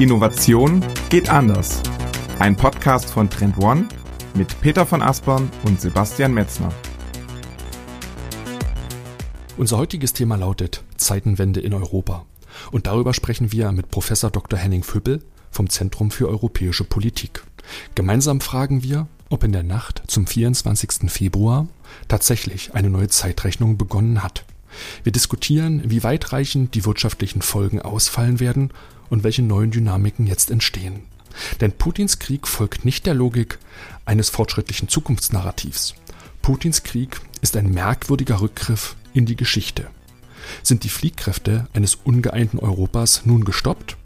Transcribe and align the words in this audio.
Innovation 0.00 0.82
geht 1.10 1.28
anders. 1.28 1.82
Ein 2.38 2.56
Podcast 2.56 3.10
von 3.10 3.28
Trend 3.28 3.58
One 3.58 3.86
mit 4.32 4.58
Peter 4.62 4.86
von 4.86 5.02
Aspern 5.02 5.50
und 5.64 5.78
Sebastian 5.78 6.32
Metzner. 6.32 6.72
Unser 9.58 9.76
heutiges 9.76 10.14
Thema 10.14 10.36
lautet 10.36 10.82
Zeitenwende 10.96 11.60
in 11.60 11.74
Europa. 11.74 12.24
Und 12.72 12.86
darüber 12.86 13.12
sprechen 13.12 13.52
wir 13.52 13.72
mit 13.72 13.90
Professor 13.90 14.30
Dr. 14.30 14.58
Henning 14.58 14.84
Füppel 14.84 15.22
vom 15.50 15.68
Zentrum 15.68 16.10
für 16.10 16.30
europäische 16.30 16.84
Politik. 16.84 17.44
Gemeinsam 17.94 18.40
fragen 18.40 18.82
wir, 18.82 19.06
ob 19.28 19.44
in 19.44 19.52
der 19.52 19.64
Nacht 19.64 20.02
zum 20.06 20.26
24. 20.26 21.10
Februar 21.10 21.68
tatsächlich 22.08 22.74
eine 22.74 22.88
neue 22.88 23.08
Zeitrechnung 23.08 23.76
begonnen 23.76 24.22
hat. 24.22 24.46
Wir 25.02 25.12
diskutieren, 25.12 25.82
wie 25.84 26.02
weitreichend 26.02 26.74
die 26.74 26.84
wirtschaftlichen 26.84 27.42
Folgen 27.42 27.80
ausfallen 27.80 28.40
werden 28.40 28.72
und 29.08 29.24
welche 29.24 29.42
neuen 29.42 29.70
Dynamiken 29.70 30.26
jetzt 30.26 30.50
entstehen. 30.50 31.00
Denn 31.60 31.72
Putins 31.72 32.18
Krieg 32.18 32.46
folgt 32.46 32.84
nicht 32.84 33.06
der 33.06 33.14
Logik 33.14 33.58
eines 34.04 34.30
fortschrittlichen 34.30 34.88
Zukunftsnarrativs. 34.88 35.94
Putins 36.42 36.82
Krieg 36.82 37.20
ist 37.42 37.56
ein 37.56 37.70
merkwürdiger 37.70 38.40
Rückgriff 38.40 38.96
in 39.14 39.26
die 39.26 39.36
Geschichte. 39.36 39.88
Sind 40.62 40.84
die 40.84 40.88
Fliehkräfte 40.88 41.68
eines 41.72 41.94
ungeeinten 41.94 42.58
Europas 42.58 43.22
nun 43.24 43.44
gestoppt? 43.44 43.96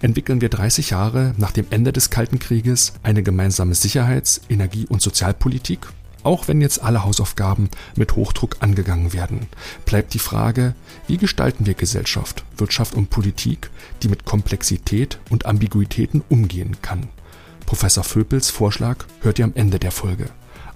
Entwickeln 0.00 0.40
wir 0.40 0.48
30 0.48 0.90
Jahre 0.90 1.34
nach 1.38 1.52
dem 1.52 1.66
Ende 1.70 1.92
des 1.92 2.10
Kalten 2.10 2.38
Krieges 2.38 2.92
eine 3.02 3.22
gemeinsame 3.22 3.74
Sicherheits-, 3.74 4.42
Energie- 4.48 4.86
und 4.86 5.00
Sozialpolitik? 5.00 5.86
Auch 6.24 6.46
wenn 6.46 6.60
jetzt 6.60 6.82
alle 6.82 7.04
Hausaufgaben 7.04 7.68
mit 7.96 8.14
Hochdruck 8.14 8.58
angegangen 8.60 9.12
werden, 9.12 9.48
bleibt 9.84 10.14
die 10.14 10.20
Frage, 10.20 10.74
wie 11.08 11.16
gestalten 11.16 11.66
wir 11.66 11.74
Gesellschaft, 11.74 12.44
Wirtschaft 12.56 12.94
und 12.94 13.10
Politik, 13.10 13.70
die 14.02 14.08
mit 14.08 14.24
Komplexität 14.24 15.18
und 15.30 15.46
Ambiguitäten 15.46 16.22
umgehen 16.28 16.76
kann. 16.80 17.08
Professor 17.66 18.04
Vöpels 18.04 18.50
Vorschlag 18.50 18.98
hört 19.20 19.40
ihr 19.40 19.44
am 19.44 19.54
Ende 19.54 19.80
der 19.80 19.90
Folge, 19.90 20.26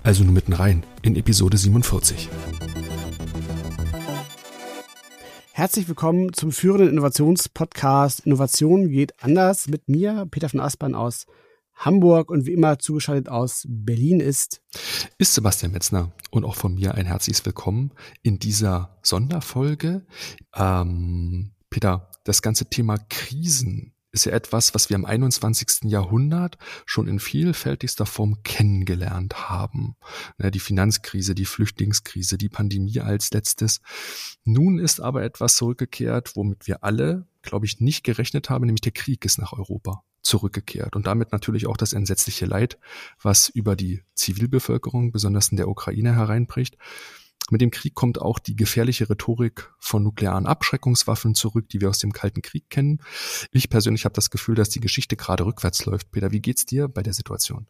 also 0.02 0.24
nur 0.24 0.32
mitten 0.32 0.52
rein 0.52 0.82
in 1.02 1.14
Episode 1.14 1.56
47. 1.56 2.28
Herzlich 5.52 5.88
willkommen 5.88 6.32
zum 6.32 6.50
führenden 6.52 6.90
Innovationspodcast 6.90 8.26
Innovation 8.26 8.90
geht 8.90 9.14
anders 9.22 9.68
mit 9.68 9.88
mir, 9.88 10.26
Peter 10.30 10.48
von 10.48 10.60
Aspern 10.60 10.94
aus 10.94 11.26
Hamburg 11.76 12.30
und 12.30 12.46
wie 12.46 12.52
immer 12.52 12.78
zugeschaltet 12.78 13.28
aus 13.28 13.64
Berlin 13.68 14.20
ist. 14.20 14.62
Ist 15.18 15.34
Sebastian 15.34 15.72
Metzner 15.72 16.12
und 16.30 16.44
auch 16.44 16.56
von 16.56 16.74
mir 16.74 16.94
ein 16.94 17.06
herzliches 17.06 17.44
Willkommen 17.44 17.92
in 18.22 18.38
dieser 18.38 18.98
Sonderfolge. 19.02 20.06
Ähm, 20.54 21.52
Peter, 21.70 22.10
das 22.24 22.42
ganze 22.42 22.70
Thema 22.70 22.96
Krisen 23.08 23.92
ist 24.16 24.24
ja 24.24 24.32
etwas, 24.32 24.74
was 24.74 24.88
wir 24.88 24.96
im 24.96 25.04
21. 25.04 25.90
Jahrhundert 25.90 26.56
schon 26.86 27.06
in 27.06 27.20
vielfältigster 27.20 28.06
Form 28.06 28.42
kennengelernt 28.42 29.50
haben. 29.50 29.96
Ne, 30.38 30.50
die 30.50 30.58
Finanzkrise, 30.58 31.34
die 31.34 31.44
Flüchtlingskrise, 31.44 32.38
die 32.38 32.48
Pandemie 32.48 33.00
als 33.00 33.30
letztes. 33.32 33.80
Nun 34.44 34.78
ist 34.78 35.00
aber 35.00 35.22
etwas 35.22 35.56
zurückgekehrt, 35.56 36.34
womit 36.34 36.66
wir 36.66 36.82
alle, 36.82 37.26
glaube 37.42 37.66
ich, 37.66 37.80
nicht 37.80 38.04
gerechnet 38.04 38.48
haben, 38.48 38.64
nämlich 38.64 38.80
der 38.80 38.92
Krieg 38.92 39.24
ist 39.26 39.38
nach 39.38 39.52
Europa 39.52 40.02
zurückgekehrt 40.26 40.96
und 40.96 41.06
damit 41.06 41.32
natürlich 41.32 41.66
auch 41.66 41.76
das 41.76 41.92
entsetzliche 41.92 42.46
Leid, 42.46 42.78
was 43.22 43.48
über 43.48 43.76
die 43.76 44.02
Zivilbevölkerung, 44.14 45.12
besonders 45.12 45.48
in 45.48 45.56
der 45.56 45.68
Ukraine 45.68 46.14
hereinbricht. 46.14 46.76
Mit 47.50 47.60
dem 47.60 47.70
Krieg 47.70 47.94
kommt 47.94 48.20
auch 48.20 48.40
die 48.40 48.56
gefährliche 48.56 49.08
Rhetorik 49.08 49.70
von 49.78 50.02
nuklearen 50.02 50.46
Abschreckungswaffen 50.46 51.36
zurück, 51.36 51.68
die 51.68 51.80
wir 51.80 51.88
aus 51.88 51.98
dem 51.98 52.12
Kalten 52.12 52.42
Krieg 52.42 52.68
kennen. 52.70 53.00
Ich 53.52 53.70
persönlich 53.70 54.04
habe 54.04 54.14
das 54.14 54.30
Gefühl, 54.30 54.56
dass 54.56 54.68
die 54.68 54.80
Geschichte 54.80 55.16
gerade 55.16 55.46
rückwärts 55.46 55.86
läuft. 55.86 56.10
Peter, 56.10 56.32
wie 56.32 56.40
geht's 56.40 56.66
dir 56.66 56.88
bei 56.88 57.04
der 57.04 57.12
Situation? 57.12 57.68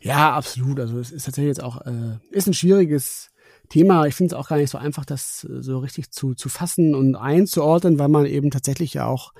Ja, 0.00 0.32
absolut. 0.32 0.80
Also 0.80 0.98
es 0.98 1.10
ist 1.10 1.24
tatsächlich 1.24 1.50
jetzt 1.50 1.62
auch 1.62 1.84
äh, 1.86 2.18
ist 2.30 2.46
ein 2.46 2.54
schwieriges 2.54 3.30
Thema. 3.68 4.06
Ich 4.06 4.14
finde 4.14 4.34
es 4.34 4.38
auch 4.38 4.48
gar 4.48 4.56
nicht 4.56 4.70
so 4.70 4.78
einfach, 4.78 5.04
das 5.04 5.44
äh, 5.44 5.62
so 5.62 5.78
richtig 5.78 6.10
zu, 6.10 6.34
zu 6.34 6.48
fassen 6.48 6.94
und 6.94 7.14
einzuordnen, 7.14 7.98
weil 7.98 8.08
man 8.08 8.24
eben 8.24 8.50
tatsächlich 8.50 8.94
ja 8.94 9.06
auch 9.06 9.32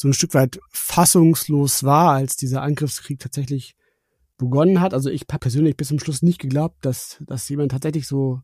so 0.00 0.08
ein 0.08 0.14
Stück 0.14 0.32
weit 0.32 0.58
fassungslos 0.70 1.84
war, 1.84 2.12
als 2.12 2.34
dieser 2.34 2.62
Angriffskrieg 2.62 3.18
tatsächlich 3.18 3.74
begonnen 4.38 4.80
hat. 4.80 4.94
Also 4.94 5.10
ich 5.10 5.26
persönlich 5.26 5.76
bis 5.76 5.88
zum 5.88 5.98
Schluss 5.98 6.22
nicht 6.22 6.40
geglaubt, 6.40 6.86
dass, 6.86 7.18
dass 7.26 7.46
jemand 7.50 7.72
tatsächlich 7.72 8.06
so 8.06 8.40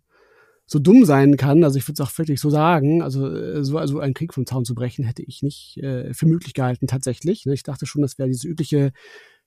so 0.68 0.80
dumm 0.80 1.04
sein 1.04 1.36
kann, 1.36 1.62
also 1.62 1.78
ich 1.78 1.86
würde 1.86 2.02
es 2.02 2.08
auch 2.08 2.18
wirklich 2.18 2.40
so 2.40 2.50
sagen, 2.50 3.00
also 3.00 3.32
äh, 3.32 3.64
so 3.64 3.78
also 3.78 4.00
einen 4.00 4.14
Krieg 4.14 4.34
vom 4.34 4.46
Zaun 4.46 4.64
zu 4.64 4.74
brechen, 4.74 5.04
hätte 5.04 5.22
ich 5.22 5.40
nicht 5.40 5.76
äh, 5.76 6.12
für 6.12 6.26
möglich 6.26 6.54
gehalten 6.54 6.88
tatsächlich. 6.88 7.46
Ne? 7.46 7.54
Ich 7.54 7.62
dachte 7.62 7.86
schon, 7.86 8.02
das 8.02 8.18
wäre 8.18 8.28
diese 8.28 8.48
übliche 8.48 8.90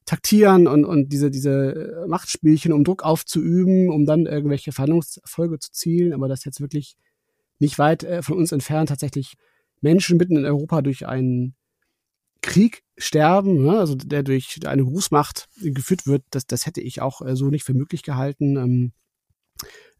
Taktieren 0.06 0.66
und, 0.66 0.86
und 0.86 1.10
diese, 1.10 1.30
diese 1.30 2.06
Machtspielchen, 2.08 2.72
um 2.72 2.86
Druck 2.86 3.04
aufzuüben, 3.04 3.90
um 3.90 4.06
dann 4.06 4.28
irgendwelche 4.28 4.72
Verhandlungserfolge 4.72 5.60
zu 5.60 5.74
zielen, 5.74 6.14
aber 6.14 6.30
das 6.30 6.46
jetzt 6.46 6.62
wirklich 6.62 6.96
nicht 7.60 7.78
weit 7.78 8.06
äh, 8.06 8.22
von 8.22 8.38
uns 8.38 8.54
entfernt 8.54 8.88
tatsächlich 8.88 9.34
Menschen 9.82 10.18
mitten 10.18 10.38
in 10.38 10.46
Europa 10.46 10.82
durch 10.82 11.06
einen 11.06 11.54
Krieg 12.42 12.84
sterben, 12.98 13.64
ne? 13.64 13.80
also 13.80 13.96
der 13.96 14.24
durch 14.24 14.60
eine 14.66 14.84
Grußmacht 14.84 15.48
geführt 15.62 16.08
wird, 16.08 16.24
das, 16.32 16.46
das 16.46 16.66
hätte 16.66 16.82
ich 16.82 17.02
auch 17.02 17.22
äh, 17.22 17.36
so 17.36 17.48
nicht 17.48 17.64
für 17.64 17.74
möglich 17.74 18.04
gehalten. 18.04 18.58
Ähm, 18.58 18.92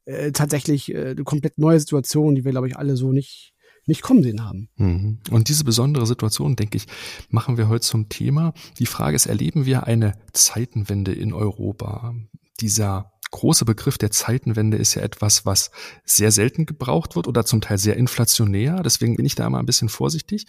äh, 0.06 0.32
tatsächlich 0.32 0.94
äh, 0.94 1.10
eine 1.10 1.24
komplett 1.24 1.58
neue 1.58 1.80
Situation, 1.80 2.36
die 2.36 2.46
wir, 2.46 2.52
glaube 2.52 2.68
ich, 2.68 2.78
alle 2.78 2.96
so 2.96 3.12
nicht 3.12 3.54
nicht 3.90 4.02
kommen 4.04 4.24
sehen 4.24 4.46
haben. 4.46 4.70
Mhm. 4.76 5.20
Und 5.32 5.50
diese 5.50 5.64
besondere 5.64 6.06
Situation, 6.06 6.56
denke 6.56 6.78
ich, 6.78 6.86
machen 7.30 7.58
wir 7.58 7.68
heute 7.68 7.82
zum 7.82 8.08
Thema. 8.08 8.54
Die 8.78 8.86
Frage 8.86 9.16
ist, 9.16 9.26
erleben 9.26 9.66
wir 9.66 9.88
eine 9.88 10.14
Zeitenwende 10.32 11.12
in 11.12 11.34
Europa? 11.34 12.14
Dieser 12.62 13.12
große 13.32 13.66
Begriff 13.66 13.98
der 13.98 14.12
Zeitenwende 14.12 14.78
ist 14.78 14.96
ja 14.96 15.02
etwas, 15.02 15.46
was 15.46 15.72
sehr 16.04 16.32
selten 16.32 16.66
gebraucht 16.66 17.16
wird 17.16 17.28
oder 17.28 17.46
zum 17.46 17.62
Teil 17.62 17.78
sehr 17.78 17.98
inflationär. 17.98 18.82
Deswegen 18.84 19.16
bin 19.16 19.26
ich 19.26 19.36
da 19.36 19.50
mal 19.50 19.60
ein 19.60 19.66
bisschen 19.66 19.90
vorsichtig. 19.90 20.46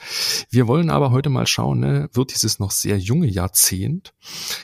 Wir 0.50 0.66
wollen 0.66 0.90
aber 0.90 1.10
heute 1.10 1.30
mal 1.30 1.46
schauen, 1.46 1.80
ne, 1.80 2.08
wird 2.12 2.32
dieses 2.32 2.58
noch 2.58 2.70
sehr 2.70 2.98
junge 2.98 3.26
Jahrzehnt 3.26 4.14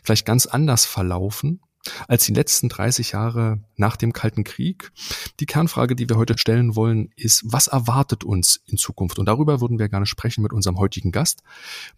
vielleicht 0.02 0.26
ganz 0.26 0.46
anders 0.46 0.84
verlaufen? 0.84 1.60
als 2.08 2.24
die 2.24 2.32
letzten 2.32 2.68
30 2.68 3.12
Jahre 3.12 3.60
nach 3.76 3.96
dem 3.96 4.12
Kalten 4.12 4.44
Krieg. 4.44 4.92
Die 5.40 5.46
Kernfrage, 5.46 5.96
die 5.96 6.08
wir 6.08 6.16
heute 6.16 6.38
stellen 6.38 6.76
wollen, 6.76 7.10
ist, 7.16 7.42
was 7.46 7.68
erwartet 7.68 8.24
uns 8.24 8.60
in 8.66 8.76
Zukunft? 8.76 9.18
Und 9.18 9.26
darüber 9.26 9.60
würden 9.60 9.78
wir 9.78 9.88
gerne 9.88 10.06
sprechen 10.06 10.42
mit 10.42 10.52
unserem 10.52 10.78
heutigen 10.78 11.12
Gast, 11.12 11.42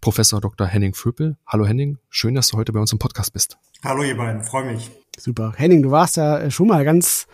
Professor 0.00 0.40
Dr. 0.40 0.66
Henning 0.66 0.94
Vöpel. 0.94 1.36
Hallo 1.46 1.66
Henning, 1.66 1.98
schön, 2.10 2.34
dass 2.34 2.48
du 2.48 2.56
heute 2.56 2.72
bei 2.72 2.80
uns 2.80 2.92
im 2.92 2.98
Podcast 2.98 3.32
bist. 3.32 3.58
Hallo 3.82 4.02
ihr 4.02 4.16
beiden, 4.16 4.42
freue 4.42 4.72
mich. 4.72 4.90
Super. 5.18 5.52
Henning, 5.56 5.82
du 5.82 5.90
warst 5.90 6.16
ja 6.16 6.38
äh, 6.38 6.50
schon 6.50 6.68
mal 6.68 6.84
ganz 6.84 7.26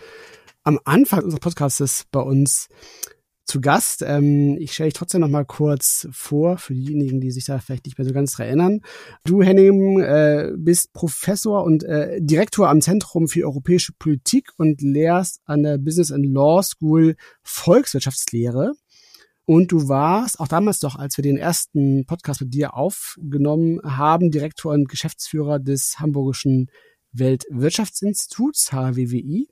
am 0.63 0.79
Anfang 0.85 1.23
unseres 1.23 1.39
Podcasts 1.39 2.05
bei 2.11 2.19
uns 2.19 2.67
zu 3.45 3.61
Gast. 3.61 4.01
Ähm, 4.01 4.57
ich 4.59 4.73
stelle 4.73 4.89
dich 4.89 4.97
trotzdem 4.97 5.21
noch 5.21 5.29
mal 5.29 5.45
kurz 5.45 6.07
vor 6.11 6.57
für 6.57 6.73
diejenigen, 6.73 7.21
die 7.21 7.29
sich 7.29 7.45
da 7.45 7.59
vielleicht 7.59 7.85
nicht 7.85 7.99
mehr 7.99 8.07
so 8.07 8.13
ganz 8.13 8.39
erinnern. 8.39 8.81
Du, 9.23 9.43
Henning, 9.43 9.99
äh, 9.99 10.51
bist 10.57 10.93
Professor 10.93 11.63
und 11.63 11.83
äh, 11.83 12.17
Direktor 12.19 12.69
am 12.69 12.81
Zentrum 12.81 13.27
für 13.27 13.45
europäische 13.45 13.93
Politik 13.93 14.49
und 14.57 14.81
lehrst 14.81 15.41
an 15.45 15.61
der 15.61 15.77
Business 15.77 16.11
and 16.11 16.25
Law 16.25 16.63
School 16.63 17.15
Volkswirtschaftslehre. 17.43 18.73
Und 19.45 19.71
du 19.71 19.87
warst 19.87 20.39
auch 20.39 20.47
damals 20.47 20.79
doch, 20.79 20.95
als 20.95 21.17
wir 21.17 21.21
den 21.21 21.37
ersten 21.37 22.07
Podcast 22.07 22.41
mit 22.41 22.55
dir 22.55 22.73
aufgenommen 22.73 23.79
haben, 23.83 24.31
Direktor 24.31 24.73
und 24.73 24.89
Geschäftsführer 24.89 25.59
des 25.59 25.99
Hamburgischen 25.99 26.71
Weltwirtschaftsinstituts, 27.17 28.71
HWWI. 28.71 29.47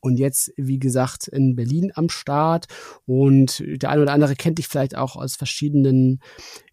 Und 0.00 0.18
jetzt, 0.18 0.52
wie 0.56 0.78
gesagt, 0.78 1.26
in 1.26 1.56
Berlin 1.56 1.90
am 1.94 2.08
Start. 2.08 2.66
Und 3.06 3.64
der 3.66 3.90
eine 3.90 4.02
oder 4.02 4.12
andere 4.12 4.36
kennt 4.36 4.58
dich 4.58 4.68
vielleicht 4.68 4.96
auch 4.96 5.16
aus 5.16 5.34
verschiedenen 5.34 6.20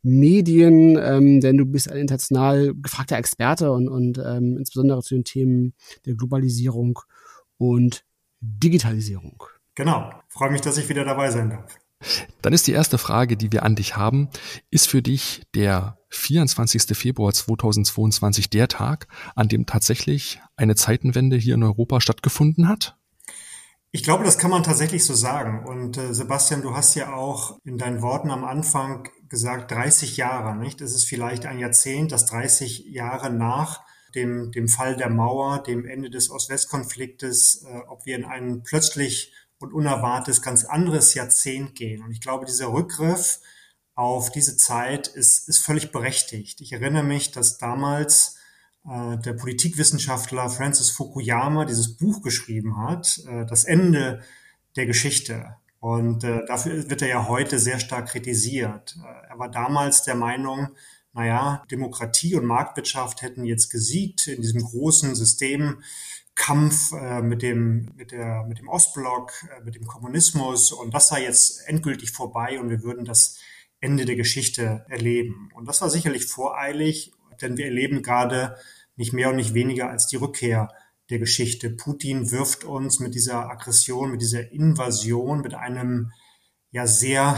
Medien, 0.04 1.00
ähm, 1.01 1.40
denn 1.42 1.57
du 1.57 1.66
bist 1.66 1.90
ein 1.90 1.98
international 1.98 2.74
gefragter 2.75 3.18
Experte 3.18 3.72
und, 3.72 3.88
und 3.88 4.19
ähm, 4.19 4.57
insbesondere 4.57 5.01
zu 5.01 5.16
den 5.16 5.24
Themen 5.24 5.74
der 6.06 6.13
Globalisierung 6.16 7.00
und 7.57 8.04
Digitalisierung. 8.40 9.42
Genau. 9.74 10.12
Freue 10.28 10.51
mich, 10.51 10.62
dass 10.62 10.78
ich 10.78 10.88
wieder 10.90 11.06
dabei 11.06 11.31
sein 11.31 11.50
darf. 11.50 11.82
Dann 12.42 12.54
ist 12.54 12.68
die 12.68 12.72
erste 12.72 12.98
Frage, 12.98 13.38
die 13.38 13.52
wir 13.52 13.64
an 13.64 13.76
dich 13.76 13.96
haben, 13.96 14.30
ist 14.70 14.88
für 14.88 15.02
dich 15.02 15.44
der 15.56 15.98
24. 16.10 16.98
Februar 16.98 17.34
2022 17.34 18.50
der 18.50 18.68
Tag, 18.68 19.08
an 19.36 19.48
dem 19.48 19.66
tatsächlich 19.66 20.42
eine 20.56 20.76
Zeitenwende 20.76 21.38
hier 21.38 21.56
in 21.56 21.64
Europa 21.64 22.02
stattgefunden 22.02 22.68
hat? 22.68 22.96
Ich 23.96 24.02
glaube, 24.02 24.24
das 24.24 24.40
kann 24.40 24.50
man 24.50 24.64
tatsächlich 24.64 25.06
so 25.06 25.14
sagen. 25.14 25.66
Und 25.66 25.98
äh, 25.98 26.16
Sebastian, 26.16 26.64
du 26.64 26.76
hast 26.76 26.96
ja 26.96 27.14
auch 27.14 27.60
in 27.64 27.78
deinen 27.78 28.02
Worten 28.02 28.32
am 28.32 28.44
Anfang 28.44 29.08
gesagt, 29.30 29.72
30 29.72 30.18
Jahre, 30.18 30.56
nicht? 30.56 30.82
Es 30.82 30.96
ist 30.96 31.06
vielleicht 31.06 31.46
ein 31.46 31.60
Jahrzehnt, 31.60 32.12
das 32.12 32.26
30 32.26 32.86
Jahre 32.88 33.32
nach 33.32 33.82
dem, 34.16 34.52
dem 34.52 34.68
Fall 34.68 34.96
der 34.96 35.10
Mauer, 35.10 35.62
dem 35.62 35.86
Ende 35.86 36.10
des 36.10 36.32
Ost-West-Konfliktes, 36.32 37.66
äh, 37.68 37.82
ob 37.88 38.06
wir 38.06 38.16
in 38.16 38.26
einen 38.26 38.64
plötzlich 38.64 39.32
und 39.63 39.74
unerwartetes 39.74 40.42
ganz 40.42 40.65
anderes 40.65 41.13
Jahrzehnt 41.13 41.75
gehen. 41.75 42.04
Und 42.04 42.12
ich 42.12 42.21
glaube, 42.21 42.45
dieser 42.45 42.71
Rückgriff 42.71 43.39
auf 43.95 44.30
diese 44.31 44.57
Zeit 44.57 45.07
ist, 45.07 45.48
ist 45.48 45.60
völlig 45.60 45.92
berechtigt. 45.92 46.62
Ich 46.62 46.74
erinnere 46.74 47.04
mich, 47.04 47.31
dass 47.31 47.57
damals 47.57 48.38
äh, 48.86 49.18
der 49.18 49.33
Politikwissenschaftler 49.33 50.50
Francis 50.50 50.89
Fukuyama 50.89 51.65
dieses 51.65 51.98
Buch 51.98 52.21
geschrieben 52.21 52.77
hat, 52.77 53.21
äh, 53.27 53.45
Das 53.45 53.63
Ende 53.63 54.21
der 54.75 54.86
Geschichte. 54.86 55.56
Und 55.80 56.24
äh, 56.24 56.45
dafür 56.45 56.89
wird 56.89 57.01
er 57.01 57.07
ja 57.07 57.27
heute 57.27 57.59
sehr 57.59 57.80
stark 57.80 58.09
kritisiert. 58.09 58.98
Äh, 58.98 59.31
er 59.31 59.39
war 59.39 59.50
damals 59.50 60.04
der 60.04 60.16
Meinung, 60.16 60.69
naja, 61.13 61.63
Demokratie 61.69 62.36
und 62.36 62.45
Marktwirtschaft 62.45 63.21
hätten 63.21 63.45
jetzt 63.45 63.69
gesiegt 63.69 64.27
in 64.27 64.42
diesem 64.42 64.62
großen 64.62 65.16
Systemkampf 66.35 66.91
äh, 66.94 67.21
mit, 67.21 67.41
dem, 67.41 67.91
mit, 67.95 68.12
der, 68.12 68.44
mit 68.47 68.59
dem 68.59 68.68
Ostblock, 68.68 69.31
äh, 69.44 69.63
mit 69.63 69.75
dem 69.75 69.85
Kommunismus 69.85 70.71
und 70.71 70.94
das 70.94 71.09
sei 71.09 71.24
jetzt 71.24 71.68
endgültig 71.68 72.12
vorbei 72.12 72.59
und 72.59 72.69
wir 72.69 72.83
würden 72.83 73.06
das 73.06 73.39
Ende 73.80 74.06
der 74.06 74.15
Geschichte 74.15 74.85
erleben. 74.89 75.50
Und 75.53 75.68
das 75.68 75.81
war 75.81 75.89
sicherlich 75.89 76.25
voreilig, 76.25 77.13
denn 77.41 77.57
wir 77.57 77.65
erleben 77.65 78.01
gerade 78.01 78.57
nicht 78.95 79.13
mehr 79.13 79.30
und 79.30 79.35
nicht 79.35 79.53
weniger 79.53 79.89
als 79.89 80.07
die 80.07 80.15
Rückkehr 80.15 80.69
der 81.09 81.19
Geschichte. 81.19 81.69
Putin 81.69 82.31
wirft 82.31 82.63
uns 82.63 83.00
mit 83.00 83.13
dieser 83.13 83.50
Aggression, 83.50 84.12
mit 84.12 84.21
dieser 84.21 84.51
Invasion, 84.51 85.41
mit 85.41 85.53
einem 85.53 86.12
ja 86.71 86.88
sehr, 86.88 87.38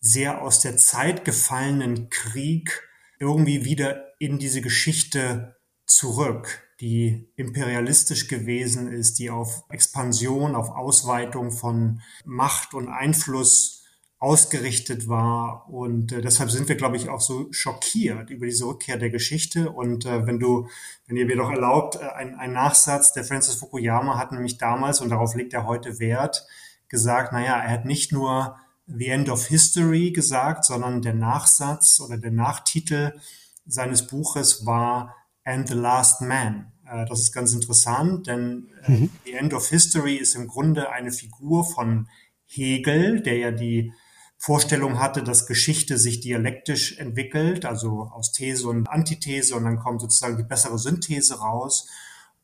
sehr 0.00 0.40
aus 0.42 0.60
der 0.60 0.76
Zeit 0.76 1.24
gefallenen 1.24 2.08
Krieg 2.08 2.82
irgendwie 3.18 3.64
wieder 3.64 4.04
in 4.18 4.38
diese 4.38 4.62
Geschichte 4.62 5.56
zurück, 5.86 6.65
die 6.80 7.28
imperialistisch 7.36 8.28
gewesen 8.28 8.92
ist, 8.92 9.18
die 9.18 9.30
auf 9.30 9.64
Expansion, 9.70 10.54
auf 10.54 10.70
Ausweitung 10.70 11.50
von 11.50 12.02
Macht 12.24 12.74
und 12.74 12.88
Einfluss 12.88 13.84
ausgerichtet 14.18 15.08
war. 15.08 15.68
Und 15.68 16.12
äh, 16.12 16.20
deshalb 16.20 16.50
sind 16.50 16.68
wir, 16.68 16.76
glaube 16.76 16.96
ich, 16.96 17.08
auch 17.08 17.20
so 17.20 17.52
schockiert 17.52 18.30
über 18.30 18.46
diese 18.46 18.64
Rückkehr 18.64 18.96
der 18.96 19.10
Geschichte. 19.10 19.70
Und 19.70 20.06
äh, 20.06 20.26
wenn 20.26 20.38
du, 20.38 20.68
wenn 21.06 21.16
ihr 21.16 21.26
mir 21.26 21.36
doch 21.36 21.50
erlaubt, 21.50 21.96
äh, 21.96 22.08
ein, 22.08 22.34
ein 22.34 22.52
Nachsatz, 22.52 23.12
der 23.12 23.24
Francis 23.24 23.56
Fukuyama 23.56 24.18
hat 24.18 24.32
nämlich 24.32 24.58
damals, 24.58 25.00
und 25.00 25.10
darauf 25.10 25.34
legt 25.34 25.52
er 25.52 25.66
heute 25.66 25.98
Wert, 25.98 26.46
gesagt, 26.88 27.32
naja, 27.32 27.58
er 27.58 27.70
hat 27.70 27.84
nicht 27.84 28.12
nur 28.12 28.56
The 28.86 29.08
End 29.08 29.28
of 29.28 29.46
History 29.46 30.12
gesagt, 30.12 30.64
sondern 30.64 31.02
der 31.02 31.14
Nachsatz 31.14 32.00
oder 32.00 32.16
der 32.16 32.30
Nachtitel 32.30 33.12
seines 33.66 34.06
Buches 34.06 34.64
war 34.64 35.14
And 35.46 35.68
the 35.68 35.74
Last 35.74 36.20
Man. 36.20 36.72
Äh, 36.86 37.06
das 37.06 37.20
ist 37.20 37.32
ganz 37.32 37.52
interessant, 37.54 38.26
denn 38.26 38.68
äh, 38.86 38.90
mhm. 38.90 39.10
The 39.24 39.32
End 39.32 39.54
of 39.54 39.68
History 39.68 40.16
ist 40.16 40.34
im 40.34 40.48
Grunde 40.48 40.90
eine 40.90 41.12
Figur 41.12 41.64
von 41.64 42.08
Hegel, 42.44 43.22
der 43.22 43.38
ja 43.38 43.50
die 43.50 43.92
Vorstellung 44.38 45.00
hatte, 45.00 45.22
dass 45.22 45.46
Geschichte 45.46 45.98
sich 45.98 46.20
dialektisch 46.20 46.98
entwickelt, 46.98 47.64
also 47.64 48.10
aus 48.12 48.32
These 48.32 48.68
und 48.68 48.86
Antithese 48.88 49.56
und 49.56 49.64
dann 49.64 49.78
kommt 49.78 50.02
sozusagen 50.02 50.36
die 50.36 50.42
bessere 50.42 50.78
Synthese 50.78 51.38
raus. 51.38 51.88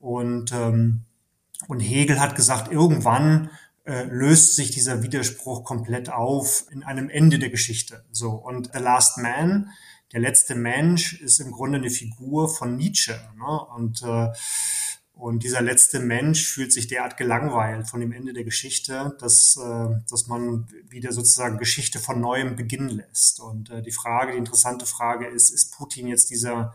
Und, 0.00 0.52
ähm, 0.52 1.02
und 1.68 1.80
Hegel 1.80 2.18
hat 2.18 2.34
gesagt, 2.34 2.72
irgendwann 2.72 3.50
äh, 3.84 4.04
löst 4.04 4.56
sich 4.56 4.70
dieser 4.70 5.02
Widerspruch 5.02 5.64
komplett 5.64 6.08
auf 6.08 6.64
in 6.70 6.82
einem 6.82 7.10
Ende 7.10 7.38
der 7.38 7.50
Geschichte. 7.50 8.04
So 8.10 8.30
und 8.30 8.70
The 8.72 8.80
Last 8.80 9.18
Man, 9.18 9.70
der 10.12 10.20
letzte 10.20 10.54
Mensch, 10.54 11.20
ist 11.20 11.40
im 11.40 11.52
Grunde 11.52 11.78
eine 11.78 11.90
Figur 11.90 12.48
von 12.48 12.76
Nietzsche. 12.76 13.18
Ne? 13.36 13.60
Und 13.74 14.02
äh, 14.02 14.32
und 15.22 15.44
dieser 15.44 15.60
letzte 15.60 16.00
Mensch 16.00 16.44
fühlt 16.46 16.72
sich 16.72 16.88
derart 16.88 17.16
gelangweilt 17.16 17.88
von 17.88 18.00
dem 18.00 18.10
Ende 18.10 18.32
der 18.32 18.42
Geschichte, 18.42 19.16
dass, 19.20 19.56
äh, 19.56 19.88
dass 20.10 20.26
man 20.26 20.66
wieder 20.88 21.12
sozusagen 21.12 21.58
Geschichte 21.58 21.98
von 21.98 22.20
neuem 22.20 22.56
beginnen 22.56 22.88
lässt. 22.88 23.38
Und 23.38 23.70
äh, 23.70 23.82
die 23.82 23.92
Frage, 23.92 24.32
die 24.32 24.38
interessante 24.38 24.84
Frage 24.84 25.26
ist, 25.28 25.50
ist 25.50 25.76
Putin 25.76 26.08
jetzt 26.08 26.30
dieser, 26.30 26.74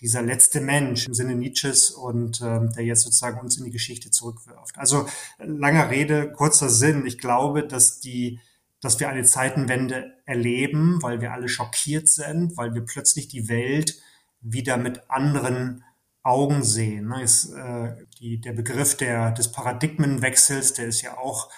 dieser 0.00 0.20
letzte 0.22 0.60
Mensch 0.60 1.06
im 1.06 1.14
Sinne 1.14 1.34
Nietzsches 1.34 1.90
und 1.90 2.42
äh, 2.42 2.68
der 2.76 2.84
jetzt 2.84 3.04
sozusagen 3.04 3.40
uns 3.40 3.56
in 3.56 3.64
die 3.64 3.70
Geschichte 3.70 4.10
zurückwirft? 4.10 4.76
Also 4.76 5.08
langer 5.38 5.88
Rede, 5.88 6.32
kurzer 6.32 6.68
Sinn. 6.68 7.06
Ich 7.06 7.16
glaube, 7.16 7.66
dass 7.66 8.00
die 8.00 8.40
dass 8.80 9.00
wir 9.00 9.08
eine 9.08 9.24
Zeitenwende 9.24 10.12
erleben, 10.24 11.02
weil 11.02 11.20
wir 11.20 11.32
alle 11.32 11.48
schockiert 11.48 12.08
sind, 12.08 12.56
weil 12.56 12.74
wir 12.74 12.84
plötzlich 12.84 13.28
die 13.28 13.48
Welt 13.48 14.00
wieder 14.40 14.76
mit 14.76 15.10
anderen 15.10 15.84
Augen 16.22 16.62
sehen. 16.62 17.08
Ne? 17.08 17.22
Ist, 17.22 17.52
äh, 17.52 17.94
die, 18.20 18.40
der 18.40 18.52
Begriff 18.52 18.96
der, 18.96 19.32
des 19.32 19.50
Paradigmenwechsels, 19.50 20.74
der 20.74 20.86
ist 20.86 21.02
ja 21.02 21.16
auch 21.18 21.50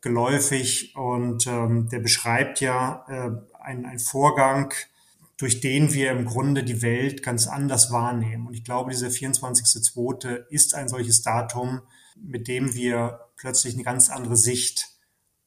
geläufig 0.00 0.94
und 0.96 1.46
ähm, 1.46 1.88
der 1.88 2.00
beschreibt 2.00 2.60
ja 2.60 3.04
äh, 3.08 3.62
einen, 3.62 3.98
Vorgang, 3.98 4.74
durch 5.36 5.60
den 5.60 5.92
wir 5.94 6.10
im 6.10 6.26
Grunde 6.26 6.62
die 6.62 6.82
Welt 6.82 7.22
ganz 7.22 7.46
anders 7.46 7.90
wahrnehmen. 7.90 8.46
Und 8.46 8.54
ich 8.54 8.64
glaube, 8.64 8.90
dieser 8.90 9.08
24.2. 9.08 10.46
ist 10.50 10.74
ein 10.74 10.88
solches 10.88 11.22
Datum, 11.22 11.80
mit 12.16 12.48
dem 12.48 12.74
wir 12.74 13.20
plötzlich 13.36 13.74
eine 13.74 13.82
ganz 13.82 14.10
andere 14.10 14.36
Sicht 14.36 14.93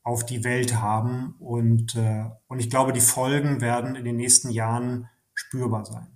auf 0.08 0.26
die 0.26 0.46
Welt 0.46 0.76
haben. 0.76 1.36
Und, 1.38 1.96
äh, 1.96 2.24
und 2.48 2.60
ich 2.60 2.70
glaube, 2.70 2.94
die 2.94 3.02
Folgen 3.02 3.60
werden 3.60 3.96
in 3.96 4.06
den 4.06 4.16
nächsten 4.16 4.50
Jahren 4.50 5.10
spürbar 5.34 5.86
sein. 5.86 6.08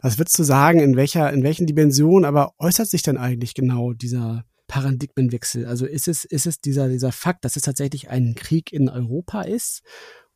Was 0.00 0.18
würdest 0.18 0.38
du 0.38 0.44
sagen, 0.44 0.78
in 0.78 0.94
welcher, 0.94 1.32
in 1.32 1.42
welchen 1.42 1.66
Dimensionen 1.66 2.24
aber 2.24 2.52
äußert 2.58 2.88
sich 2.88 3.02
denn 3.02 3.18
eigentlich 3.18 3.54
genau 3.54 3.92
dieser 3.92 4.44
Paradigmenwechsel? 4.68 5.66
Also 5.66 5.84
ist 5.84 6.06
es, 6.06 6.24
ist 6.24 6.46
es 6.46 6.60
dieser, 6.60 6.88
dieser 6.88 7.10
Fakt, 7.10 7.44
dass 7.44 7.56
es 7.56 7.62
tatsächlich 7.62 8.08
ein 8.08 8.36
Krieg 8.36 8.72
in 8.72 8.88
Europa 8.88 9.42
ist? 9.42 9.82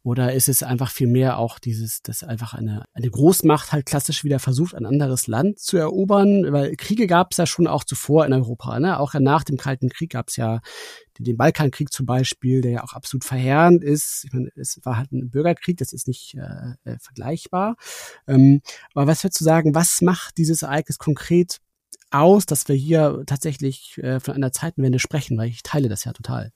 Oder 0.03 0.35
ist 0.35 0.49
es 0.49 0.63
einfach 0.63 0.91
viel 0.91 1.09
mehr 1.09 1.39
auch 1.39 1.59
dieses, 1.59 2.01
dass 2.03 2.23
einfach 2.23 2.55
eine, 2.55 2.85
eine 2.95 3.11
Großmacht 3.11 3.73
halt 3.73 3.87
klassisch 3.87 4.23
wieder 4.23 4.39
versucht, 4.39 4.77
ein 4.77 4.87
anderes 4.87 5.27
Land 5.27 5.59
zu 5.59 5.77
erobern? 5.77 6.53
Weil 6.53 6.77
Kriege 6.77 7.07
gab 7.07 7.33
es 7.33 7.39
ja 7.39 7.47
schon 7.47 7.67
auch 7.67 7.83
zuvor 7.83 8.25
in 8.25 8.33
Europa. 8.33 8.79
Ne? 8.79 9.01
Auch 9.01 9.15
nach 9.15 9.43
dem 9.43 9.57
Kalten 9.57 9.89
Krieg 9.89 10.11
gab 10.11 10.29
es 10.29 10.37
ja 10.37 10.61
den 11.19 11.37
Balkankrieg 11.37 11.93
zum 11.93 12.07
Beispiel, 12.07 12.61
der 12.61 12.71
ja 12.71 12.85
auch 12.85 12.93
absolut 12.93 13.25
verheerend 13.25 13.83
ist. 13.83 14.25
Ich 14.25 14.33
meine, 14.33 14.51
es 14.57 14.81
war 14.85 14.97
halt 14.97 15.13
ein 15.13 15.31
Bürgerkrieg, 15.31 15.77
das 15.79 15.93
ist 15.93 16.09
nicht 16.09 16.35
äh, 16.35 16.91
äh, 16.91 16.99
vergleichbar. 16.99 17.77
Ähm, 18.27 18.61
aber 18.95 19.07
was 19.07 19.25
würdest 19.25 19.41
du 19.41 19.45
sagen, 19.45 19.75
was 19.75 20.03
macht 20.03 20.39
dieses 20.39 20.63
Ereignis 20.63 20.99
konkret 20.99 21.59
aus, 22.11 22.47
dass 22.47 22.69
wir 22.69 22.77
hier 22.77 23.23
tatsächlich 23.27 23.99
äh, 23.99 24.21
von 24.21 24.35
einer 24.35 24.53
Zeitenwende 24.53 24.99
sprechen? 24.99 25.39
Weil 25.39 25.49
ich 25.49 25.63
teile 25.63 25.89
das 25.89 26.05
ja 26.05 26.13
total. 26.13 26.53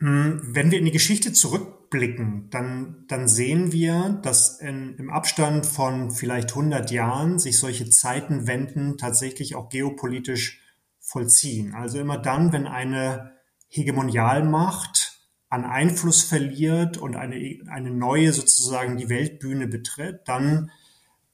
Hm, 0.00 0.40
wenn 0.42 0.70
wir 0.70 0.78
in 0.78 0.84
die 0.84 0.90
Geschichte 0.90 1.32
zurückblicken, 1.32 2.48
dann, 2.50 3.04
dann 3.08 3.28
sehen 3.28 3.72
wir, 3.72 4.20
dass 4.22 4.60
in, 4.60 4.96
im 4.96 5.10
Abstand 5.10 5.66
von 5.66 6.10
vielleicht 6.10 6.50
100 6.50 6.90
Jahren 6.90 7.38
sich 7.38 7.58
solche 7.58 7.88
Zeitenwenden 7.88 8.98
tatsächlich 8.98 9.54
auch 9.54 9.68
geopolitisch 9.68 10.60
vollziehen. 11.04 11.74
Also 11.74 12.00
immer 12.00 12.18
dann, 12.18 12.52
wenn 12.52 12.66
eine 12.66 13.32
Hegemonialmacht 13.68 15.20
an 15.48 15.64
Einfluss 15.64 16.22
verliert 16.22 16.96
und 16.96 17.14
eine, 17.16 17.60
eine 17.68 17.90
neue 17.90 18.32
sozusagen 18.32 18.96
die 18.96 19.08
Weltbühne 19.08 19.68
betritt, 19.68 20.22
dann 20.26 20.70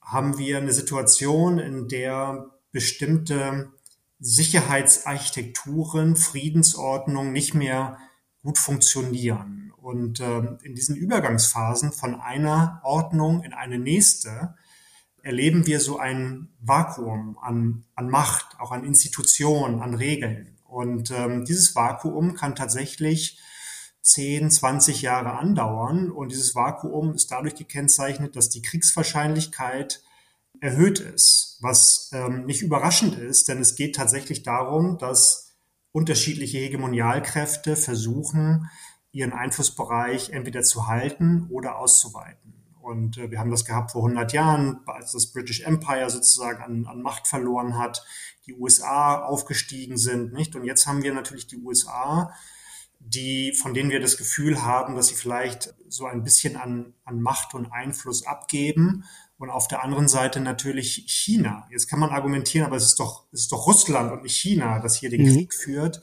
haben 0.01 0.37
wir 0.37 0.57
eine 0.57 0.73
Situation, 0.73 1.57
in 1.57 1.87
der 1.87 2.51
bestimmte 2.71 3.71
Sicherheitsarchitekturen, 4.19 6.15
Friedensordnung 6.15 7.31
nicht 7.31 7.53
mehr 7.53 7.97
gut 8.43 8.57
funktionieren. 8.57 9.73
Und 9.77 10.19
äh, 10.19 10.57
in 10.63 10.75
diesen 10.75 10.95
Übergangsphasen 10.95 11.91
von 11.91 12.19
einer 12.19 12.81
Ordnung 12.83 13.43
in 13.43 13.53
eine 13.53 13.79
nächste 13.79 14.55
erleben 15.23 15.65
wir 15.67 15.79
so 15.79 15.97
ein 15.97 16.49
Vakuum 16.59 17.37
an, 17.41 17.85
an 17.95 18.09
Macht, 18.09 18.59
auch 18.59 18.71
an 18.71 18.83
Institutionen, 18.83 19.81
an 19.81 19.93
Regeln. 19.93 20.57
Und 20.65 21.11
ähm, 21.11 21.45
dieses 21.45 21.75
Vakuum 21.75 22.35
kann 22.35 22.55
tatsächlich 22.55 23.39
10, 24.01 24.49
20 24.49 25.01
Jahre 25.01 25.33
andauern. 25.33 26.11
Und 26.11 26.31
dieses 26.31 26.55
Vakuum 26.55 27.13
ist 27.13 27.31
dadurch 27.31 27.55
gekennzeichnet, 27.55 28.35
dass 28.35 28.49
die 28.49 28.61
Kriegswahrscheinlichkeit 28.61 30.01
erhöht 30.59 30.99
ist, 30.99 31.57
was 31.61 32.11
ähm, 32.13 32.45
nicht 32.45 32.61
überraschend 32.61 33.17
ist, 33.17 33.47
denn 33.47 33.59
es 33.59 33.75
geht 33.75 33.95
tatsächlich 33.95 34.43
darum, 34.43 34.97
dass 34.97 35.53
unterschiedliche 35.91 36.59
Hegemonialkräfte 36.59 37.75
versuchen, 37.75 38.69
ihren 39.11 39.33
Einflussbereich 39.33 40.29
entweder 40.29 40.61
zu 40.61 40.87
halten 40.87 41.47
oder 41.49 41.77
auszuweiten. 41.77 42.60
Und 42.81 43.17
äh, 43.17 43.31
wir 43.31 43.39
haben 43.39 43.51
das 43.51 43.65
gehabt 43.65 43.91
vor 43.91 44.03
100 44.03 44.33
Jahren, 44.33 44.79
als 44.85 45.11
das 45.11 45.27
British 45.27 45.61
Empire 45.61 46.09
sozusagen 46.09 46.63
an, 46.63 46.85
an 46.85 47.01
Macht 47.01 47.27
verloren 47.27 47.77
hat, 47.77 48.03
die 48.45 48.53
USA 48.53 49.19
aufgestiegen 49.19 49.97
sind, 49.97 50.33
nicht? 50.33 50.55
Und 50.55 50.63
jetzt 50.63 50.87
haben 50.87 51.03
wir 51.03 51.13
natürlich 51.13 51.47
die 51.47 51.57
USA, 51.57 52.33
die, 52.99 53.53
von 53.53 53.73
denen 53.73 53.89
wir 53.89 53.99
das 53.99 54.17
Gefühl 54.17 54.63
haben, 54.63 54.95
dass 54.95 55.07
sie 55.07 55.15
vielleicht 55.15 55.73
so 55.87 56.05
ein 56.05 56.23
bisschen 56.23 56.55
an, 56.55 56.93
an 57.03 57.21
Macht 57.21 57.53
und 57.53 57.71
Einfluss 57.71 58.25
abgeben 58.25 59.05
und 59.37 59.49
auf 59.49 59.67
der 59.67 59.83
anderen 59.83 60.07
Seite 60.07 60.39
natürlich 60.39 61.05
China. 61.07 61.67
Jetzt 61.71 61.87
kann 61.87 61.99
man 61.99 62.11
argumentieren, 62.11 62.65
aber 62.65 62.75
es 62.75 62.85
ist 62.85 62.99
doch, 62.99 63.25
es 63.31 63.41
ist 63.41 63.51
doch 63.51 63.65
Russland 63.65 64.11
und 64.11 64.23
nicht 64.23 64.37
China, 64.37 64.79
das 64.79 64.95
hier 64.95 65.09
den 65.09 65.23
mhm. 65.23 65.33
Krieg 65.33 65.53
führt. 65.53 66.01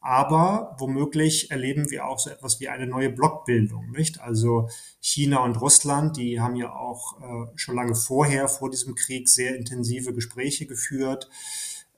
Aber 0.00 0.76
womöglich 0.78 1.50
erleben 1.50 1.90
wir 1.90 2.06
auch 2.06 2.18
so 2.18 2.30
etwas 2.30 2.60
wie 2.60 2.68
eine 2.68 2.86
neue 2.86 3.10
Blockbildung, 3.10 3.90
nicht? 3.90 4.20
Also 4.20 4.68
China 5.00 5.42
und 5.44 5.60
Russland, 5.60 6.16
die 6.16 6.40
haben 6.40 6.54
ja 6.54 6.72
auch 6.72 7.20
äh, 7.20 7.50
schon 7.56 7.74
lange 7.74 7.96
vorher, 7.96 8.48
vor 8.48 8.70
diesem 8.70 8.94
Krieg, 8.94 9.28
sehr 9.28 9.56
intensive 9.56 10.14
Gespräche 10.14 10.66
geführt. 10.66 11.28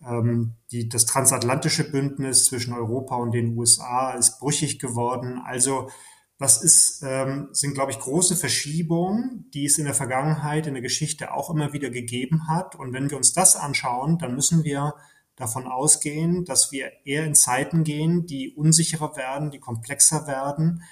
Ähm, 0.03 0.55
die, 0.73 0.89
das 0.89 1.05
transatlantische 1.05 1.91
Bündnis 1.91 2.47
zwischen 2.47 2.73
Europa 2.73 3.17
und 3.17 3.33
den 3.33 3.57
USA 3.57 4.13
ist 4.13 4.41
brüchig 4.41 4.79
geworden. 4.79 5.39
Also 5.45 5.91
das 6.39 6.63
ist, 6.63 7.03
ähm, 7.03 7.51
sind, 7.53 7.75
glaube 7.75 7.91
ich, 7.93 7.99
große 7.99 8.35
Verschiebungen, 8.35 9.51
die 9.53 9.67
es 9.67 9.77
in 9.77 9.85
der 9.85 9.93
Vergangenheit, 9.93 10.67
in 10.67 10.73
der 10.73 10.83
Geschichte 10.83 11.35
auch 11.35 11.51
immer 11.51 11.75
wieder 11.75 11.91
gegeben 11.91 12.49
hat. 12.49 12.77
Und 12.77 12.95
wenn 12.95 13.11
wir 13.11 13.19
uns 13.19 13.35
das 13.35 13.57
anschauen, 13.57 14.17
dann 14.17 14.35
müssen 14.35 14.65
wir 14.65 14.95
davon 15.41 15.67
ausgehen, 15.67 16.45
dass 16.45 16.71
wir 16.71 16.93
eher 17.05 17.25
in 17.25 17.35
Zeiten 17.35 17.85
gehen, 17.85 18.27
die 18.27 18.55
unsicherer 18.55 19.17
werden, 19.17 19.51
die 19.51 19.59
komplexer 19.59 20.27
werden. 20.27 20.83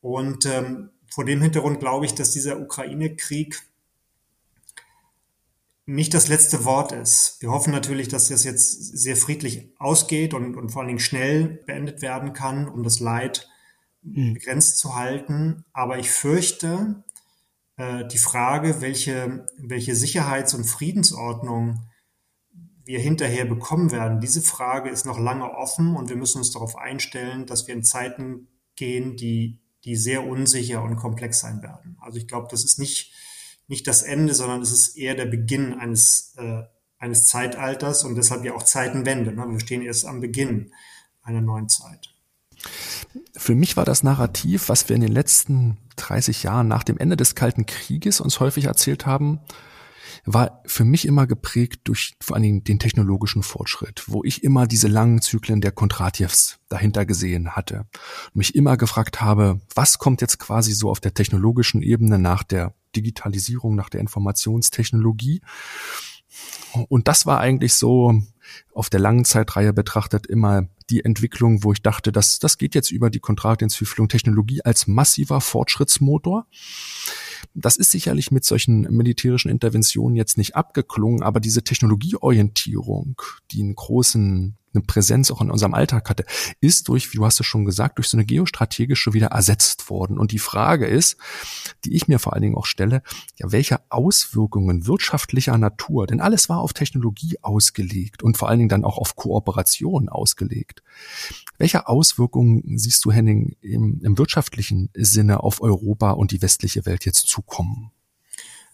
Und 0.00 0.46
ähm, 0.46 0.90
vor 1.10 1.24
dem 1.24 1.42
Hintergrund 1.42 1.80
glaube 1.80 2.06
ich, 2.06 2.14
dass 2.14 2.32
dieser 2.32 2.58
Ukraine-Krieg 2.60 3.62
nicht 5.84 6.14
das 6.14 6.28
letzte 6.28 6.64
Wort 6.64 6.92
ist. 6.92 7.36
Wir 7.40 7.50
hoffen 7.50 7.72
natürlich, 7.72 8.08
dass 8.08 8.28
das 8.28 8.44
jetzt 8.44 8.96
sehr 8.96 9.16
friedlich 9.16 9.68
ausgeht 9.78 10.32
und, 10.32 10.56
und 10.56 10.70
vor 10.70 10.80
allen 10.80 10.88
Dingen 10.88 11.00
schnell 11.00 11.60
beendet 11.66 12.02
werden 12.02 12.32
kann, 12.32 12.68
um 12.68 12.82
das 12.82 13.00
Leid 13.00 13.48
mhm. 14.02 14.34
begrenzt 14.34 14.78
zu 14.78 14.94
halten. 14.94 15.64
Aber 15.72 15.98
ich 15.98 16.10
fürchte, 16.10 17.02
äh, 17.76 18.06
die 18.06 18.18
Frage, 18.18 18.80
welche, 18.80 19.46
welche 19.58 19.94
Sicherheits- 19.94 20.54
und 20.54 20.64
Friedensordnung 20.64 21.80
wir 22.84 22.98
hinterher 22.98 23.44
bekommen 23.44 23.92
werden, 23.92 24.20
diese 24.20 24.42
Frage 24.42 24.90
ist 24.90 25.06
noch 25.06 25.18
lange 25.18 25.50
offen 25.50 25.96
und 25.96 26.08
wir 26.08 26.16
müssen 26.16 26.38
uns 26.38 26.50
darauf 26.50 26.76
einstellen, 26.76 27.46
dass 27.46 27.66
wir 27.66 27.74
in 27.74 27.84
Zeiten 27.84 28.48
gehen, 28.76 29.16
die, 29.16 29.60
die 29.84 29.96
sehr 29.96 30.26
unsicher 30.26 30.82
und 30.82 30.96
komplex 30.96 31.40
sein 31.40 31.62
werden. 31.62 31.96
Also 32.00 32.18
ich 32.18 32.26
glaube, 32.26 32.48
das 32.50 32.64
ist 32.64 32.78
nicht, 32.78 33.12
nicht 33.68 33.86
das 33.86 34.02
Ende, 34.02 34.34
sondern 34.34 34.62
es 34.62 34.72
ist 34.72 34.96
eher 34.96 35.14
der 35.14 35.26
Beginn 35.26 35.74
eines, 35.74 36.34
äh, 36.36 36.62
eines 36.98 37.26
Zeitalters 37.26 38.04
und 38.04 38.16
deshalb 38.16 38.44
ja 38.44 38.54
auch 38.54 38.62
Zeitenwende. 38.62 39.32
Ne? 39.32 39.44
Wir 39.48 39.60
stehen 39.60 39.82
erst 39.82 40.06
am 40.06 40.20
Beginn 40.20 40.72
einer 41.22 41.40
neuen 41.40 41.68
Zeit. 41.68 42.14
Für 43.36 43.54
mich 43.54 43.76
war 43.76 43.84
das 43.84 44.02
Narrativ, 44.02 44.68
was 44.68 44.88
wir 44.88 44.96
in 44.96 45.02
den 45.02 45.12
letzten 45.12 45.78
30 45.96 46.42
Jahren 46.44 46.68
nach 46.68 46.84
dem 46.84 46.98
Ende 46.98 47.16
des 47.16 47.34
Kalten 47.34 47.66
Krieges 47.66 48.20
uns 48.20 48.40
häufig 48.40 48.66
erzählt 48.66 49.06
haben, 49.06 49.40
war 50.24 50.62
für 50.66 50.84
mich 50.84 51.06
immer 51.06 51.26
geprägt 51.26 51.80
durch 51.84 52.14
vor 52.20 52.36
allen 52.36 52.44
Dingen 52.44 52.64
den 52.64 52.78
technologischen 52.78 53.42
Fortschritt, 53.42 54.04
wo 54.06 54.22
ich 54.22 54.44
immer 54.44 54.66
diese 54.66 54.88
langen 54.88 55.20
Zyklen 55.20 55.60
der 55.60 55.72
Kontratjews 55.72 56.58
dahinter 56.68 57.04
gesehen 57.04 57.56
hatte 57.56 57.86
und 58.26 58.36
mich 58.36 58.54
immer 58.54 58.76
gefragt 58.76 59.20
habe, 59.20 59.60
was 59.74 59.98
kommt 59.98 60.20
jetzt 60.20 60.38
quasi 60.38 60.72
so 60.72 60.90
auf 60.90 61.00
der 61.00 61.14
technologischen 61.14 61.82
Ebene 61.82 62.18
nach 62.18 62.44
der 62.44 62.74
Digitalisierung, 62.94 63.74
nach 63.74 63.88
der 63.88 64.00
Informationstechnologie? 64.00 65.42
Und 66.88 67.08
das 67.08 67.26
war 67.26 67.40
eigentlich 67.40 67.74
so 67.74 68.22
auf 68.74 68.90
der 68.90 69.00
langen 69.00 69.24
Zeitreihe 69.24 69.72
betrachtet 69.72 70.26
immer 70.26 70.68
die 70.90 71.04
Entwicklung, 71.04 71.64
wo 71.64 71.72
ich 71.72 71.82
dachte, 71.82 72.12
dass 72.12 72.38
das 72.38 72.58
geht 72.58 72.74
jetzt 72.74 72.90
über 72.90 73.10
die 73.10 73.20
Kontraktentwicklung 73.20 74.08
Technologie 74.08 74.62
als 74.62 74.86
massiver 74.86 75.40
Fortschrittsmotor. 75.40 76.46
Das 77.54 77.76
ist 77.76 77.90
sicherlich 77.90 78.30
mit 78.30 78.44
solchen 78.44 78.82
militärischen 78.82 79.50
Interventionen 79.50 80.16
jetzt 80.16 80.38
nicht 80.38 80.56
abgeklungen, 80.56 81.22
aber 81.22 81.40
diese 81.40 81.62
Technologieorientierung, 81.62 83.20
die 83.50 83.62
einen 83.62 83.74
großen 83.74 84.56
eine 84.74 84.82
Präsenz 84.82 85.30
auch 85.30 85.40
in 85.40 85.50
unserem 85.50 85.74
Alltag 85.74 86.08
hatte, 86.08 86.24
ist 86.60 86.88
durch, 86.88 87.12
wie 87.12 87.16
du 87.16 87.24
hast 87.24 87.40
es 87.40 87.46
schon 87.46 87.64
gesagt, 87.64 87.98
durch 87.98 88.08
so 88.08 88.16
eine 88.16 88.24
geostrategische 88.24 89.12
wieder 89.12 89.28
ersetzt 89.28 89.90
worden. 89.90 90.18
Und 90.18 90.32
die 90.32 90.38
Frage 90.38 90.86
ist, 90.86 91.16
die 91.84 91.94
ich 91.94 92.08
mir 92.08 92.18
vor 92.18 92.32
allen 92.32 92.42
Dingen 92.42 92.56
auch 92.56 92.66
stelle, 92.66 93.02
ja, 93.36 93.52
welche 93.52 93.80
Auswirkungen 93.90 94.86
wirtschaftlicher 94.86 95.56
Natur, 95.58 96.06
denn 96.06 96.20
alles 96.20 96.48
war 96.48 96.58
auf 96.58 96.72
Technologie 96.72 97.36
ausgelegt 97.42 98.22
und 98.22 98.36
vor 98.36 98.48
allen 98.48 98.58
Dingen 98.58 98.68
dann 98.68 98.84
auch 98.84 98.98
auf 98.98 99.16
Kooperation 99.16 100.08
ausgelegt. 100.08 100.82
Welche 101.58 101.88
Auswirkungen 101.88 102.78
siehst 102.78 103.04
du, 103.04 103.12
Henning, 103.12 103.56
im, 103.60 104.00
im 104.02 104.18
wirtschaftlichen 104.18 104.90
Sinne 104.96 105.42
auf 105.42 105.60
Europa 105.60 106.12
und 106.12 106.32
die 106.32 106.42
westliche 106.42 106.86
Welt 106.86 107.04
jetzt 107.04 107.28
zukommen? 107.28 107.92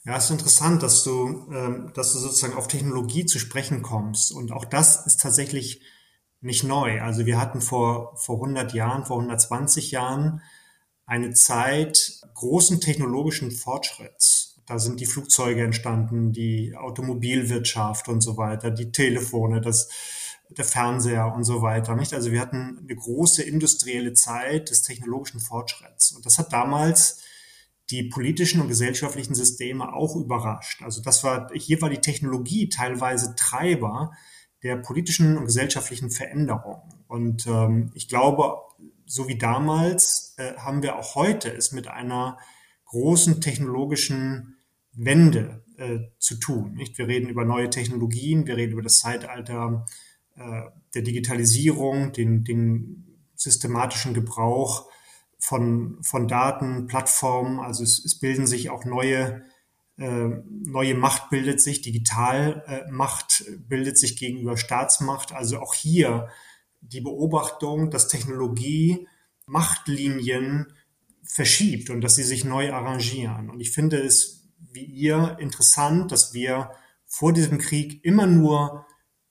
Ja, 0.09 0.17
es 0.17 0.25
ist 0.25 0.31
interessant, 0.31 0.83
dass 0.83 1.05
du, 1.05 1.47
ähm, 1.53 1.93
dass 1.95 2.15
du 2.15 2.19
sozusagen 2.19 2.55
auf 2.55 2.67
Technologie 2.67 3.27
zu 3.27 3.39
sprechen 3.39 3.83
kommst. 3.83 4.33
Und 4.33 4.53
auch 4.53 4.65
das 4.65 5.05
ist 5.07 5.21
tatsächlich 5.21 5.83
nicht 6.41 6.65
neu. 6.65 7.03
Also 7.03 7.27
wir 7.27 7.39
hatten 7.39 7.61
vor, 7.61 8.17
vor 8.17 8.37
100 8.37 8.73
Jahren, 8.73 9.05
vor 9.05 9.19
120 9.19 9.91
Jahren 9.91 10.41
eine 11.05 11.35
Zeit 11.35 12.23
großen 12.33 12.81
technologischen 12.81 13.51
Fortschritts. 13.51 14.63
Da 14.65 14.79
sind 14.79 14.99
die 15.01 15.05
Flugzeuge 15.05 15.63
entstanden, 15.63 16.33
die 16.33 16.75
Automobilwirtschaft 16.75 18.09
und 18.09 18.23
so 18.23 18.39
weiter, 18.39 18.71
die 18.71 18.91
Telefone, 18.91 19.61
das, 19.61 19.91
der 20.49 20.65
Fernseher 20.65 21.35
und 21.35 21.45
so 21.45 21.61
weiter. 21.61 21.95
Nicht? 21.97 22.15
Also 22.15 22.33
wir 22.33 22.41
hatten 22.41 22.79
eine 22.79 22.97
große 22.97 23.43
industrielle 23.43 24.15
Zeit 24.15 24.71
des 24.71 24.81
technologischen 24.81 25.41
Fortschritts. 25.41 26.13
Und 26.13 26.25
das 26.25 26.39
hat 26.39 26.51
damals 26.55 27.21
die 27.91 28.05
politischen 28.05 28.61
und 28.61 28.69
gesellschaftlichen 28.69 29.35
Systeme 29.35 29.93
auch 29.95 30.17
überrascht. 30.17 30.83
Also 30.83 31.03
das 31.03 31.25
war, 31.25 31.51
hier 31.55 31.81
war 31.81 31.89
die 31.89 32.01
Technologie 32.01 32.69
teilweise 32.69 33.35
Treiber 33.35 34.13
der 34.63 34.77
politischen 34.77 35.39
und 35.39 35.47
gesellschaftlichen 35.47 36.11
Veränderung. 36.11 36.83
Und 37.07 37.47
ähm, 37.47 37.91
ich 37.95 38.09
glaube, 38.09 38.57
so 39.07 39.29
wie 39.29 39.39
damals 39.39 40.35
äh, 40.37 40.55
haben 40.57 40.83
wir 40.83 40.97
auch 40.97 41.15
heute 41.15 41.51
es 41.51 41.73
mit 41.73 41.89
einer 41.89 42.39
großen 42.87 43.41
technologischen 43.41 44.57
Wende 44.93 45.65
äh, 45.77 46.01
zu 46.19 46.37
tun. 46.37 46.75
Nicht? 46.75 46.99
Wir 46.99 47.07
reden 47.09 47.29
über 47.29 47.45
neue 47.45 47.71
Technologien, 47.71 48.47
wir 48.47 48.57
reden 48.57 48.73
über 48.73 48.83
das 48.83 48.99
Zeitalter 48.99 49.87
äh, 50.37 50.63
der 50.95 51.03
Digitalisierung, 51.03 52.13
den, 52.13 52.45
den 52.45 53.19
systematischen 53.35 54.13
Gebrauch 54.13 54.91
von, 55.39 55.99
von 56.03 56.29
Daten, 56.29 56.87
Plattformen. 56.87 57.61
Also 57.61 57.85
es, 57.85 58.05
es 58.05 58.19
bilden 58.19 58.47
sich 58.47 58.71
auch 58.71 58.85
neue, 58.85 59.43
äh, 59.97 60.29
neue 60.49 60.95
Macht 60.95 61.31
bildet 61.31 61.61
sich, 61.61 61.81
Digitalmacht 61.81 63.45
äh, 63.47 63.57
bildet 63.57 63.99
sich 63.99 64.17
gegenüber 64.17 64.57
Staatsmacht. 64.57 65.33
Also 65.33 65.61
auch 65.61 65.75
hier 65.75 66.29
die 66.81 67.01
Beobachtung, 67.01 67.91
dass 67.91 68.09
Technologie 68.09 69.09
Machtlinien 69.47 70.73
verschiebt 71.23 71.91
und 71.91 72.01
dass 72.01 72.17
sie 72.17 72.23
sich 72.23 72.45
neu 72.45 72.73
arrangieren. 72.73 73.51
Und 73.51 73.61
ich 73.61 73.71
finde 73.71 73.99
es 73.99 74.39
wie 74.73 74.85
ihr 74.85 75.37
interessant, 75.41 76.13
dass 76.13 76.35
wir 76.35 76.71
vor 77.07 77.33
diesem 77.33 77.59
Krieg 77.59 78.05
immer 78.05 78.27
nur 78.27 78.87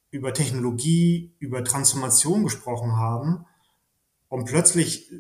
über 0.10 0.34
Technologie, 0.34 1.36
über 1.40 1.64
Transformation 1.64 2.44
gesprochen 2.44 2.96
haben 2.96 3.46
und 4.30 4.46
plötzlich 4.46 5.12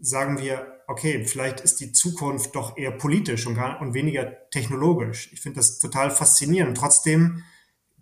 sagen 0.00 0.38
wir, 0.38 0.80
okay, 0.86 1.24
vielleicht 1.24 1.60
ist 1.60 1.80
die 1.80 1.92
Zukunft 1.92 2.54
doch 2.54 2.76
eher 2.76 2.92
politisch 2.92 3.46
und, 3.46 3.54
gar, 3.54 3.80
und 3.80 3.94
weniger 3.94 4.48
technologisch. 4.50 5.32
Ich 5.32 5.40
finde 5.40 5.56
das 5.56 5.78
total 5.78 6.10
faszinierend. 6.10 6.76
Trotzdem 6.76 7.42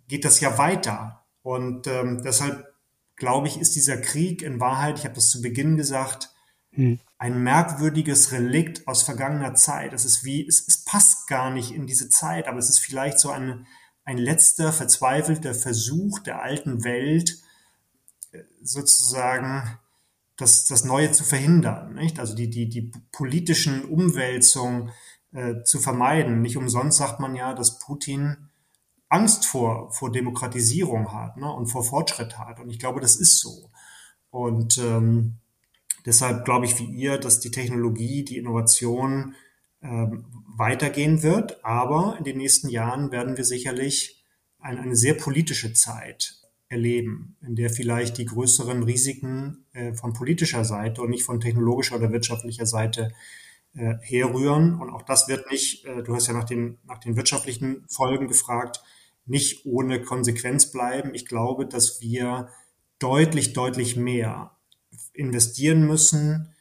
geht 0.07 0.25
das 0.25 0.39
ja 0.39 0.57
weiter. 0.57 1.25
Und 1.41 1.87
ähm, 1.87 2.21
deshalb 2.23 2.73
glaube 3.15 3.47
ich, 3.47 3.59
ist 3.59 3.75
dieser 3.75 3.97
Krieg 3.97 4.41
in 4.41 4.59
Wahrheit, 4.59 4.99
ich 4.99 5.05
habe 5.05 5.15
das 5.15 5.29
zu 5.29 5.41
Beginn 5.41 5.77
gesagt, 5.77 6.29
hm. 6.71 6.99
ein 7.17 7.41
merkwürdiges 7.41 8.31
Relikt 8.31 8.87
aus 8.87 9.03
vergangener 9.03 9.55
Zeit. 9.55 9.93
Es 9.93 10.05
ist 10.05 10.25
wie, 10.25 10.45
es, 10.45 10.67
es 10.67 10.83
passt 10.83 11.27
gar 11.27 11.51
nicht 11.51 11.71
in 11.71 11.87
diese 11.87 12.09
Zeit, 12.09 12.47
aber 12.47 12.59
es 12.59 12.69
ist 12.69 12.79
vielleicht 12.79 13.19
so 13.19 13.29
ein, 13.29 13.65
ein 14.03 14.17
letzter 14.17 14.73
verzweifelter 14.73 15.53
Versuch 15.53 16.19
der 16.19 16.41
alten 16.41 16.83
Welt, 16.83 17.37
äh, 18.31 18.43
sozusagen 18.61 19.79
das, 20.37 20.65
das 20.65 20.83
Neue 20.83 21.11
zu 21.11 21.23
verhindern, 21.23 21.93
nicht? 21.93 22.19
Also 22.19 22.35
die, 22.35 22.49
die, 22.49 22.67
die 22.67 22.91
politischen 23.11 23.85
Umwälzungen 23.85 24.91
äh, 25.33 25.63
zu 25.63 25.79
vermeiden. 25.79 26.41
Nicht 26.41 26.57
umsonst 26.57 26.97
sagt 26.97 27.19
man 27.19 27.35
ja, 27.35 27.53
dass 27.53 27.79
Putin 27.79 28.49
Angst 29.09 29.45
vor, 29.45 29.91
vor 29.91 30.11
Demokratisierung 30.11 31.13
hat 31.13 31.37
ne? 31.37 31.51
und 31.51 31.67
vor 31.67 31.83
Fortschritt 31.83 32.37
hat. 32.37 32.59
Und 32.59 32.69
ich 32.69 32.79
glaube, 32.79 32.99
das 32.99 33.15
ist 33.15 33.39
so. 33.39 33.69
Und 34.29 34.77
ähm, 34.77 35.37
deshalb 36.05 36.43
glaube 36.43 36.65
ich 36.65 36.79
wie 36.79 36.85
ihr, 36.85 37.17
dass 37.17 37.39
die 37.39 37.51
Technologie, 37.51 38.25
die 38.25 38.37
Innovation 38.37 39.35
ähm, 39.81 40.25
weitergehen 40.57 41.23
wird. 41.23 41.63
Aber 41.63 42.15
in 42.17 42.23
den 42.23 42.37
nächsten 42.37 42.69
Jahren 42.69 43.11
werden 43.11 43.37
wir 43.37 43.45
sicherlich 43.45 44.23
ein, 44.59 44.79
eine 44.79 44.95
sehr 44.95 45.13
politische 45.13 45.73
Zeit 45.73 46.44
erleben, 46.67 47.37
in 47.41 47.55
der 47.55 47.69
vielleicht 47.69 48.17
die 48.17 48.25
größeren 48.25 48.83
Risiken 48.83 49.65
äh, 49.73 49.93
von 49.93 50.13
politischer 50.13 50.65
Seite 50.65 51.01
und 51.01 51.09
nicht 51.09 51.23
von 51.23 51.39
technologischer 51.39 51.97
oder 51.97 52.11
wirtschaftlicher 52.11 52.65
Seite 52.65 53.11
äh, 53.75 53.95
herrühren. 54.01 54.79
Und 54.79 54.89
auch 54.89 55.03
das 55.03 55.27
wird 55.27 55.49
nicht, 55.51 55.85
äh, 55.85 56.01
du 56.01 56.15
hast 56.15 56.27
ja 56.27 56.33
nach 56.33 56.45
den, 56.45 56.79
nach 56.85 56.99
den 56.99 57.15
wirtschaftlichen 57.15 57.85
Folgen 57.87 58.27
gefragt, 58.27 58.81
nicht 59.25 59.65
ohne 59.65 60.01
Konsequenz 60.01 60.71
bleiben. 60.71 61.13
Ich 61.13 61.25
glaube, 61.25 61.67
dass 61.67 62.01
wir 62.01 62.49
deutlich, 62.99 63.53
deutlich 63.53 63.95
mehr 63.95 64.51
investieren 65.13 65.85
müssen 65.85 66.53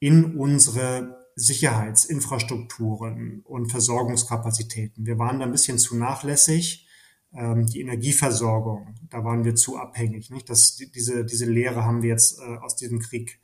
in 0.00 0.36
unsere 0.36 1.26
Sicherheitsinfrastrukturen 1.36 3.40
und 3.44 3.70
Versorgungskapazitäten. 3.70 5.06
Wir 5.06 5.18
waren 5.18 5.38
da 5.38 5.46
ein 5.46 5.52
bisschen 5.52 5.78
zu 5.78 5.96
nachlässig. 5.96 6.86
Ähm, 7.32 7.66
die 7.66 7.80
Energieversorgung, 7.80 8.94
da 9.08 9.24
waren 9.24 9.44
wir 9.44 9.54
zu 9.54 9.76
abhängig. 9.78 10.30
Nicht? 10.30 10.50
Das, 10.50 10.76
diese, 10.76 11.24
diese 11.24 11.46
Lehre 11.46 11.84
haben 11.84 12.02
wir 12.02 12.10
jetzt 12.10 12.38
äh, 12.40 12.56
aus 12.58 12.76
diesem 12.76 12.98
Krieg 13.00 13.40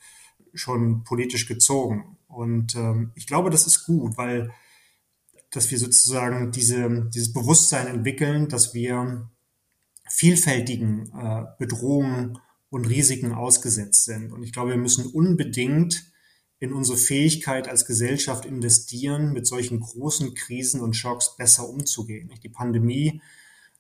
schon 0.54 1.04
politisch 1.04 1.46
gezogen. 1.46 2.18
Und 2.26 2.74
ähm, 2.74 3.12
ich 3.14 3.26
glaube, 3.26 3.50
das 3.50 3.66
ist 3.66 3.84
gut, 3.84 4.16
weil 4.16 4.52
dass 5.50 5.70
wir 5.70 5.78
sozusagen 5.78 6.50
diese, 6.50 7.08
dieses 7.14 7.32
Bewusstsein 7.32 7.86
entwickeln, 7.86 8.48
dass 8.48 8.74
wir 8.74 9.30
vielfältigen 10.08 11.10
äh, 11.18 11.44
Bedrohungen 11.58 12.38
und 12.68 12.86
Risiken 12.86 13.32
ausgesetzt 13.32 14.04
sind. 14.04 14.32
Und 14.32 14.42
ich 14.42 14.52
glaube, 14.52 14.70
wir 14.70 14.76
müssen 14.76 15.06
unbedingt 15.06 16.12
in 16.58 16.72
unsere 16.72 16.98
Fähigkeit 16.98 17.68
als 17.68 17.86
Gesellschaft 17.86 18.44
investieren, 18.44 19.32
mit 19.32 19.46
solchen 19.46 19.80
großen 19.80 20.34
Krisen 20.34 20.80
und 20.80 20.94
Schocks 20.94 21.36
besser 21.36 21.68
umzugehen. 21.68 22.30
Die 22.42 22.48
Pandemie 22.48 23.20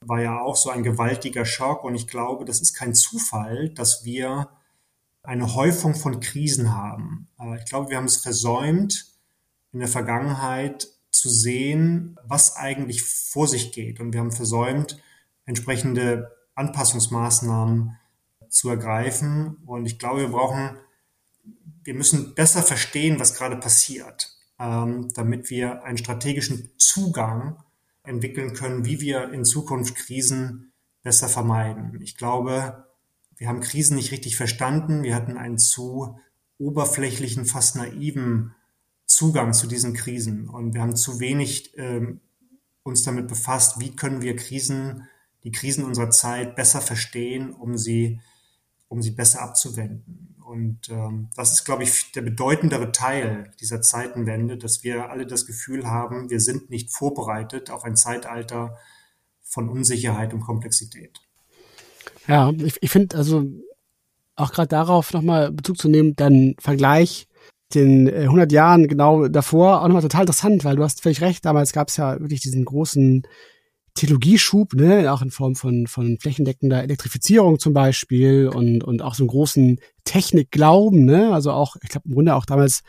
war 0.06 0.20
ja 0.20 0.40
auch 0.40 0.56
so 0.56 0.70
ein 0.70 0.82
gewaltiger 0.82 1.44
Schock 1.44 1.84
und 1.84 1.94
ich 1.94 2.06
glaube, 2.06 2.44
das 2.44 2.60
ist 2.60 2.74
kein 2.74 2.94
Zufall, 2.94 3.70
dass 3.70 4.04
wir 4.04 4.48
eine 5.22 5.54
Häufung 5.54 5.94
von 5.94 6.20
Krisen 6.20 6.74
haben. 6.74 7.28
Ich 7.58 7.64
glaube, 7.64 7.90
wir 7.90 7.96
haben 7.96 8.04
es 8.04 8.16
versäumt, 8.16 9.06
in 9.72 9.80
der 9.80 9.88
Vergangenheit 9.88 10.88
zu 11.10 11.28
sehen, 11.28 12.16
was 12.24 12.56
eigentlich 12.56 13.02
vor 13.02 13.48
sich 13.48 13.72
geht. 13.72 14.00
Und 14.00 14.12
wir 14.12 14.20
haben 14.20 14.30
versäumt, 14.30 14.98
entsprechende 15.44 16.30
Anpassungsmaßnahmen 16.54 17.96
zu 18.48 18.70
ergreifen. 18.70 19.56
Und 19.66 19.86
ich 19.86 19.98
glaube, 19.98 20.20
wir 20.20 20.28
brauchen, 20.28 20.76
wir 21.82 21.94
müssen 21.94 22.34
besser 22.34 22.62
verstehen, 22.62 23.18
was 23.18 23.34
gerade 23.34 23.56
passiert, 23.56 24.36
ähm, 24.58 25.08
damit 25.14 25.50
wir 25.50 25.82
einen 25.82 25.98
strategischen 25.98 26.70
Zugang 26.78 27.62
entwickeln 28.06 28.54
können, 28.54 28.84
wie 28.84 29.00
wir 29.00 29.32
in 29.32 29.44
Zukunft 29.44 29.96
Krisen 29.96 30.72
besser 31.02 31.28
vermeiden. 31.28 32.00
Ich 32.02 32.16
glaube, 32.16 32.86
wir 33.36 33.48
haben 33.48 33.60
Krisen 33.60 33.96
nicht 33.96 34.12
richtig 34.12 34.36
verstanden. 34.36 35.02
Wir 35.02 35.14
hatten 35.14 35.36
einen 35.36 35.58
zu 35.58 36.18
oberflächlichen, 36.58 37.44
fast 37.44 37.76
naiven 37.76 38.54
Zugang 39.04 39.52
zu 39.52 39.66
diesen 39.66 39.92
Krisen. 39.92 40.48
Und 40.48 40.74
wir 40.74 40.80
haben 40.80 40.96
zu 40.96 41.20
wenig 41.20 41.76
ähm, 41.76 42.20
uns 42.82 43.02
damit 43.02 43.28
befasst, 43.28 43.80
wie 43.80 43.94
können 43.94 44.22
wir 44.22 44.36
Krisen, 44.36 45.08
die 45.44 45.52
Krisen 45.52 45.84
unserer 45.84 46.10
Zeit 46.10 46.56
besser 46.56 46.80
verstehen, 46.80 47.52
um 47.52 47.76
sie, 47.76 48.20
um 48.88 49.02
sie 49.02 49.10
besser 49.10 49.42
abzuwenden. 49.42 50.35
Und 50.46 50.88
ähm, 50.90 51.28
das 51.34 51.52
ist, 51.52 51.64
glaube 51.64 51.82
ich, 51.82 52.12
der 52.12 52.22
bedeutendere 52.22 52.92
Teil 52.92 53.50
dieser 53.60 53.82
Zeitenwende, 53.82 54.56
dass 54.56 54.84
wir 54.84 55.10
alle 55.10 55.26
das 55.26 55.44
Gefühl 55.44 55.88
haben, 55.88 56.30
wir 56.30 56.38
sind 56.38 56.70
nicht 56.70 56.92
vorbereitet 56.92 57.68
auf 57.68 57.82
ein 57.82 57.96
Zeitalter 57.96 58.78
von 59.42 59.68
Unsicherheit 59.68 60.32
und 60.32 60.42
Komplexität. 60.42 61.18
Ja, 62.28 62.52
ich, 62.58 62.80
ich 62.80 62.90
finde 62.90 63.16
also 63.16 63.44
auch 64.36 64.52
gerade 64.52 64.68
darauf 64.68 65.12
nochmal 65.12 65.50
Bezug 65.50 65.78
zu 65.78 65.88
nehmen, 65.88 66.14
dann 66.14 66.54
Vergleich 66.60 67.26
den 67.74 68.06
äh, 68.06 68.22
100 68.22 68.52
Jahren 68.52 68.86
genau 68.86 69.26
davor 69.26 69.82
auch 69.82 69.88
nochmal 69.88 70.02
total 70.02 70.22
interessant, 70.22 70.64
weil 70.64 70.76
du 70.76 70.84
hast 70.84 71.02
völlig 71.02 71.22
recht, 71.22 71.44
damals 71.44 71.72
gab 71.72 71.88
es 71.88 71.96
ja 71.96 72.20
wirklich 72.20 72.40
diesen 72.40 72.64
großen 72.64 73.26
Technologieschub, 73.96 74.74
ne, 74.74 75.12
auch 75.12 75.22
in 75.22 75.30
Form 75.30 75.56
von, 75.56 75.86
von 75.86 76.18
flächendeckender 76.18 76.82
Elektrifizierung 76.82 77.58
zum 77.58 77.72
Beispiel 77.72 78.48
und, 78.48 78.84
und 78.84 79.02
auch 79.02 79.14
so 79.14 79.24
einen 79.24 79.28
großen 79.28 79.80
Technikglauben, 80.04 81.04
ne, 81.04 81.32
also 81.32 81.52
auch, 81.52 81.76
ich 81.82 81.88
glaube 81.88 82.08
im 82.08 82.14
Grunde 82.14 82.34
auch 82.34 82.46
damals 82.46 82.82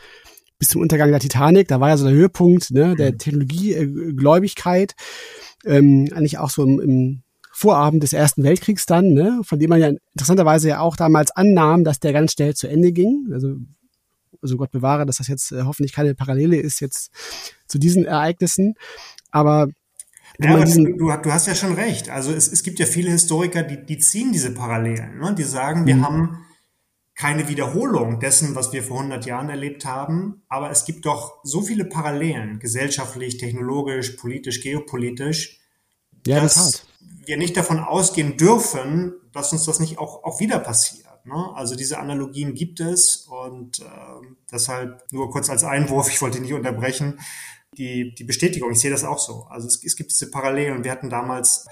bis 0.60 0.70
zum 0.70 0.82
Untergang 0.82 1.12
der 1.12 1.20
Titanic, 1.20 1.68
da 1.68 1.80
war 1.80 1.90
ja 1.90 1.98
so 1.98 2.06
der 2.06 2.14
Höhepunkt, 2.14 2.72
ne, 2.72 2.96
der 2.96 3.14
mhm. 3.14 3.18
Technologiegläubigkeit, 3.18 4.94
ähm, 5.66 6.10
eigentlich 6.14 6.38
auch 6.38 6.50
so 6.50 6.64
im, 6.64 6.80
im 6.80 7.24
Vorabend 7.52 8.04
des 8.04 8.14
Ersten 8.14 8.44
Weltkriegs 8.44 8.86
dann, 8.86 9.14
ne, 9.14 9.42
von 9.44 9.58
dem 9.58 9.70
man 9.70 9.80
ja 9.80 9.92
interessanterweise 10.14 10.70
ja 10.70 10.80
auch 10.80 10.96
damals 10.96 11.32
annahm, 11.32 11.84
dass 11.84 12.00
der 12.00 12.14
ganz 12.14 12.34
schnell 12.34 12.54
zu 12.54 12.68
Ende 12.68 12.92
ging. 12.92 13.30
Also 13.32 13.56
also 14.42 14.58
Gott 14.58 14.72
bewahre, 14.72 15.06
dass 15.06 15.18
das 15.18 15.28
jetzt 15.28 15.52
äh, 15.52 15.64
hoffentlich 15.64 15.94
keine 15.94 16.14
Parallele 16.14 16.58
ist 16.58 16.80
jetzt 16.80 17.12
zu 17.68 17.80
diesen 17.80 18.06
Ereignissen. 18.06 18.76
Aber 19.32 19.68
ja, 20.40 20.54
aber 20.54 20.66
du, 20.66 20.96
du, 20.96 21.32
hast 21.32 21.48
ja 21.48 21.56
schon 21.56 21.74
recht. 21.74 22.10
Also 22.10 22.32
es, 22.32 22.52
es 22.52 22.64
gibt 22.64 22.80
ja 22.80 22.86
viele 22.86 23.12
Historiker, 23.12 23.64
die, 23.64 23.86
die 23.86 23.98
ziehen 23.98 24.32
diese 24.32 24.54
Parallelen. 24.54 25.18
Ne? 25.20 25.34
Die 25.36 25.44
sagen, 25.44 25.86
wir 25.86 25.96
mhm. 25.96 26.06
haben 26.06 26.46
keine 27.16 27.48
Wiederholung 27.48 28.20
dessen, 28.20 28.54
was 28.54 28.72
wir 28.72 28.84
vor 28.84 28.98
100 28.98 29.26
Jahren 29.26 29.50
erlebt 29.50 29.86
haben, 29.86 30.44
aber 30.50 30.70
es 30.70 30.86
gibt 30.86 31.06
doch 31.08 31.40
so 31.44 31.62
viele 31.62 31.86
Parallelen, 31.86 32.60
gesellschaftlich, 32.60 33.38
technologisch, 33.38 34.12
politisch, 34.12 34.62
geopolitisch, 34.62 35.60
ja, 36.28 36.42
dass 36.42 36.54
das 36.54 36.88
wir 37.26 37.38
nicht 37.38 37.58
davon 37.58 37.80
ausgehen 37.80 38.38
dürfen, 38.38 39.14
dass 39.34 39.52
uns 39.52 39.66
das 39.66 39.80
nicht 39.80 39.98
auch, 39.98 40.24
auch 40.24 40.40
wieder 40.40 40.60
passiert. 40.60 41.26
Ne? 41.26 41.52
Also 41.56 41.76
diese 41.76 42.00
Analogien 42.00 42.54
gibt 42.54 42.80
es 42.80 43.28
und 43.28 43.80
äh, 43.80 43.84
deshalb 44.52 45.04
nur 45.12 45.30
kurz 45.30 45.50
als 45.50 45.64
Einwurf, 45.64 46.10
ich 46.10 46.22
wollte 46.22 46.40
nicht 46.40 46.54
unterbrechen, 46.54 47.20
die, 47.78 48.14
die 48.16 48.24
Bestätigung, 48.24 48.72
ich 48.72 48.80
sehe 48.80 48.92
das 48.92 49.04
auch 49.04 49.20
so. 49.20 49.46
Also 49.50 49.68
es, 49.68 49.84
es 49.84 49.96
gibt 49.96 50.12
diese 50.12 50.32
Parallelen. 50.32 50.84
Wir 50.84 50.92
hatten 50.92 51.10
damals 51.10 51.66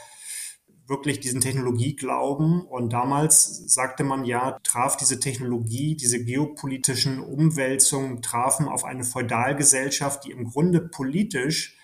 wirklich 0.88 1.20
diesen 1.20 1.42
Technologieglauben 1.42 2.62
und 2.62 2.94
damals 2.94 3.64
sagte 3.74 4.04
man 4.04 4.24
ja, 4.24 4.60
traf 4.64 4.98
diese 4.98 5.20
Technologie, 5.20 5.96
diese 5.96 6.24
geopolitischen 6.24 7.20
Umwälzungen 7.20 8.22
trafen 8.22 8.68
auf 8.68 8.86
eine 8.86 9.04
Feudalgesellschaft, 9.04 10.26
die 10.26 10.32
im 10.32 10.46
Grunde 10.52 10.82
politisch 10.82 11.78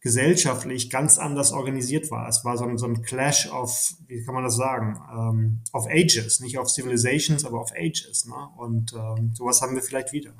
gesellschaftlich 0.00 0.90
ganz 0.90 1.18
anders 1.18 1.50
organisiert 1.52 2.12
war. 2.12 2.28
Es 2.28 2.44
war 2.44 2.56
so 2.56 2.64
ein, 2.64 2.78
so 2.78 2.86
ein 2.86 3.02
Clash 3.02 3.50
of, 3.50 3.94
wie 4.06 4.22
kann 4.24 4.34
man 4.34 4.44
das 4.44 4.56
sagen, 4.56 5.00
ähm, 5.12 5.60
of 5.72 5.86
Ages, 5.88 6.38
nicht 6.38 6.58
of 6.58 6.70
Civilizations, 6.70 7.44
aber 7.44 7.60
of 7.60 7.72
Ages. 7.72 8.24
Ne? 8.26 8.48
Und 8.56 8.92
ähm, 8.92 9.34
sowas 9.34 9.60
haben 9.60 9.74
wir 9.74 9.82
vielleicht 9.82 10.12
wieder. 10.12 10.32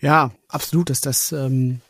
Ja, 0.00 0.32
absolut. 0.48 0.88
Das, 0.88 1.02
das 1.02 1.32
ähm, 1.32 1.82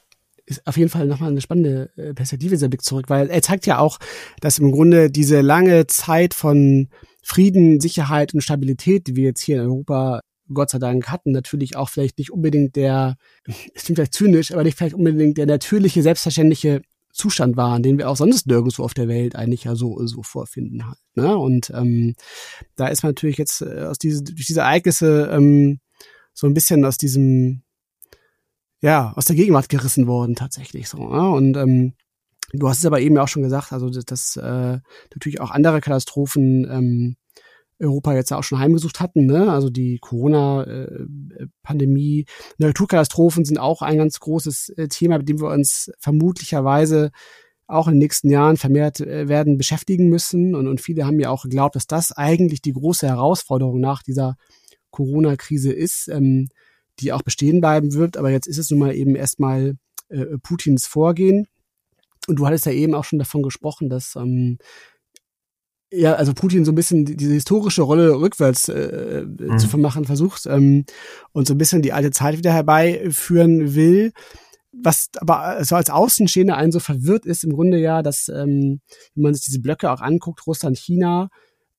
ist 0.47 0.67
auf 0.67 0.77
jeden 0.77 0.91
Fall 0.91 1.07
nochmal 1.07 1.31
eine 1.31 1.41
spannende 1.41 1.91
äh, 1.97 2.15
Perspektive, 2.15 2.55
dieser 2.55 2.69
Blick 2.69 2.83
zurück, 2.83 3.07
weil 3.09 3.29
er 3.29 3.43
zeigt 3.43 3.67
ja 3.67 3.79
auch, 3.79 3.99
dass 4.41 4.59
im 4.59 4.73
Grunde 4.73 5.11
diese 5.11 5.41
lange 5.41 5.87
Zeit 5.87 6.35
von 6.35 6.89
Frieden, 7.23 7.81
Sicherheit 7.81 8.33
und 8.33 8.41
Stabilität, 8.41 9.09
die 9.09 9.17
wir 9.17 9.25
jetzt 9.25 9.43
hier 9.43 9.57
in 9.57 9.63
Europa 9.63 10.21
Gott 10.53 10.71
sei 10.71 10.79
Dank 10.79 11.09
hatten, 11.09 11.33
natürlich 11.33 11.77
auch 11.77 11.89
vielleicht 11.89 12.19
nicht 12.19 12.31
unbedingt 12.31 12.77
der, 12.77 13.17
es 13.75 13.85
klingt 13.85 13.99
vielleicht 13.99 14.15
zynisch, 14.15 14.53
aber 14.53 14.63
nicht 14.63 14.79
vielleicht 14.79 14.95
unbedingt 14.95 15.37
der 15.37 15.47
natürliche, 15.47 16.03
selbstverständliche 16.03 16.83
Zustand 17.13 17.57
war, 17.57 17.81
den 17.81 17.99
wir 17.99 18.09
auch 18.09 18.17
sonst 18.17 18.47
nirgendwo 18.47 18.85
auf 18.85 18.95
der 18.95 19.09
Welt 19.09 19.35
eigentlich 19.35 19.65
ja 19.65 19.75
so, 19.75 20.07
so 20.07 20.23
vorfinden 20.23 20.87
halt. 20.87 20.99
Ne? 21.15 21.37
Und 21.37 21.71
ähm, 21.71 22.15
da 22.77 22.89
ist 22.89 23.03
man 23.03 23.11
natürlich 23.11 23.39
jetzt 23.39 23.63
äh, 23.63 23.85
aus 23.85 23.99
diese, 23.99 24.23
durch 24.23 24.47
diese 24.47 24.61
Ereignisse 24.61 25.31
ähm, 25.33 25.81
so 26.35 26.47
ein 26.47 26.55
bisschen 26.55 26.85
aus 26.85 26.99
diesem, 26.99 27.63
ja, 28.81 29.13
aus 29.17 29.27
der 29.27 29.37
Gegenwart 29.37 29.69
gerissen 29.69 30.07
worden 30.07 30.35
tatsächlich 30.35 30.89
so. 30.89 30.99
Ne? 30.99 31.31
Und 31.31 31.57
ähm, 31.57 31.93
du 32.53 32.69
hast 32.69 32.79
es 32.79 32.87
aber 32.87 33.01
eben 33.01 33.19
auch 33.19 33.29
schon 33.29 33.43
gesagt, 33.43 33.73
also 33.73 33.91
dass, 33.91 34.05
dass 34.05 34.37
äh, 34.37 34.79
natürlich 35.15 35.41
auch 35.41 35.51
andere 35.51 35.81
Katastrophen 35.81 36.67
ähm, 36.71 37.17
Europa 37.79 38.15
jetzt 38.15 38.33
auch 38.33 38.43
schon 38.43 38.59
heimgesucht 38.59 39.01
hatten. 39.01 39.27
Ne? 39.27 39.53
Also 39.53 39.69
die 39.71 39.99
Corona-Pandemie, 39.99 42.25
Naturkatastrophen 42.59 43.45
sind 43.45 43.59
auch 43.59 43.83
ein 43.83 43.99
ganz 43.99 44.19
großes 44.21 44.71
äh, 44.71 44.89
Thema, 44.89 45.19
mit 45.19 45.29
dem 45.29 45.39
wir 45.41 45.51
uns 45.51 45.91
vermutlicherweise 45.99 47.11
auch 47.67 47.89
in 47.89 47.95
den 47.95 47.99
nächsten 47.99 48.31
Jahren 48.31 48.57
vermehrt 48.57 49.01
äh, 49.01 49.29
werden 49.29 49.59
beschäftigen 49.59 50.09
müssen. 50.09 50.55
Und, 50.55 50.69
und 50.69 50.81
viele 50.81 51.05
haben 51.05 51.21
ja 51.21 51.29
auch 51.31 51.43
geglaubt, 51.43 51.77
dass 51.77 51.87
das 51.87 52.13
eigentlich 52.13 52.63
die 52.63 52.73
große 52.73 53.07
Herausforderung 53.07 53.79
nach 53.81 54.03
dieser 54.03 54.37
Corona-Krise 54.91 55.73
ist, 55.73 56.09
ähm, 56.09 56.49
die 57.01 57.13
auch 57.13 57.23
bestehen 57.23 57.61
bleiben 57.61 57.95
wird. 57.95 58.17
Aber 58.17 58.31
jetzt 58.31 58.47
ist 58.47 58.59
es 58.59 58.71
nun 58.71 58.81
mal 58.81 58.95
eben 58.95 59.17
erstmal 59.17 59.77
äh, 60.09 60.39
Putins 60.43 60.87
Vorgehen. 60.87 61.47
Und 62.27 62.37
du 62.37 62.47
hattest 62.47 62.67
ja 62.67 62.73
eben 62.73 62.95
auch 62.95 63.05
schon 63.05 63.19
davon 63.19 63.43
gesprochen, 63.43 63.89
dass 63.89 64.17
ähm, 64.17 64.59
ja, 65.93 66.15
also 66.15 66.35
Putin 66.35 66.65
so 66.65 66.73
ein 66.73 66.75
bisschen 66.75 67.05
diese 67.05 67.33
historische 67.33 67.83
Rolle 67.83 68.19
rückwärts 68.19 68.69
äh, 68.69 69.25
mhm. 69.25 69.59
zu 69.59 69.69
vermachen 69.69 70.05
versucht 70.05 70.47
ähm, 70.47 70.85
und 71.33 71.47
so 71.47 71.55
ein 71.55 71.59
bisschen 71.59 71.83
die 71.83 71.93
alte 71.93 72.11
Zeit 72.11 72.37
wieder 72.37 72.53
herbeiführen 72.53 73.75
will. 73.75 74.13
Was 74.73 75.09
aber 75.19 75.65
so 75.65 75.77
als 75.77 75.89
Außenstehender 75.89 76.57
einen 76.57 76.73
so 76.73 76.81
verwirrt 76.81 77.25
ist, 77.25 77.45
im 77.45 77.53
Grunde 77.53 77.79
ja, 77.79 78.03
dass, 78.03 78.29
ähm, 78.29 78.81
wenn 79.15 79.23
man 79.23 79.35
sich 79.35 79.45
diese 79.45 79.61
Blöcke 79.61 79.91
auch 79.91 80.01
anguckt, 80.01 80.47
Russland, 80.47 80.77
China, 80.77 81.29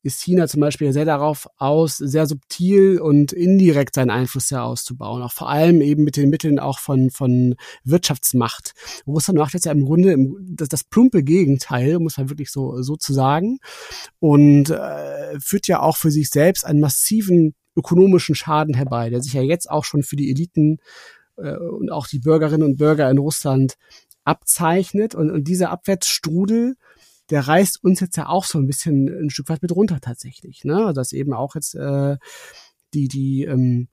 ist 0.08 0.22
China 0.22 0.48
zum 0.48 0.62
Beispiel 0.62 0.91
sehr 0.93 1.06
darauf 1.06 1.48
aus, 1.58 1.98
sehr 1.98 2.26
subtil 2.26 3.00
und 3.00 3.34
indirekt 3.34 3.93
seinen 3.93 4.10
Einfluss 4.10 4.50
ja 4.50 4.63
auszubauen, 4.63 5.22
auch 5.22 5.34
vor 5.34 5.50
allem 5.50 5.82
eben 5.82 6.04
mit 6.04 6.17
den 6.17 6.30
Mitteln 6.30 6.60
auch 6.60 6.80
von, 6.80 7.12
von 7.12 7.56
Wirtschaftsmacht. 7.84 8.74
Russland 9.06 9.38
macht 9.38 9.54
jetzt 9.54 9.65
ja 9.65 9.72
im 9.72 9.86
Grunde 9.86 10.15
das, 10.50 10.70
das 10.70 10.84
plumpe 10.84 11.24
Gegenteil, 11.24 12.00
muss 12.00 12.17
man 12.17 12.30
wirklich 12.30 12.50
so, 12.50 12.82
so 12.82 12.96
zu 12.96 13.13
sagen, 13.13 13.60
und 14.20 14.70
äh, 14.70 15.39
führt 15.39 15.67
ja 15.67 15.82
auch 15.82 15.98
für 15.98 16.10
sich 16.10 16.30
selbst 16.30 16.65
einen 16.65 16.80
massiven 16.80 17.54
ökonomischen 17.76 18.34
Schaden 18.34 18.74
herbei, 18.74 19.10
der 19.10 19.22
sich 19.22 19.34
ja 19.34 19.41
jetzt 19.41 19.70
auch 19.70 19.84
schon 19.84 20.04
für 20.04 20.15
die 20.15 20.32
Eliten 20.32 20.80
äh, 21.38 21.56
und 21.58 21.91
auch 21.91 22.08
die 22.08 22.20
Bürgerinnen 22.20 22.63
und 22.63 22.78
Bürger 22.78 23.10
in 23.12 23.17
Russland 23.17 23.76
abzeichnet. 24.24 25.15
Und, 25.15 25.32
und 25.32 25.48
dieser 25.48 25.70
Abwärtsstrudel, 25.70 26.76
der 27.30 27.48
reißt 27.48 27.84
uns 27.84 28.00
jetzt 28.00 28.18
ja 28.18 28.28
auch 28.28 28.46
so 28.46 28.58
ein 28.58 28.68
bisschen 28.68 29.08
ein 29.08 29.30
Stück 29.30 29.50
weit 29.50 29.62
mit 29.62 29.76
runter 29.76 30.00
tatsächlich. 30.00 30.63
Ne? 30.63 30.78
Also 30.78 30.94
dass 30.94 31.13
eben 31.13 31.34
auch 31.34 31.56
jetzt 31.56 31.76
äh, 31.76 32.18
die, 32.94 33.08
die 33.08 33.44
ähm, 33.44 33.90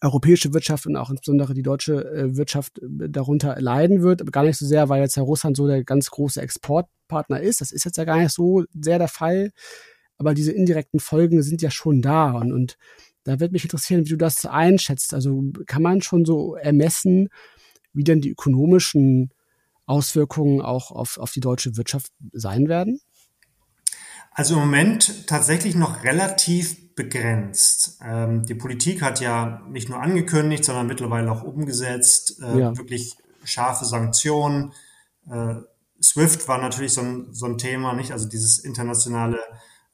europäische 0.00 0.54
Wirtschaft 0.54 0.86
und 0.86 0.96
auch 0.96 1.10
insbesondere 1.10 1.54
die 1.54 1.62
deutsche 1.62 2.04
äh, 2.04 2.36
Wirtschaft 2.36 2.78
äh, 2.78 3.08
darunter 3.08 3.60
leiden 3.60 4.02
wird. 4.02 4.22
Aber 4.22 4.30
gar 4.30 4.44
nicht 4.44 4.58
so 4.58 4.66
sehr, 4.66 4.88
weil 4.88 5.02
jetzt 5.02 5.16
ja 5.16 5.22
Russland 5.22 5.56
so 5.56 5.66
der 5.66 5.84
ganz 5.84 6.10
große 6.10 6.40
Exportpartner 6.40 7.40
ist. 7.40 7.60
Das 7.60 7.72
ist 7.72 7.84
jetzt 7.84 7.98
ja 7.98 8.04
gar 8.04 8.18
nicht 8.18 8.32
so 8.32 8.64
sehr 8.72 8.98
der 8.98 9.08
Fall. 9.08 9.52
Aber 10.16 10.34
diese 10.34 10.52
indirekten 10.52 11.00
Folgen 11.00 11.42
sind 11.42 11.62
ja 11.62 11.70
schon 11.70 12.00
da. 12.00 12.32
Und, 12.32 12.52
und 12.52 12.78
da 13.24 13.38
wird 13.38 13.52
mich 13.52 13.64
interessieren, 13.64 14.04
wie 14.04 14.10
du 14.10 14.16
das 14.16 14.46
einschätzt. 14.46 15.14
Also 15.14 15.44
kann 15.66 15.82
man 15.82 16.00
schon 16.00 16.24
so 16.24 16.54
ermessen, 16.54 17.28
wie 17.92 18.04
denn 18.04 18.20
die 18.20 18.30
ökonomischen 18.30 19.30
Auswirkungen 19.86 20.60
auch 20.60 20.90
auf, 20.90 21.18
auf 21.18 21.32
die 21.32 21.40
deutsche 21.40 21.76
Wirtschaft 21.76 22.12
sein 22.32 22.68
werden? 22.68 23.00
Also 24.34 24.54
im 24.54 24.60
Moment 24.60 25.26
tatsächlich 25.26 25.74
noch 25.74 26.04
relativ 26.04 26.94
begrenzt. 26.94 27.98
Ähm, 28.02 28.44
die 28.46 28.54
Politik 28.54 29.02
hat 29.02 29.20
ja 29.20 29.62
nicht 29.68 29.88
nur 29.88 30.00
angekündigt, 30.00 30.64
sondern 30.64 30.86
mittlerweile 30.86 31.30
auch 31.30 31.42
umgesetzt, 31.42 32.40
äh, 32.42 32.58
ja. 32.58 32.76
wirklich 32.76 33.16
scharfe 33.44 33.84
Sanktionen. 33.84 34.72
Äh, 35.30 35.56
SWIFT 36.02 36.48
war 36.48 36.58
natürlich 36.58 36.94
so 36.94 37.02
ein, 37.02 37.28
so 37.32 37.46
ein 37.46 37.58
Thema, 37.58 37.92
nicht? 37.92 38.12
Also 38.12 38.28
dieses 38.28 38.58
internationale 38.58 39.38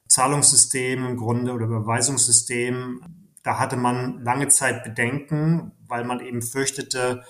Zahlungssystem 0.09 1.05
im 1.05 1.17
Grunde 1.17 1.53
oder 1.53 1.67
Überweisungssystem. 1.67 3.03
Da 3.43 3.59
hatte 3.59 3.77
man 3.77 4.23
lange 4.23 4.49
Zeit 4.49 4.85
Bedenken, 4.85 5.73
weil 5.87 6.05
man 6.05 6.21
eben 6.21 6.43
fürchtete, 6.43 7.25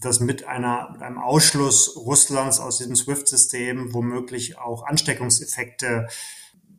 dass 0.00 0.20
mit, 0.20 0.46
einer, 0.46 0.90
mit 0.92 1.02
einem 1.02 1.18
Ausschluss 1.18 1.96
Russlands 1.96 2.60
aus 2.60 2.78
diesem 2.78 2.96
SWIFT-System 2.96 3.94
womöglich 3.94 4.58
auch 4.58 4.84
Ansteckungseffekte 4.84 6.08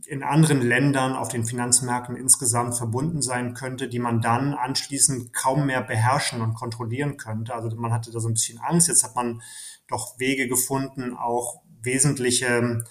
in 0.08 0.24
anderen 0.24 0.62
Ländern 0.62 1.16
auf 1.16 1.28
den 1.28 1.44
Finanzmärkten 1.44 2.16
insgesamt 2.16 2.78
verbunden 2.78 3.22
sein 3.22 3.54
könnte, 3.54 3.90
die 3.90 4.00
man 4.00 4.22
dann 4.22 4.54
anschließend 4.54 5.34
kaum 5.34 5.66
mehr 5.66 5.82
beherrschen 5.82 6.42
und 6.42 6.54
kontrollieren 6.54 7.18
könnte. 7.18 7.54
Also 7.54 7.76
man 7.76 7.92
hatte 7.92 8.12
da 8.12 8.22
so 8.22 8.30
ein 8.30 8.36
bisschen 8.36 8.60
Angst. 8.60 8.88
Jetzt 8.88 9.04
hat 9.04 9.16
man 9.16 9.42
doch 9.90 10.18
Wege 10.18 10.48
gefunden, 10.48 11.14
auch 11.14 11.62
wesentliche 11.82 12.84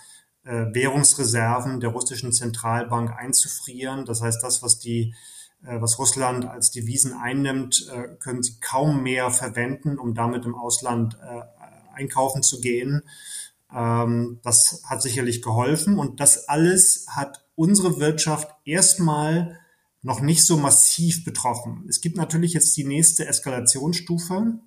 äh, 0.45 0.67
Währungsreserven 0.75 1.81
der 1.81 1.91
russischen 1.91 2.33
Zentralbank 2.33 3.13
einzufrieren. 3.17 4.05
Das 4.05 4.21
heißt, 4.21 4.43
das, 4.43 4.63
was 4.63 4.79
die 4.79 5.15
was 5.69 5.99
Russland 5.99 6.47
als 6.47 6.71
Devisen 6.71 7.13
einnimmt, 7.13 7.89
äh, 7.93 8.09
können 8.19 8.43
sie 8.43 8.61
kaum 8.61 9.03
mehr 9.03 9.31
verwenden, 9.31 9.99
um 9.99 10.15
damit 10.15 10.45
im 10.45 10.55
Ausland 10.55 11.19
äh, 11.23 11.43
einkaufen 11.95 12.43
zu 12.43 12.61
gehen. 12.61 13.03
Ähm, 13.75 14.41
das 14.43 14.83
hat 14.85 15.03
sicherlich 15.03 15.43
geholfen 15.43 15.99
und 15.99 16.21
das 16.21 16.49
alles 16.49 17.07
hat 17.09 17.45
unsere 17.55 17.99
Wirtschaft 17.99 18.49
erstmal 18.65 19.59
noch 20.03 20.21
nicht 20.21 20.45
so 20.45 20.57
massiv 20.57 21.25
betroffen. 21.25 21.85
Es 21.89 22.01
gibt 22.01 22.17
natürlich 22.17 22.53
jetzt 22.53 22.77
die 22.77 22.85
nächste 22.85 23.27
Eskalationsstufe, 23.27 24.61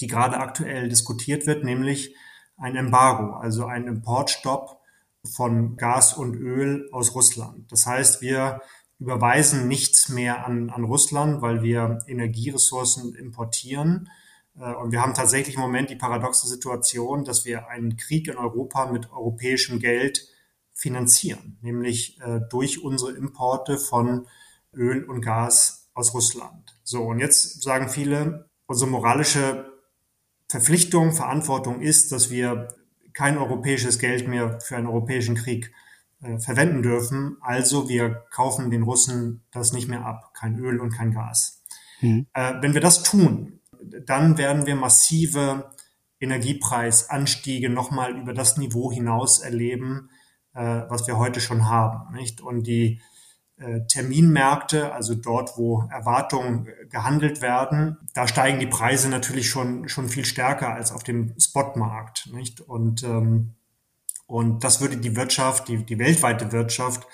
die 0.00 0.06
gerade 0.06 0.38
aktuell 0.38 0.88
diskutiert 0.88 1.46
wird, 1.46 1.64
nämlich 1.64 2.14
ein 2.56 2.74
Embargo, 2.74 3.34
also 3.34 3.66
ein 3.66 3.86
Importstopp 3.86 4.80
von 5.24 5.76
Gas 5.76 6.14
und 6.14 6.34
Öl 6.34 6.88
aus 6.92 7.14
Russland. 7.14 7.70
Das 7.70 7.86
heißt, 7.86 8.20
wir 8.20 8.60
überweisen 8.98 9.68
nichts 9.68 10.08
mehr 10.08 10.44
an, 10.46 10.70
an 10.70 10.84
Russland, 10.84 11.40
weil 11.40 11.62
wir 11.62 12.00
Energieressourcen 12.06 13.14
importieren. 13.14 14.10
Äh, 14.58 14.74
und 14.74 14.92
wir 14.92 15.00
haben 15.00 15.14
tatsächlich 15.14 15.56
im 15.56 15.60
Moment 15.60 15.90
die 15.90 15.96
paradoxe 15.96 16.48
Situation, 16.48 17.24
dass 17.24 17.44
wir 17.44 17.68
einen 17.68 17.96
Krieg 17.96 18.28
in 18.28 18.36
Europa 18.36 18.90
mit 18.90 19.10
europäischem 19.12 19.78
Geld 19.78 20.26
finanzieren, 20.72 21.58
nämlich 21.60 22.20
äh, 22.20 22.40
durch 22.50 22.82
unsere 22.82 23.12
Importe 23.12 23.78
von 23.78 24.26
Öl 24.72 25.04
und 25.04 25.22
Gas 25.22 25.90
aus 25.94 26.14
Russland. 26.14 26.78
So, 26.84 27.02
und 27.04 27.18
jetzt 27.18 27.62
sagen 27.62 27.88
viele, 27.88 28.48
unsere 28.66 28.90
moralische 28.90 29.72
Verpflichtung, 30.48 31.12
Verantwortung 31.12 31.80
ist, 31.80 32.12
dass 32.12 32.30
wir 32.30 32.68
kein 33.12 33.38
europäisches 33.38 33.98
Geld 33.98 34.28
mehr 34.28 34.60
für 34.60 34.76
einen 34.76 34.86
europäischen 34.86 35.34
Krieg 35.34 35.72
äh, 36.22 36.38
verwenden 36.38 36.82
dürfen. 36.82 37.36
Also 37.40 37.88
wir 37.88 38.24
kaufen 38.30 38.70
den 38.70 38.82
Russen 38.82 39.44
das 39.52 39.72
nicht 39.72 39.88
mehr 39.88 40.04
ab, 40.04 40.32
kein 40.34 40.58
Öl 40.58 40.80
und 40.80 40.90
kein 40.90 41.12
Gas. 41.12 41.62
Mhm. 42.00 42.26
Äh, 42.32 42.54
wenn 42.60 42.74
wir 42.74 42.80
das 42.80 43.02
tun, 43.02 43.60
dann 44.04 44.38
werden 44.38 44.66
wir 44.66 44.76
massive 44.76 45.70
Energiepreisanstiege 46.20 47.70
nochmal 47.70 48.16
über 48.16 48.34
das 48.34 48.56
Niveau 48.56 48.90
hinaus 48.90 49.40
erleben, 49.40 50.10
äh, 50.54 50.82
was 50.88 51.06
wir 51.06 51.18
heute 51.18 51.40
schon 51.40 51.68
haben. 51.68 52.14
Nicht? 52.14 52.40
Und 52.40 52.66
die 52.66 53.00
äh, 53.56 53.80
Terminmärkte, 53.86 54.92
also 54.92 55.14
dort, 55.14 55.56
wo 55.56 55.84
Erwartungen 55.90 56.68
gehandelt 56.90 57.40
werden, 57.40 57.98
da 58.14 58.26
steigen 58.26 58.58
die 58.58 58.66
Preise 58.66 59.08
natürlich 59.08 59.48
schon, 59.48 59.88
schon 59.88 60.08
viel 60.08 60.24
stärker 60.24 60.74
als 60.74 60.92
auf 60.92 61.02
dem 61.02 61.34
Spotmarkt. 61.38 62.28
Nicht? 62.32 62.60
Und 62.60 63.04
ähm, 63.04 63.54
und 64.28 64.62
das 64.62 64.82
würde 64.82 64.98
die 64.98 65.16
Wirtschaft, 65.16 65.68
die, 65.68 65.84
die 65.84 65.98
weltweite 65.98 66.52
Wirtschaft 66.52 67.08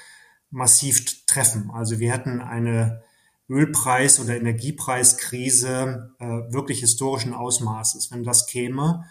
massiv 0.51 1.25
treffen. 1.27 1.71
Also 1.73 2.01
wir 2.01 2.13
hätten 2.13 2.41
eine 2.41 3.05
Ölpreis- 3.49 4.21
oder 4.21 4.37
Energiepreiskrise 4.37 6.11
äh, 6.19 6.27
wirklich 6.53 6.81
historischen 6.81 7.33
Ausmaßes, 7.33 8.11
wenn 8.11 8.25
das 8.25 8.47
käme. 8.47 9.05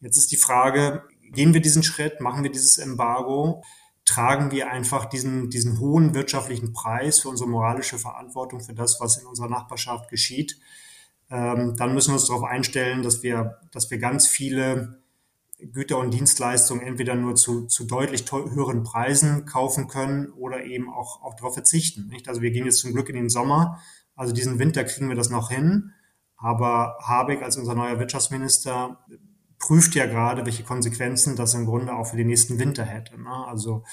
Jetzt 0.00 0.18
ist 0.18 0.32
die 0.32 0.36
Frage, 0.36 1.04
gehen 1.32 1.54
wir 1.54 1.62
diesen 1.62 1.82
Schritt, 1.82 2.20
machen 2.20 2.42
wir 2.42 2.52
dieses 2.52 2.76
Embargo, 2.76 3.64
tragen 4.04 4.50
wir 4.50 4.70
einfach 4.70 5.06
diesen, 5.06 5.48
diesen 5.48 5.80
hohen 5.80 6.14
wirtschaftlichen 6.14 6.74
Preis 6.74 7.20
für 7.20 7.30
unsere 7.30 7.48
moralische 7.48 7.98
Verantwortung 7.98 8.60
für 8.60 8.74
das, 8.74 9.00
was 9.00 9.16
in 9.16 9.26
unserer 9.26 9.48
Nachbarschaft 9.48 10.10
geschieht. 10.10 10.60
Ähm, 11.30 11.74
dann 11.76 11.94
müssen 11.94 12.10
wir 12.10 12.16
uns 12.16 12.26
darauf 12.26 12.44
einstellen, 12.44 13.02
dass 13.02 13.22
wir, 13.22 13.60
dass 13.72 13.90
wir 13.90 13.96
ganz 13.96 14.26
viele 14.26 15.00
Güter 15.58 15.98
und 15.98 16.12
Dienstleistungen 16.12 16.82
entweder 16.82 17.14
nur 17.14 17.34
zu, 17.34 17.66
zu 17.66 17.84
deutlich 17.84 18.30
höheren 18.30 18.82
Preisen 18.82 19.46
kaufen 19.46 19.88
können 19.88 20.30
oder 20.32 20.64
eben 20.64 20.92
auch, 20.92 21.22
auch 21.22 21.34
darauf 21.34 21.54
verzichten. 21.54 22.08
Nicht? 22.08 22.28
Also 22.28 22.42
wir 22.42 22.50
gehen 22.50 22.66
jetzt 22.66 22.80
zum 22.80 22.92
Glück 22.92 23.08
in 23.08 23.16
den 23.16 23.30
Sommer. 23.30 23.80
Also 24.14 24.34
diesen 24.34 24.58
Winter 24.58 24.84
kriegen 24.84 25.08
wir 25.08 25.16
das 25.16 25.30
noch 25.30 25.50
hin. 25.50 25.92
Aber 26.36 26.98
Habeck 27.02 27.42
als 27.42 27.56
unser 27.56 27.74
neuer 27.74 27.98
Wirtschaftsminister 27.98 29.04
prüft 29.58 29.94
ja 29.94 30.04
gerade, 30.04 30.44
welche 30.44 30.64
Konsequenzen 30.64 31.36
das 31.36 31.54
im 31.54 31.64
Grunde 31.64 31.94
auch 31.94 32.08
für 32.08 32.18
den 32.18 32.26
nächsten 32.26 32.58
Winter 32.58 32.84
hätte. 32.84 33.18
Ne? 33.18 33.46
Also 33.46 33.84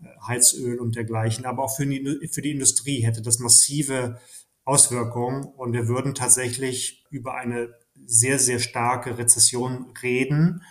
äh, 0.00 0.06
Heizöl 0.28 0.78
und 0.78 0.94
dergleichen. 0.94 1.46
Aber 1.46 1.64
auch 1.64 1.74
für 1.74 1.86
die, 1.86 2.28
für 2.30 2.42
die 2.42 2.52
Industrie 2.52 3.02
hätte 3.02 3.22
das 3.22 3.40
massive 3.40 4.20
Auswirkungen. 4.64 5.44
Und 5.44 5.72
wir 5.72 5.88
würden 5.88 6.14
tatsächlich 6.14 7.04
über 7.10 7.34
eine 7.34 7.74
sehr, 8.06 8.38
sehr 8.38 8.60
starke 8.60 9.18
Rezession 9.18 9.92
reden 10.00 10.62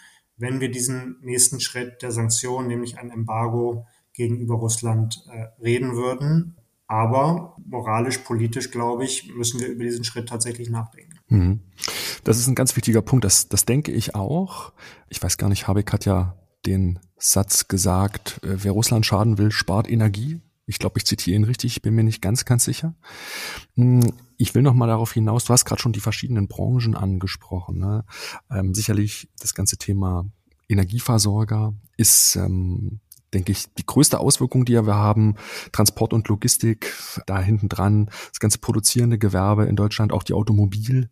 wenn 0.41 0.59
wir 0.59 0.71
diesen 0.71 1.17
nächsten 1.21 1.59
Schritt 1.59 2.01
der 2.01 2.11
Sanktionen, 2.11 2.67
nämlich 2.67 2.97
ein 2.97 3.11
Embargo 3.11 3.85
gegenüber 4.13 4.55
Russland, 4.55 5.23
äh, 5.31 5.45
reden 5.63 5.95
würden. 5.95 6.57
Aber 6.87 7.55
moralisch, 7.65 8.17
politisch, 8.17 8.71
glaube 8.71 9.05
ich, 9.05 9.33
müssen 9.33 9.61
wir 9.61 9.67
über 9.67 9.83
diesen 9.83 10.03
Schritt 10.03 10.27
tatsächlich 10.27 10.69
nachdenken. 10.69 11.13
Mhm. 11.29 11.59
Das 12.23 12.37
ist 12.37 12.47
ein 12.47 12.55
ganz 12.55 12.75
wichtiger 12.75 13.01
Punkt. 13.01 13.23
Das, 13.23 13.47
das 13.47 13.63
denke 13.65 13.91
ich 13.91 14.15
auch. 14.15 14.73
Ich 15.07 15.23
weiß 15.23 15.37
gar 15.37 15.47
nicht, 15.47 15.67
Habeck 15.67 15.93
hat 15.93 16.05
ja 16.05 16.35
den 16.65 16.99
Satz 17.17 17.67
gesagt, 17.67 18.41
äh, 18.43 18.63
wer 18.63 18.71
Russland 18.71 19.05
schaden 19.05 19.37
will, 19.37 19.51
spart 19.51 19.89
Energie. 19.89 20.41
Ich 20.65 20.79
glaube, 20.79 20.97
ich 20.97 21.05
zitiere 21.05 21.35
ihn 21.35 21.43
richtig, 21.43 21.77
ich 21.77 21.81
bin 21.81 21.93
mir 21.93 22.03
nicht 22.03 22.21
ganz, 22.21 22.45
ganz 22.45 22.65
sicher. 22.65 22.95
Ich 24.41 24.55
will 24.55 24.63
noch 24.63 24.73
mal 24.73 24.87
darauf 24.87 25.13
hinaus, 25.13 25.45
du 25.45 25.53
hast 25.53 25.65
gerade 25.65 25.79
schon 25.79 25.93
die 25.93 25.99
verschiedenen 25.99 26.47
Branchen 26.47 26.95
angesprochen. 26.95 27.77
Ne? 27.77 28.03
Ähm, 28.49 28.73
sicherlich 28.73 29.29
das 29.39 29.53
ganze 29.53 29.77
Thema 29.77 30.25
Energieversorger 30.67 31.75
ist 31.95 32.37
ähm, 32.37 33.01
denke 33.33 33.51
ich, 33.51 33.73
die 33.73 33.85
größte 33.85 34.19
Auswirkung, 34.19 34.65
die 34.65 34.73
wir 34.73 34.95
haben, 34.95 35.35
Transport 35.71 36.13
und 36.13 36.27
Logistik, 36.27 36.93
da 37.25 37.39
hinten 37.39 37.69
dran, 37.69 38.09
das 38.29 38.39
ganze 38.39 38.59
produzierende 38.59 39.17
Gewerbe 39.17 39.65
in 39.65 39.75
Deutschland, 39.75 40.11
auch 40.11 40.23
die 40.23 40.33
Automobil, 40.33 41.09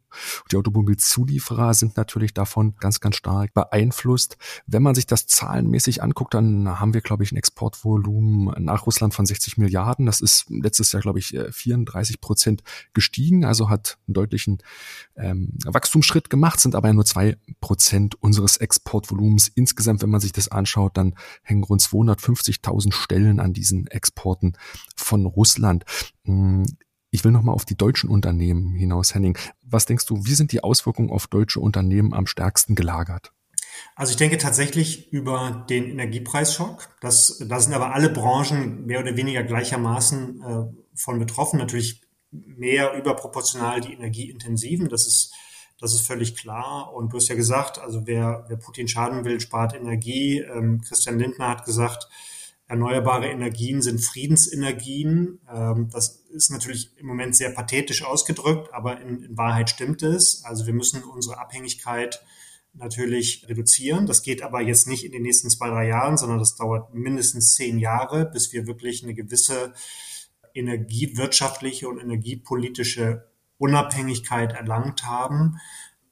die 0.51 0.57
Automobilzulieferer 0.57 1.73
sind 1.73 1.97
natürlich 1.97 2.33
davon 2.33 2.75
ganz, 2.79 2.99
ganz 2.99 3.15
stark 3.15 3.53
beeinflusst. 3.53 4.37
Wenn 4.65 4.83
man 4.83 4.95
sich 4.95 5.05
das 5.05 5.27
zahlenmäßig 5.27 6.01
anguckt, 6.01 6.33
dann 6.33 6.79
haben 6.79 6.93
wir, 6.93 7.01
glaube 7.01 7.23
ich, 7.23 7.31
ein 7.31 7.37
Exportvolumen 7.37 8.63
nach 8.63 8.85
Russland 8.85 9.13
von 9.13 9.25
60 9.25 9.57
Milliarden. 9.57 10.05
Das 10.05 10.21
ist 10.21 10.45
letztes 10.49 10.91
Jahr, 10.91 11.01
glaube 11.01 11.19
ich, 11.19 11.37
34 11.51 12.21
Prozent 12.21 12.63
gestiegen, 12.93 13.45
also 13.45 13.69
hat 13.69 13.97
einen 14.07 14.15
deutlichen 14.15 14.57
ähm, 15.15 15.53
Wachstumsschritt 15.65 16.29
gemacht, 16.29 16.59
sind 16.59 16.75
aber 16.75 16.91
nur 16.93 17.05
zwei 17.05 17.37
Prozent 17.61 18.15
unseres 18.21 18.57
Exportvolumens. 18.57 19.47
Insgesamt, 19.47 20.01
wenn 20.01 20.09
man 20.09 20.21
sich 20.21 20.31
das 20.31 20.47
anschaut, 20.47 20.97
dann 20.97 21.15
hängen 21.43 21.63
rund 21.63 21.81
200 21.81 22.08
250.000 22.13 22.93
Stellen 22.93 23.39
an 23.39 23.53
diesen 23.53 23.87
Exporten 23.87 24.53
von 24.95 25.25
Russland. 25.25 25.85
Hm, 26.25 26.65
ich 27.11 27.23
will 27.23 27.31
nochmal 27.31 27.55
auf 27.55 27.65
die 27.65 27.77
deutschen 27.77 28.09
Unternehmen 28.09 28.75
hinaus, 28.75 29.15
Henning. 29.15 29.37
Was 29.63 29.85
denkst 29.85 30.05
du, 30.05 30.25
wie 30.25 30.35
sind 30.35 30.51
die 30.51 30.63
Auswirkungen 30.63 31.09
auf 31.09 31.27
deutsche 31.27 31.59
Unternehmen 31.59 32.13
am 32.13 32.27
stärksten 32.27 32.75
gelagert? 32.75 33.33
Also 33.95 34.11
ich 34.11 34.17
denke 34.17 34.37
tatsächlich 34.37 35.11
über 35.11 35.65
den 35.69 35.85
Energiepreisschock. 35.85 36.89
Das, 37.01 37.43
da 37.47 37.59
sind 37.59 37.73
aber 37.73 37.93
alle 37.93 38.09
Branchen 38.09 38.85
mehr 38.85 38.99
oder 38.99 39.15
weniger 39.15 39.43
gleichermaßen 39.43 40.41
äh, 40.41 40.65
von 40.95 41.19
betroffen. 41.19 41.57
Natürlich 41.57 42.01
mehr 42.31 42.93
überproportional 42.93 43.81
die 43.81 43.93
energieintensiven. 43.93 44.89
Das 44.89 45.07
ist 45.07 45.33
das 45.79 45.93
ist 45.93 46.05
völlig 46.05 46.35
klar. 46.35 46.93
Und 46.93 47.13
du 47.13 47.17
hast 47.17 47.29
ja 47.29 47.35
gesagt, 47.35 47.79
also 47.79 48.05
wer, 48.05 48.45
wer 48.47 48.57
Putin 48.57 48.87
schaden 48.87 49.23
will, 49.23 49.39
spart 49.39 49.73
Energie. 49.73 50.39
Ähm, 50.39 50.81
Christian 50.81 51.19
Lindner 51.19 51.47
hat 51.47 51.65
gesagt, 51.65 52.07
erneuerbare 52.67 53.27
Energien 53.27 53.81
sind 53.81 53.99
Friedensenergien. 53.99 55.39
Ähm, 55.51 55.89
das 55.91 56.23
ist 56.31 56.51
natürlich 56.51 56.91
im 56.97 57.07
Moment 57.07 57.35
sehr 57.35 57.51
pathetisch 57.51 58.03
ausgedrückt, 58.03 58.73
aber 58.73 59.01
in, 59.01 59.23
in 59.23 59.37
Wahrheit 59.37 59.69
stimmt 59.69 60.03
es. 60.03 60.43
Also 60.43 60.65
wir 60.65 60.73
müssen 60.73 61.03
unsere 61.03 61.39
Abhängigkeit 61.39 62.21
natürlich 62.73 63.45
reduzieren. 63.47 64.05
Das 64.05 64.21
geht 64.21 64.43
aber 64.43 64.61
jetzt 64.61 64.87
nicht 64.87 65.05
in 65.05 65.11
den 65.11 65.23
nächsten 65.23 65.49
zwei, 65.49 65.69
drei 65.69 65.87
Jahren, 65.87 66.17
sondern 66.17 66.39
das 66.39 66.55
dauert 66.55 66.93
mindestens 66.93 67.55
zehn 67.55 67.79
Jahre, 67.79 68.25
bis 68.25 68.53
wir 68.53 68.67
wirklich 68.67 69.03
eine 69.03 69.13
gewisse 69.13 69.73
energiewirtschaftliche 70.53 71.87
und 71.87 71.99
energiepolitische 71.99 73.28
Unabhängigkeit 73.59 74.53
erlangt 74.53 75.05
haben. 75.05 75.59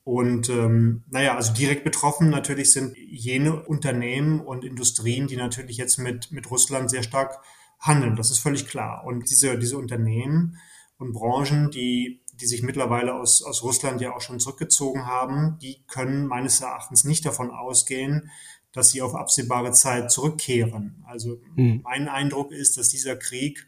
Und 0.03 0.47
ähm, 0.49 1.03
naja, 1.09 1.35
also 1.35 1.53
direkt 1.53 1.83
betroffen 1.83 2.29
natürlich 2.29 2.71
sind 2.71 2.95
jene 2.95 3.63
Unternehmen 3.63 4.39
und 4.39 4.63
Industrien, 4.63 5.27
die 5.27 5.35
natürlich 5.35 5.77
jetzt 5.77 5.97
mit, 5.97 6.31
mit 6.31 6.49
Russland 6.49 6.89
sehr 6.89 7.03
stark 7.03 7.39
handeln. 7.79 8.15
Das 8.15 8.31
ist 8.31 8.39
völlig 8.39 8.67
klar. 8.67 9.03
Und 9.05 9.29
diese, 9.29 9.57
diese 9.57 9.77
Unternehmen 9.77 10.57
und 10.97 11.13
Branchen, 11.13 11.71
die, 11.71 12.21
die 12.39 12.45
sich 12.45 12.63
mittlerweile 12.63 13.15
aus, 13.15 13.43
aus 13.43 13.63
Russland 13.63 13.99
ja 13.99 14.15
auch 14.15 14.21
schon 14.21 14.39
zurückgezogen 14.39 15.05
haben, 15.05 15.57
die 15.61 15.83
können 15.87 16.27
meines 16.27 16.61
Erachtens 16.61 17.03
nicht 17.03 17.25
davon 17.25 17.51
ausgehen, 17.51 18.31
dass 18.71 18.91
sie 18.91 19.01
auf 19.01 19.15
absehbare 19.15 19.71
Zeit 19.71 20.11
zurückkehren. 20.11 21.03
Also 21.07 21.41
mhm. 21.55 21.81
mein 21.83 22.07
Eindruck 22.07 22.51
ist, 22.51 22.77
dass 22.77 22.89
dieser 22.89 23.15
Krieg 23.15 23.67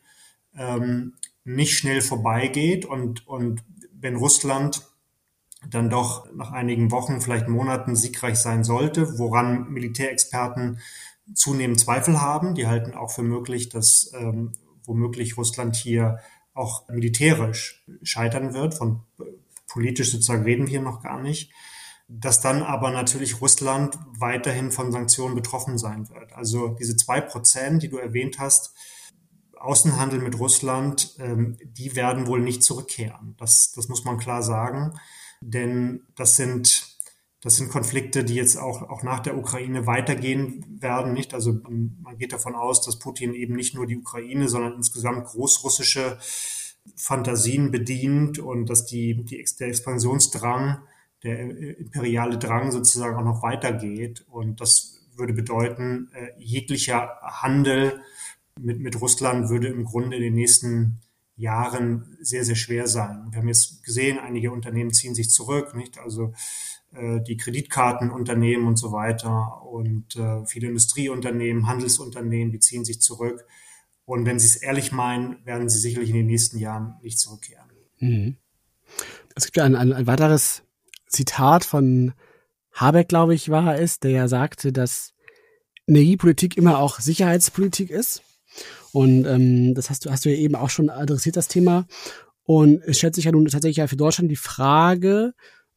ähm, 0.56 1.15
nicht 1.56 1.78
schnell 1.78 2.02
vorbeigeht 2.02 2.86
und, 2.86 3.28
und 3.28 3.64
wenn 3.94 4.16
Russland 4.16 4.88
dann 5.70 5.90
doch 5.90 6.32
nach 6.34 6.52
einigen 6.52 6.92
Wochen, 6.92 7.22
vielleicht 7.22 7.50
Monaten 7.50 7.96
siegreich 7.96 8.38
sein 8.38 8.64
sollte, 8.64 9.20
woran 9.20 9.70
Militärexperten 9.72 10.80
zunehmend 11.34 11.80
Zweifel 11.80 12.22
haben. 12.22 12.56
Die 12.56 12.68
halten 12.68 12.94
auch 12.94 13.12
für 13.12 13.24
möglich, 13.24 13.70
dass 13.70 14.12
ähm, 14.14 14.54
womöglich 14.84 15.38
Russland 15.38 15.76
hier 15.76 16.20
auch 16.54 16.88
militärisch 16.88 17.86
scheitern 18.04 18.54
wird. 18.54 18.76
Von 18.76 19.02
politisch 19.68 20.12
sozusagen 20.12 20.44
reden 20.44 20.68
wir 20.68 20.82
noch 20.82 21.02
gar 21.04 21.22
nicht. 21.22 21.52
Dass 22.08 22.42
dann 22.42 22.64
aber 22.64 22.92
natürlich 22.92 23.42
Russland 23.42 23.98
weiterhin 24.18 24.72
von 24.72 24.92
Sanktionen 24.92 25.36
betroffen 25.36 25.78
sein 25.78 26.10
wird. 26.10 26.34
Also 26.34 26.70
diese 26.70 26.96
zwei 26.96 27.22
Prozent, 27.22 27.84
die 27.84 27.90
du 27.90 27.98
erwähnt 27.98 28.40
hast, 28.40 28.74
Außenhandel 29.60 30.19
mit 30.19 30.39
Russland, 30.39 31.15
ähm, 31.19 31.58
die 31.63 31.95
werden 31.95 32.28
wohl 32.28 32.41
nicht 32.41 32.63
zurückkehren. 32.63 33.36
Das, 33.38 33.72
das 33.76 33.89
muss 33.89 34.06
man 34.06 34.17
klar 34.17 34.43
sagen. 34.43 34.93
Denn 35.41 36.04
das 36.15 36.36
sind, 36.36 36.98
das 37.41 37.56
sind 37.56 37.69
Konflikte, 37.69 38.24
die 38.24 38.36
jetzt 38.36 38.58
auch, 38.58 38.82
auch 38.84 39.04
nach 39.04 39.19
der 39.19 39.38
Ukraine 39.38 39.88
weitergehen 39.88 40.65
werden, 40.82 41.13
nicht? 41.13 41.34
Also 41.34 41.54
man 41.63 42.17
geht 42.17 42.34
davon 42.34 42.56
aus, 42.56 42.82
dass 42.82 43.00
Putin 43.00 43.34
eben 43.34 43.56
nicht 43.56 43.76
nur 43.76 43.88
die 43.88 43.98
Ukraine, 43.98 44.50
sondern 44.50 44.74
insgesamt 44.74 45.26
großrussische 45.26 46.17
Fantasien 46.95 47.72
bedient 47.72 48.39
und 48.39 48.69
dass 48.69 48.86
die, 48.86 49.24
die, 49.24 49.43
der 49.60 49.67
Expansionsdrang, 49.67 50.80
der 51.24 51.78
imperiale 51.78 52.38
Drang 52.38 52.72
sozusagen 52.72 53.15
auch 53.15 53.24
noch 53.24 53.43
weitergeht. 53.43 54.26
Und 54.30 54.62
das 54.62 55.00
würde 55.15 55.34
bedeuten, 55.34 56.10
äh, 56.13 56.32
jeglicher 56.39 57.19
Handel 57.22 58.02
mit, 58.62 58.80
mit 58.80 59.00
Russland 59.00 59.50
würde 59.50 59.67
im 59.67 59.86
Grunde 59.86 60.17
in 60.17 60.24
den 60.24 60.34
nächsten 60.34 61.02
Jahren 61.36 62.17
sehr, 62.22 62.43
sehr 62.43 62.56
schwer 62.56 62.88
sein. 62.88 63.28
Wir 63.32 63.39
haben 63.39 63.48
jetzt 63.48 63.84
gesehen, 63.84 64.19
einige 64.19 64.52
Unternehmen 64.52 64.93
ziehen 64.93 65.15
sich 65.15 65.30
zurück, 65.30 65.74
nicht? 65.74 65.98
Also 65.98 66.34
äh, 66.93 67.22
die 67.22 67.38
Kreditkartenunternehmen 67.38 68.67
und 68.67 68.78
so 68.78 68.91
weiter 68.91 69.62
und 69.63 70.15
äh, 70.15 70.45
viele 70.45 70.67
Industrieunternehmen, 70.67 71.67
Handelsunternehmen, 71.67 72.52
die 72.52 72.60
ziehen 72.60 72.84
sich 72.84 73.02
zurück. 73.02 73.45
Und 74.06 74.26
wenn 74.26 74.39
sie 74.39 74.48
es 74.48 74.56
ehrlich 74.58 74.91
meinen, 74.91 75.45
werden 75.45 75.69
sie 75.69 75.80
sicherlich 75.80 76.10
in 76.10 76.15
den 76.15 76.26
nächsten 76.26 76.58
Jahren 76.58 76.95
nicht 77.02 77.19
zurückkehren. 77.19 77.69
Mhm. 78.00 78.38
Es 79.36 79.45
gibt 79.45 79.58
ja 79.58 79.63
ein, 79.63 79.76
ein, 79.76 79.93
ein 79.93 80.08
weiteres 80.08 80.63
Zitat 81.08 81.63
von 81.63 82.13
Habeck, 82.74 83.08
glaube 83.08 83.36
ich, 83.36 83.50
war 83.50 83.78
es, 83.78 84.00
der 84.00 84.12
ja 84.12 84.28
sagte, 84.28 84.74
dass 84.74 85.13
Energiepolitik 85.88 86.58
immer 86.58 86.80
auch 86.80 87.00
Sicherheitspolitik 87.00 87.89
ist. 87.89 88.24
Und 88.93 89.25
ähm, 89.25 89.73
das 89.75 89.89
hast 89.89 90.06
du, 90.06 90.12
hast 90.12 90.25
du 90.25 90.30
ja 90.30 90.38
eben 90.38 90.56
auch 90.56 90.69
schon 90.69 90.89
adressiert, 90.89 91.38
das 91.38 91.47
Thema. 91.47 91.86
Und 92.43 92.82
es 92.84 92.97
stellt 92.97 93.15
sich 93.15 93.25
ja 93.25 93.32
nun 93.32 93.45
tatsächlich 93.45 93.78
ja 93.78 93.88
für 93.88 93.95
Deutschland 93.95 94.32
die 94.32 94.36
Frage, 94.36 95.34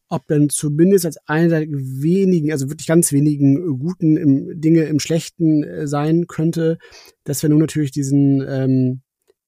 ob 0.09 0.27
dann 0.27 0.49
zumindest 0.49 1.05
als 1.05 1.17
eine 1.25 1.49
der 1.49 1.61
wenigen, 1.67 2.51
also 2.51 2.69
wirklich 2.69 2.87
ganz 2.87 3.11
wenigen 3.11 3.79
guten 3.79 4.17
im, 4.17 4.61
Dinge 4.61 4.83
im 4.83 4.99
Schlechten 4.99 5.63
äh, 5.63 5.87
sein 5.87 6.27
könnte, 6.27 6.77
dass 7.23 7.41
wir 7.41 7.49
nun 7.49 7.59
natürlich 7.59 7.91
diesen 7.91 8.43
ähm, 8.47 9.01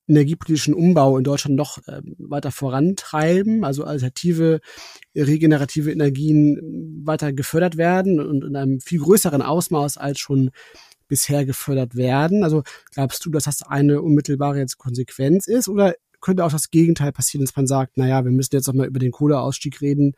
energiepolitischen 0.07 0.73
Umbau 0.73 1.17
in 1.17 1.23
Deutschland 1.23 1.55
noch 1.55 1.79
ähm, 1.87 2.15
weiter 2.17 2.51
vorantreiben, 2.51 3.63
also 3.63 3.83
alternative 3.83 4.59
regenerative 5.15 5.91
Energien 5.91 7.01
weiter 7.03 7.33
gefördert 7.33 7.77
werden 7.77 8.19
und 8.19 8.43
in 8.43 8.55
einem 8.55 8.79
viel 8.79 8.99
größeren 8.99 9.41
Ausmaß 9.41 9.97
als 9.97 10.19
schon 10.19 10.51
bisher 11.07 11.45
gefördert 11.45 11.95
werden? 11.95 12.43
Also 12.43 12.63
glaubst 12.93 13.25
du, 13.25 13.29
dass 13.29 13.45
das 13.45 13.61
eine 13.61 14.01
unmittelbare 14.01 14.59
jetzt 14.59 14.77
Konsequenz 14.77 15.47
ist 15.47 15.67
oder 15.67 15.95
könnte 16.21 16.43
auch 16.43 16.51
das 16.51 16.71
Gegenteil 16.71 17.11
passieren, 17.11 17.45
dass 17.45 17.55
man 17.55 17.67
sagt, 17.67 17.97
naja, 17.97 18.25
wir 18.25 18.31
müssen 18.31 18.55
jetzt 18.55 18.67
noch 18.67 18.73
mal 18.73 18.87
über 18.87 18.99
den 18.99 19.11
Kohleausstieg 19.11 19.79
reden 19.81 20.15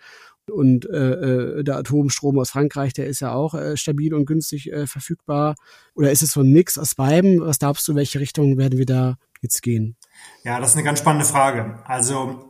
und 0.50 0.90
äh, 0.90 1.60
äh, 1.60 1.64
der 1.64 1.78
Atomstrom 1.78 2.40
aus 2.40 2.52
Frankreich, 2.52 2.94
der 2.94 3.08
ist 3.08 3.20
ja 3.20 3.34
auch 3.34 3.54
äh, 3.54 3.76
stabil 3.76 4.14
und 4.14 4.26
günstig 4.26 4.72
äh, 4.72 4.88
verfügbar. 4.88 5.56
Oder 5.94 6.12
ist 6.12 6.22
es 6.22 6.32
so 6.32 6.42
ein 6.42 6.52
Mix 6.52 6.78
aus 6.78 6.96
beiden? 6.96 7.42
Was 7.42 7.60
glaubst 7.60 7.88
du, 7.88 7.96
welche 7.96 8.20
Richtung 8.20 8.58
werden 8.58 8.80
wir 8.80 8.86
da 8.86 9.18
jetzt 9.42 9.62
gehen? 9.62 9.98
Ja, 10.44 10.60
das 10.60 10.70
ist 10.70 10.76
eine 10.78 10.86
ganz 10.86 11.00
spannende 11.00 11.26
Frage. 11.26 11.80
Also 11.86 12.48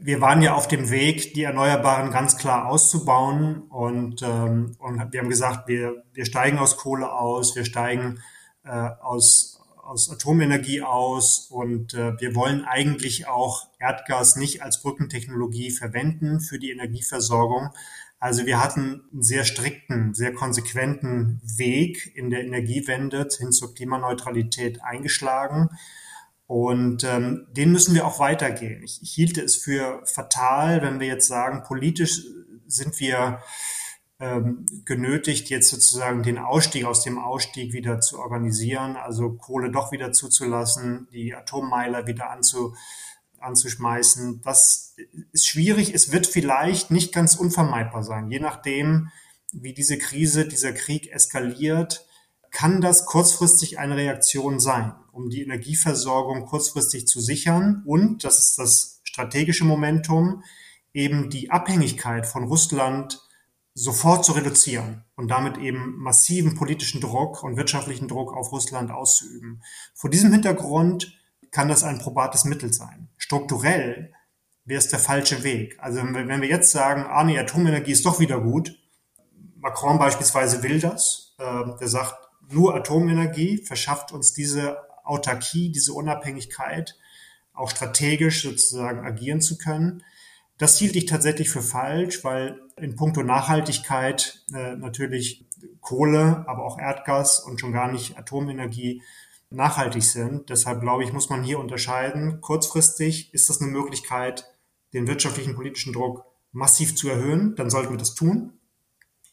wir 0.00 0.20
waren 0.20 0.42
ja 0.42 0.54
auf 0.54 0.68
dem 0.68 0.90
Weg, 0.90 1.34
die 1.34 1.42
Erneuerbaren 1.42 2.10
ganz 2.10 2.36
klar 2.36 2.66
auszubauen 2.66 3.62
und, 3.62 4.22
ähm, 4.22 4.76
und 4.78 5.12
wir 5.12 5.20
haben 5.20 5.28
gesagt, 5.28 5.68
wir, 5.68 6.04
wir 6.12 6.24
steigen 6.24 6.58
aus 6.58 6.76
Kohle 6.76 7.12
aus, 7.12 7.56
wir 7.56 7.64
steigen 7.64 8.20
äh, 8.64 8.70
aus, 8.70 9.60
aus 9.82 10.10
Atomenergie 10.10 10.82
aus 10.82 11.48
und 11.50 11.94
äh, 11.94 12.18
wir 12.20 12.34
wollen 12.34 12.64
eigentlich 12.64 13.26
auch 13.28 13.68
Erdgas 13.78 14.36
nicht 14.36 14.62
als 14.62 14.82
Brückentechnologie 14.82 15.70
verwenden 15.70 16.40
für 16.40 16.58
die 16.58 16.70
Energieversorgung. 16.70 17.70
Also 18.18 18.44
wir 18.44 18.62
hatten 18.62 19.02
einen 19.12 19.22
sehr 19.22 19.44
strikten, 19.44 20.12
sehr 20.12 20.34
konsequenten 20.34 21.40
Weg 21.42 22.14
in 22.14 22.28
der 22.28 22.44
Energiewende 22.44 23.26
hin 23.38 23.50
zur 23.50 23.74
Klimaneutralität 23.74 24.82
eingeschlagen. 24.82 25.70
Und 26.50 27.04
ähm, 27.04 27.46
den 27.52 27.70
müssen 27.70 27.94
wir 27.94 28.04
auch 28.04 28.18
weitergehen. 28.18 28.82
Ich, 28.82 29.00
ich 29.02 29.12
hielte 29.12 29.40
es 29.40 29.54
für 29.54 30.02
fatal, 30.04 30.82
wenn 30.82 30.98
wir 30.98 31.06
jetzt 31.06 31.28
sagen, 31.28 31.62
politisch 31.62 32.24
sind 32.66 32.98
wir 32.98 33.40
ähm, 34.18 34.66
genötigt, 34.84 35.48
jetzt 35.48 35.68
sozusagen 35.68 36.24
den 36.24 36.38
Ausstieg 36.38 36.86
aus 36.86 37.04
dem 37.04 37.20
Ausstieg 37.20 37.72
wieder 37.72 38.00
zu 38.00 38.18
organisieren, 38.18 38.96
also 38.96 39.30
Kohle 39.34 39.70
doch 39.70 39.92
wieder 39.92 40.10
zuzulassen, 40.10 41.06
die 41.12 41.36
Atommeiler 41.36 42.08
wieder 42.08 42.30
anzu, 42.30 42.74
anzuschmeißen. 43.38 44.40
Das 44.42 44.96
ist 45.30 45.46
schwierig. 45.46 45.94
Es 45.94 46.10
wird 46.10 46.26
vielleicht 46.26 46.90
nicht 46.90 47.14
ganz 47.14 47.36
unvermeidbar 47.36 48.02
sein, 48.02 48.28
je 48.28 48.40
nachdem, 48.40 49.10
wie 49.52 49.72
diese 49.72 49.98
Krise, 49.98 50.48
dieser 50.48 50.72
Krieg 50.72 51.12
eskaliert 51.12 52.08
kann 52.50 52.80
das 52.80 53.06
kurzfristig 53.06 53.78
eine 53.78 53.96
Reaktion 53.96 54.60
sein, 54.60 54.92
um 55.12 55.30
die 55.30 55.42
Energieversorgung 55.42 56.46
kurzfristig 56.46 57.06
zu 57.06 57.20
sichern 57.20 57.82
und, 57.86 58.24
das 58.24 58.38
ist 58.38 58.58
das 58.58 59.00
strategische 59.02 59.64
Momentum, 59.64 60.42
eben 60.92 61.30
die 61.30 61.50
Abhängigkeit 61.50 62.26
von 62.26 62.44
Russland 62.44 63.20
sofort 63.74 64.24
zu 64.24 64.32
reduzieren 64.32 65.04
und 65.16 65.30
damit 65.30 65.56
eben 65.58 65.96
massiven 65.98 66.54
politischen 66.54 67.00
Druck 67.00 67.42
und 67.42 67.56
wirtschaftlichen 67.56 68.08
Druck 68.08 68.36
auf 68.36 68.52
Russland 68.52 68.90
auszuüben. 68.90 69.62
Vor 69.94 70.10
diesem 70.10 70.32
Hintergrund 70.32 71.16
kann 71.50 71.68
das 71.68 71.84
ein 71.84 71.98
probates 71.98 72.44
Mittel 72.44 72.72
sein. 72.72 73.08
Strukturell 73.16 74.12
wäre 74.64 74.78
es 74.78 74.88
der 74.88 74.98
falsche 74.98 75.42
Weg. 75.44 75.78
Also 75.80 76.00
wenn 76.02 76.40
wir 76.40 76.48
jetzt 76.48 76.72
sagen, 76.72 77.04
ah 77.08 77.24
nee, 77.24 77.38
Atomenergie 77.38 77.92
ist 77.92 78.06
doch 78.06 78.20
wieder 78.20 78.40
gut, 78.40 78.76
Macron 79.56 79.98
beispielsweise 79.98 80.62
will 80.62 80.80
das, 80.80 81.34
äh, 81.38 81.64
der 81.78 81.88
sagt, 81.88 82.14
nur 82.50 82.74
Atomenergie 82.74 83.58
verschafft 83.58 84.12
uns 84.12 84.32
diese 84.32 84.78
Autarkie, 85.10 85.70
diese 85.70 85.92
Unabhängigkeit, 85.92 86.96
auch 87.52 87.70
strategisch 87.70 88.42
sozusagen 88.42 89.04
agieren 89.04 89.40
zu 89.40 89.58
können. 89.58 90.02
Das 90.56 90.78
hielt 90.78 90.96
ich 90.96 91.06
tatsächlich 91.06 91.50
für 91.50 91.62
falsch, 91.62 92.22
weil 92.24 92.60
in 92.76 92.96
puncto 92.96 93.22
Nachhaltigkeit 93.22 94.44
äh, 94.54 94.76
natürlich 94.76 95.46
Kohle, 95.80 96.44
aber 96.46 96.64
auch 96.64 96.78
Erdgas 96.78 97.40
und 97.40 97.60
schon 97.60 97.72
gar 97.72 97.90
nicht 97.90 98.18
Atomenergie 98.18 99.02
nachhaltig 99.50 100.02
sind. 100.02 100.48
Deshalb 100.48 100.80
glaube 100.80 101.04
ich, 101.04 101.12
muss 101.12 101.28
man 101.28 101.42
hier 101.42 101.58
unterscheiden. 101.58 102.40
Kurzfristig 102.40 103.34
ist 103.34 103.50
das 103.50 103.60
eine 103.60 103.70
Möglichkeit, 103.70 104.44
den 104.92 105.06
wirtschaftlichen 105.06 105.54
politischen 105.54 105.92
Druck 105.92 106.24
massiv 106.52 106.96
zu 106.96 107.08
erhöhen. 107.08 107.54
Dann 107.56 107.70
sollten 107.70 107.90
wir 107.90 107.98
das 107.98 108.14
tun, 108.14 108.52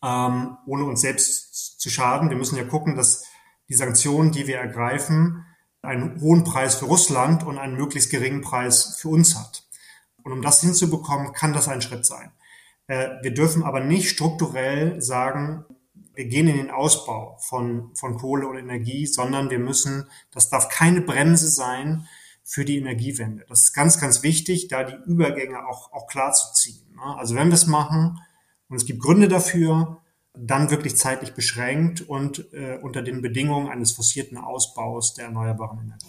ähm, 0.03 0.57
ohne 0.65 0.85
uns 0.85 1.01
selbst 1.01 1.79
zu 1.79 1.89
schaden. 1.89 2.29
Wir 2.29 2.37
müssen 2.37 2.57
ja 2.57 2.63
gucken, 2.63 2.95
dass 2.95 3.25
die 3.69 3.75
Sanktionen, 3.75 4.31
die 4.31 4.47
wir 4.47 4.57
ergreifen, 4.57 5.45
einen 5.81 6.19
hohen 6.21 6.43
Preis 6.43 6.75
für 6.75 6.85
Russland 6.85 7.43
und 7.43 7.57
einen 7.57 7.77
möglichst 7.77 8.09
geringen 8.09 8.41
Preis 8.41 8.97
für 8.99 9.09
uns 9.09 9.37
hat. 9.37 9.63
Und 10.23 10.33
um 10.33 10.41
das 10.41 10.61
hinzubekommen, 10.61 11.33
kann 11.33 11.53
das 11.53 11.67
ein 11.67 11.81
Schritt 11.81 12.05
sein. 12.05 12.31
Äh, 12.87 13.09
wir 13.21 13.33
dürfen 13.33 13.63
aber 13.63 13.79
nicht 13.79 14.09
strukturell 14.09 15.01
sagen, 15.01 15.65
wir 16.13 16.25
gehen 16.25 16.47
in 16.47 16.57
den 16.57 16.71
Ausbau 16.71 17.37
von, 17.39 17.95
von 17.95 18.17
Kohle 18.17 18.47
und 18.47 18.57
Energie, 18.57 19.05
sondern 19.05 19.49
wir 19.51 19.59
müssen, 19.59 20.09
das 20.31 20.49
darf 20.49 20.67
keine 20.67 21.01
Bremse 21.01 21.47
sein 21.47 22.07
für 22.43 22.65
die 22.65 22.77
Energiewende. 22.77 23.45
Das 23.47 23.63
ist 23.63 23.73
ganz, 23.73 23.99
ganz 23.99 24.23
wichtig, 24.23 24.67
da 24.67 24.83
die 24.83 24.97
Übergänge 25.05 25.67
auch, 25.67 25.91
auch 25.93 26.07
klar 26.07 26.33
zu 26.33 26.53
ziehen. 26.53 26.95
Ne? 26.95 27.17
Also 27.17 27.35
wenn 27.35 27.49
wir 27.49 27.53
es 27.53 27.67
machen 27.67 28.19
und 28.67 28.77
es 28.77 28.85
gibt 28.85 29.01
Gründe 29.01 29.27
dafür, 29.27 30.01
dann 30.39 30.69
wirklich 30.69 30.97
zeitlich 30.97 31.34
beschränkt 31.34 32.02
und 32.02 32.52
äh, 32.54 32.78
unter 32.82 33.02
den 33.02 33.21
Bedingungen 33.21 33.69
eines 33.69 33.91
forcierten 33.91 34.38
Ausbaus 34.38 35.13
der 35.13 35.26
erneuerbaren 35.26 35.80
Energie. 35.80 36.08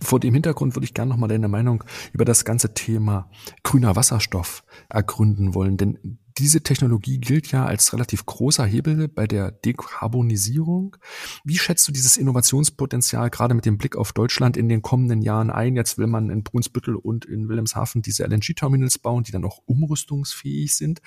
Vor 0.00 0.20
dem 0.20 0.34
Hintergrund 0.34 0.74
würde 0.74 0.84
ich 0.84 0.94
gerne 0.94 1.10
nochmal 1.10 1.28
deine 1.28 1.48
Meinung 1.48 1.84
über 2.12 2.24
das 2.24 2.44
ganze 2.44 2.72
Thema 2.72 3.30
grüner 3.62 3.96
Wasserstoff 3.96 4.64
ergründen 4.88 5.54
wollen. 5.54 5.76
Denn 5.76 6.18
diese 6.38 6.62
Technologie 6.62 7.18
gilt 7.18 7.50
ja 7.50 7.66
als 7.66 7.92
relativ 7.92 8.24
großer 8.24 8.64
Hebel 8.64 9.08
bei 9.08 9.26
der 9.26 9.50
Dekarbonisierung. 9.50 10.96
Wie 11.44 11.58
schätzt 11.58 11.88
du 11.88 11.92
dieses 11.92 12.16
Innovationspotenzial 12.16 13.30
gerade 13.30 13.54
mit 13.54 13.66
dem 13.66 13.76
Blick 13.76 13.96
auf 13.96 14.12
Deutschland 14.12 14.56
in 14.56 14.68
den 14.68 14.80
kommenden 14.80 15.20
Jahren 15.20 15.50
ein? 15.50 15.74
Jetzt 15.74 15.98
will 15.98 16.06
man 16.06 16.30
in 16.30 16.44
Brunsbüttel 16.44 16.94
und 16.94 17.24
in 17.24 17.48
Wilhelmshaven 17.48 18.02
diese 18.02 18.24
LNG-Terminals 18.24 18.98
bauen, 18.98 19.24
die 19.24 19.32
dann 19.32 19.44
auch 19.44 19.60
umrüstungsfähig 19.66 20.76
sind. 20.76 21.00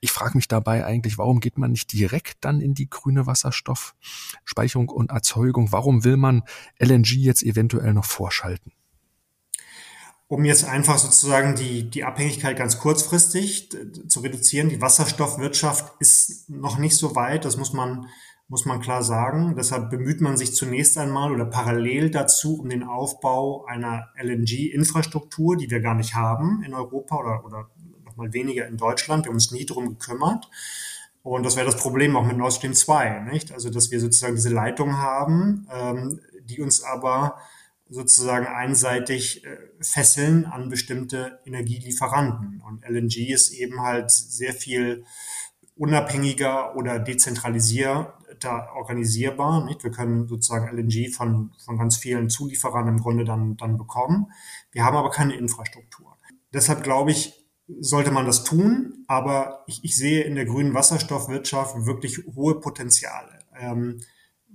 Ich 0.00 0.12
frage 0.12 0.36
mich 0.36 0.48
dabei 0.48 0.84
eigentlich, 0.84 1.16
warum 1.16 1.40
geht 1.40 1.56
man 1.56 1.70
nicht 1.70 1.92
direkt 1.92 2.44
dann 2.44 2.60
in 2.60 2.74
die 2.74 2.90
grüne 2.90 3.26
Wasserstoffspeicherung 3.26 4.90
und 4.90 5.10
Erzeugung? 5.10 5.72
Warum 5.72 6.04
will 6.04 6.18
man 6.18 6.42
LNG 6.78 7.16
jetzt 7.16 7.42
eventuell 7.42 7.94
noch 7.94 8.04
vorschalten? 8.04 8.72
Um 10.28 10.44
jetzt 10.44 10.64
einfach 10.64 10.98
sozusagen 10.98 11.54
die, 11.54 11.88
die 11.88 12.04
Abhängigkeit 12.04 12.56
ganz 12.56 12.78
kurzfristig 12.78 13.70
zu 14.08 14.20
reduzieren. 14.20 14.68
Die 14.68 14.80
Wasserstoffwirtschaft 14.80 15.92
ist 16.00 16.50
noch 16.50 16.78
nicht 16.78 16.96
so 16.96 17.14
weit, 17.14 17.44
das 17.44 17.56
muss 17.56 17.72
man, 17.72 18.08
muss 18.48 18.64
man 18.64 18.80
klar 18.80 19.04
sagen. 19.04 19.54
Deshalb 19.56 19.88
bemüht 19.88 20.20
man 20.20 20.36
sich 20.36 20.54
zunächst 20.54 20.98
einmal 20.98 21.32
oder 21.32 21.44
parallel 21.44 22.10
dazu 22.10 22.58
um 22.60 22.68
den 22.68 22.82
Aufbau 22.82 23.64
einer 23.66 24.08
LNG-Infrastruktur, 24.20 25.56
die 25.56 25.70
wir 25.70 25.80
gar 25.80 25.94
nicht 25.94 26.14
haben 26.14 26.62
in 26.64 26.74
Europa 26.74 27.16
oder, 27.16 27.44
oder 27.44 27.70
noch 28.04 28.16
mal 28.16 28.32
weniger 28.32 28.66
in 28.66 28.76
Deutschland. 28.76 29.24
Wir 29.24 29.28
haben 29.28 29.36
uns 29.36 29.52
nie 29.52 29.66
drum 29.66 29.90
gekümmert. 29.90 30.50
Und 31.22 31.44
das 31.44 31.56
wäre 31.56 31.66
das 31.66 31.76
Problem 31.76 32.16
auch 32.16 32.24
mit 32.24 32.36
Nord 32.36 32.52
Stream 32.52 32.72
2, 32.72 33.26
nicht? 33.32 33.52
Also, 33.52 33.68
dass 33.68 33.90
wir 33.90 34.00
sozusagen 34.00 34.36
diese 34.36 34.48
Leitung 34.48 34.98
haben, 34.98 35.66
ähm, 35.72 36.20
die 36.44 36.60
uns 36.60 36.84
aber 36.84 37.36
sozusagen 37.88 38.46
einseitig 38.46 39.44
äh, 39.44 39.56
fesseln 39.80 40.44
an 40.46 40.68
bestimmte 40.68 41.40
Energielieferanten. 41.44 42.60
Und 42.66 42.84
LNG 42.84 43.32
ist 43.32 43.50
eben 43.50 43.80
halt 43.80 44.10
sehr 44.10 44.52
viel 44.52 45.04
unabhängiger 45.76 46.74
oder 46.74 46.98
dezentralisierter 46.98 48.72
organisierbar. 48.74 49.64
Nicht? 49.64 49.84
Wir 49.84 49.90
können 49.90 50.26
sozusagen 50.26 50.68
LNG 50.74 51.10
von, 51.14 51.52
von 51.64 51.78
ganz 51.78 51.96
vielen 51.96 52.28
Zulieferern 52.28 52.88
im 52.88 52.98
Grunde 52.98 53.24
dann, 53.24 53.56
dann 53.56 53.76
bekommen. 53.76 54.32
Wir 54.72 54.84
haben 54.84 54.96
aber 54.96 55.10
keine 55.10 55.36
Infrastruktur. 55.36 56.16
Deshalb 56.52 56.82
glaube 56.82 57.12
ich, 57.12 57.46
sollte 57.80 58.10
man 58.10 58.26
das 58.26 58.44
tun, 58.44 59.04
aber 59.08 59.64
ich, 59.66 59.84
ich 59.84 59.96
sehe 59.96 60.22
in 60.22 60.36
der 60.36 60.44
grünen 60.44 60.74
Wasserstoffwirtschaft 60.74 61.84
wirklich 61.84 62.24
hohe 62.34 62.60
Potenziale, 62.60 63.40
ähm, 63.58 64.00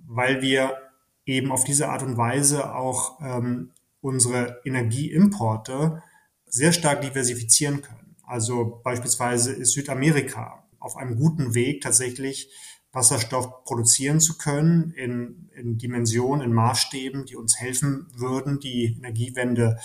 weil 0.07 0.41
wir 0.41 0.77
eben 1.25 1.51
auf 1.51 1.63
diese 1.63 1.89
Art 1.89 2.03
und 2.03 2.17
Weise 2.17 2.73
auch 2.73 3.19
ähm, 3.21 3.71
unsere 4.01 4.61
Energieimporte 4.65 6.01
sehr 6.45 6.73
stark 6.73 7.01
diversifizieren 7.01 7.81
können. 7.81 8.15
Also 8.23 8.81
beispielsweise 8.83 9.53
ist 9.53 9.73
Südamerika 9.73 10.63
auf 10.79 10.97
einem 10.97 11.15
guten 11.15 11.53
Weg 11.53 11.81
tatsächlich 11.81 12.49
Wasserstoff 12.91 13.63
produzieren 13.63 14.19
zu 14.19 14.37
können 14.37 14.91
in, 14.91 15.49
in 15.55 15.77
Dimensionen, 15.77 16.45
in 16.45 16.53
Maßstäben, 16.53 17.25
die 17.25 17.35
uns 17.35 17.59
helfen 17.59 18.07
würden, 18.13 18.59
die 18.59 18.97
Energiewende 18.97 19.79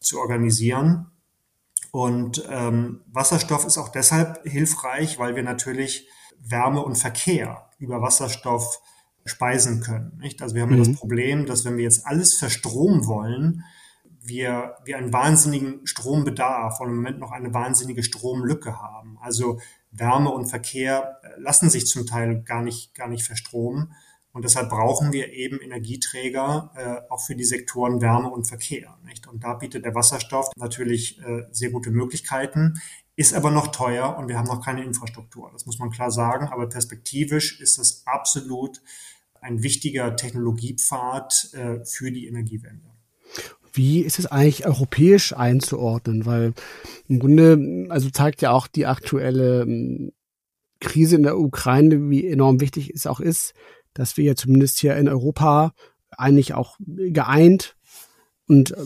zu 0.00 0.18
organisieren. 0.18 1.10
Und 1.92 2.44
ähm, 2.50 3.02
Wasserstoff 3.06 3.64
ist 3.64 3.78
auch 3.78 3.90
deshalb 3.90 4.42
hilfreich, 4.44 5.18
weil 5.18 5.36
wir 5.36 5.42
natürlich 5.42 6.08
Wärme 6.40 6.82
und 6.82 6.96
Verkehr 6.96 7.70
über 7.78 8.02
Wasserstoff 8.02 8.80
speisen 9.28 9.80
können. 9.80 10.18
Nicht? 10.20 10.42
Also 10.42 10.54
wir 10.54 10.62
haben 10.62 10.74
mhm. 10.74 10.78
das 10.78 10.94
Problem, 10.94 11.46
dass 11.46 11.64
wenn 11.64 11.76
wir 11.76 11.84
jetzt 11.84 12.06
alles 12.06 12.34
verstromen 12.34 13.06
wollen, 13.06 13.64
wir, 14.20 14.76
wir 14.84 14.98
einen 14.98 15.12
wahnsinnigen 15.12 15.86
Strombedarf 15.86 16.80
und 16.80 16.88
im 16.88 16.96
Moment 16.96 17.18
noch 17.18 17.32
eine 17.32 17.54
wahnsinnige 17.54 18.02
Stromlücke 18.02 18.80
haben. 18.80 19.18
Also 19.20 19.60
Wärme 19.90 20.30
und 20.30 20.46
Verkehr 20.46 21.20
äh, 21.22 21.40
lassen 21.40 21.70
sich 21.70 21.86
zum 21.86 22.06
Teil 22.06 22.42
gar 22.42 22.62
nicht, 22.62 22.94
gar 22.94 23.08
nicht 23.08 23.24
verstromen. 23.24 23.94
Und 24.32 24.44
deshalb 24.44 24.68
brauchen 24.68 25.12
wir 25.12 25.32
eben 25.32 25.60
Energieträger 25.60 26.70
äh, 26.76 27.12
auch 27.12 27.20
für 27.20 27.34
die 27.34 27.44
Sektoren 27.44 28.00
Wärme 28.00 28.30
und 28.30 28.44
Verkehr. 28.44 28.98
Nicht? 29.04 29.26
Und 29.26 29.42
da 29.42 29.54
bietet 29.54 29.84
der 29.84 29.94
Wasserstoff 29.94 30.50
natürlich 30.56 31.20
äh, 31.22 31.46
sehr 31.50 31.70
gute 31.70 31.90
Möglichkeiten, 31.90 32.80
ist 33.16 33.34
aber 33.34 33.50
noch 33.50 33.68
teuer 33.68 34.16
und 34.16 34.28
wir 34.28 34.38
haben 34.38 34.46
noch 34.46 34.64
keine 34.64 34.84
Infrastruktur. 34.84 35.50
Das 35.52 35.66
muss 35.66 35.78
man 35.80 35.90
klar 35.90 36.10
sagen. 36.10 36.48
Aber 36.48 36.68
perspektivisch 36.68 37.60
ist 37.60 37.78
es 37.78 38.06
absolut 38.06 38.80
ein 39.40 39.62
wichtiger 39.62 40.16
Technologiepfad 40.16 41.50
äh, 41.54 41.84
für 41.84 42.10
die 42.10 42.26
Energiewende. 42.26 42.88
Wie 43.72 44.00
ist 44.00 44.18
es 44.18 44.26
eigentlich 44.26 44.66
europäisch 44.66 45.32
einzuordnen? 45.32 46.26
Weil 46.26 46.54
im 47.06 47.18
Grunde, 47.18 47.86
also 47.90 48.10
zeigt 48.10 48.42
ja 48.42 48.50
auch 48.50 48.66
die 48.66 48.86
aktuelle 48.86 49.62
ähm, 49.62 50.12
Krise 50.80 51.16
in 51.16 51.22
der 51.22 51.38
Ukraine, 51.38 52.10
wie 52.10 52.26
enorm 52.26 52.60
wichtig 52.60 52.90
es 52.90 53.06
auch 53.06 53.20
ist, 53.20 53.54
dass 53.94 54.16
wir 54.16 54.24
ja 54.24 54.34
zumindest 54.34 54.78
hier 54.78 54.96
in 54.96 55.08
Europa 55.08 55.72
eigentlich 56.10 56.54
auch 56.54 56.76
geeint 56.78 57.76
und 58.46 58.72
äh, 58.72 58.76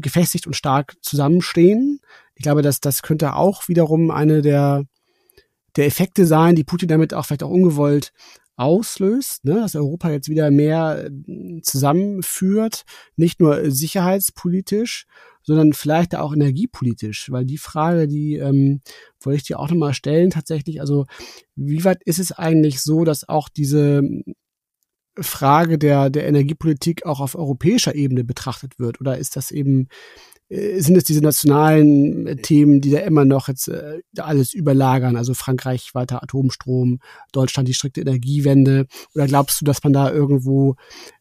gefestigt 0.00 0.46
und 0.46 0.54
stark 0.54 0.96
zusammenstehen. 1.02 2.00
Ich 2.34 2.42
glaube, 2.42 2.62
dass 2.62 2.80
das 2.80 3.02
könnte 3.02 3.34
auch 3.34 3.68
wiederum 3.68 4.10
eine 4.10 4.42
der, 4.42 4.84
der 5.76 5.86
Effekte 5.86 6.24
sein, 6.24 6.56
die 6.56 6.64
Putin 6.64 6.88
damit 6.88 7.14
auch 7.14 7.26
vielleicht 7.26 7.42
auch 7.42 7.50
ungewollt 7.50 8.12
auslöst, 8.58 9.44
ne, 9.44 9.54
dass 9.54 9.76
Europa 9.76 10.10
jetzt 10.10 10.28
wieder 10.28 10.50
mehr 10.50 11.08
äh, 11.26 11.60
zusammenführt, 11.62 12.84
nicht 13.16 13.40
nur 13.40 13.70
sicherheitspolitisch, 13.70 15.06
sondern 15.42 15.72
vielleicht 15.72 16.16
auch 16.16 16.34
energiepolitisch, 16.34 17.30
weil 17.30 17.46
die 17.46 17.56
Frage, 17.56 18.08
die 18.08 18.34
ähm, 18.34 18.82
wollte 19.20 19.36
ich 19.36 19.44
dir 19.44 19.60
auch 19.60 19.70
nochmal 19.70 19.94
stellen, 19.94 20.30
tatsächlich, 20.30 20.80
also 20.80 21.06
wie 21.54 21.84
weit 21.84 22.02
ist 22.04 22.18
es 22.18 22.32
eigentlich 22.32 22.82
so, 22.82 23.04
dass 23.04 23.28
auch 23.28 23.48
diese 23.48 24.02
Frage 25.20 25.78
der, 25.78 26.10
der 26.10 26.26
Energiepolitik 26.26 27.06
auch 27.06 27.20
auf 27.20 27.34
europäischer 27.34 27.94
Ebene 27.94 28.24
betrachtet 28.24 28.78
wird? 28.78 29.00
Oder 29.00 29.18
ist 29.18 29.36
das 29.36 29.50
eben, 29.50 29.88
äh, 30.48 30.80
sind 30.80 30.96
es 30.96 31.04
diese 31.04 31.20
nationalen 31.20 32.40
Themen, 32.42 32.80
die 32.80 32.90
da 32.90 32.98
immer 32.98 33.24
noch 33.24 33.48
jetzt 33.48 33.68
äh, 33.68 34.00
alles 34.18 34.54
überlagern? 34.54 35.16
Also 35.16 35.34
Frankreich 35.34 35.94
weiter 35.94 36.22
Atomstrom, 36.22 37.00
Deutschland 37.32 37.68
die 37.68 37.74
strikte 37.74 38.00
Energiewende. 38.00 38.86
Oder 39.14 39.26
glaubst 39.26 39.60
du, 39.60 39.64
dass 39.64 39.82
man 39.82 39.92
da 39.92 40.10
irgendwo 40.10 40.76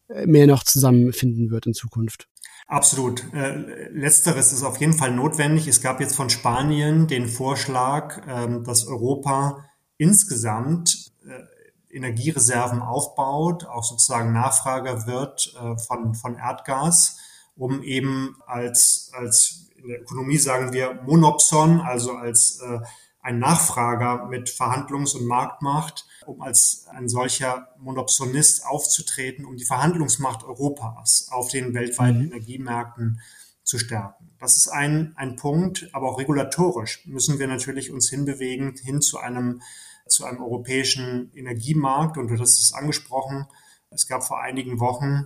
äh, 0.09 0.25
mehr 0.25 0.47
noch 0.47 0.63
zusammenfinden 0.63 1.51
wird 1.51 1.65
in 1.65 1.73
Zukunft? 1.73 2.27
Absolut. 2.67 3.23
Äh, 3.33 3.89
letzteres 3.91 4.51
ist 4.51 4.63
auf 4.63 4.77
jeden 4.79 4.93
Fall 4.93 5.11
notwendig. 5.11 5.67
Es 5.67 5.81
gab 5.81 6.01
jetzt 6.01 6.15
von 6.15 6.29
Spanien 6.29 7.07
den 7.07 7.27
Vorschlag, 7.27 8.21
ähm, 8.27 8.65
dass 8.65 8.85
Europa 8.87 9.65
insgesamt 9.97 11.13
äh, 11.25 11.43
Energiereserven 11.97 12.81
aufbaut, 12.81 13.65
auch 13.65 13.83
sozusagen 13.83 14.31
Nachfrager 14.31 15.07
wird 15.07 15.53
äh, 15.59 15.77
von, 15.77 16.15
von 16.15 16.37
Erdgas, 16.37 17.17
um 17.55 17.83
eben 17.83 18.37
als, 18.45 19.11
als 19.13 19.67
in 19.75 19.87
der 19.89 20.01
Ökonomie 20.01 20.37
sagen 20.37 20.73
wir 20.73 20.93
Monopson, 21.05 21.81
also 21.81 22.13
als 22.13 22.61
äh, 22.61 22.79
ein 23.21 23.39
Nachfrager 23.39 24.25
mit 24.27 24.49
Verhandlungs- 24.49 25.15
und 25.15 25.25
Marktmacht, 25.25 26.05
um 26.25 26.41
als 26.41 26.85
ein 26.91 27.09
solcher 27.09 27.67
Monopsonist 27.77 28.65
aufzutreten, 28.65 29.45
um 29.45 29.57
die 29.57 29.65
Verhandlungsmacht 29.65 30.43
Europas 30.43 31.27
auf 31.31 31.49
den 31.49 31.73
weltweiten 31.73 32.19
mhm. 32.19 32.31
Energiemärkten 32.31 33.19
zu 33.67 33.77
stärken. 33.77 34.31
Das 34.39 34.55
ist 34.55 34.69
ein, 34.69 35.13
ein 35.17 35.35
Punkt, 35.35 35.89
aber 35.91 36.09
auch 36.09 36.19
regulatorisch 36.19 37.05
müssen 37.05 37.37
wir 37.37 37.47
natürlich 37.47 37.91
uns 37.91 38.09
hinbewegen 38.09 38.75
hin 38.81 39.01
zu 39.01 39.19
einem, 39.19 39.61
zu 40.07 40.23
einem 40.23 40.41
europäischen 40.41 41.31
Energiemarkt. 41.35 42.17
Und 42.17 42.29
du 42.29 42.39
hast 42.39 42.59
es 42.59 42.73
angesprochen. 42.73 43.45
Es 43.89 44.07
gab 44.07 44.23
vor 44.23 44.41
einigen 44.41 44.79
Wochen 44.79 45.25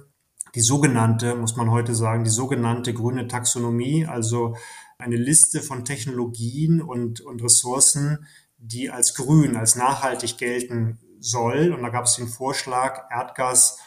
die 0.56 0.62
sogenannte, 0.62 1.36
muss 1.36 1.56
man 1.56 1.70
heute 1.70 1.94
sagen, 1.94 2.24
die 2.24 2.32
sogenannte 2.32 2.96
grüne 2.96 3.28
Taxonomie, 3.28 4.08
also 4.08 4.56
eine 4.98 5.18
Liste 5.18 5.62
von 5.62 5.86
Technologien 5.86 6.82
und, 6.82 7.22
und 7.22 7.44
Ressourcen, 7.44 8.26
die 8.58 8.89
als 8.89 9.14
grün, 9.14 9.56
als 9.56 9.76
nachhaltig 9.76 10.39
gelten 10.39 11.00
soll. 11.20 11.72
Und 11.74 11.84
da 11.84 11.89
gab 11.89 12.06
es 12.06 12.16
den 12.16 12.28
Vorschlag, 12.28 13.04
Erdgas 13.12 13.78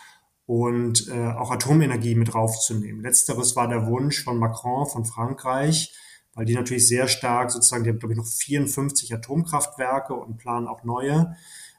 und 0.46 1.08
äh, 1.08 1.28
auch 1.32 1.50
Atomenergie 1.50 2.14
mit 2.14 2.34
draufzunehmen. 2.34 3.02
Letzteres 3.02 3.56
war 3.56 3.68
der 3.68 3.86
Wunsch 3.86 4.22
von 4.22 4.38
Macron, 4.38 4.86
von 4.86 5.04
Frankreich, 5.04 5.94
weil 6.34 6.44
die 6.44 6.54
natürlich 6.54 6.88
sehr 6.88 7.08
stark 7.08 7.50
sozusagen, 7.50 7.84
die 7.84 7.90
haben, 7.90 7.98
glaube 7.98 8.12
ich, 8.12 8.18
noch 8.18 8.26
54 8.26 9.14
Atomkraftwerke 9.14 10.14
und 10.14 10.36
planen 10.36 10.66
auch 10.66 10.84
neue. 10.84 11.36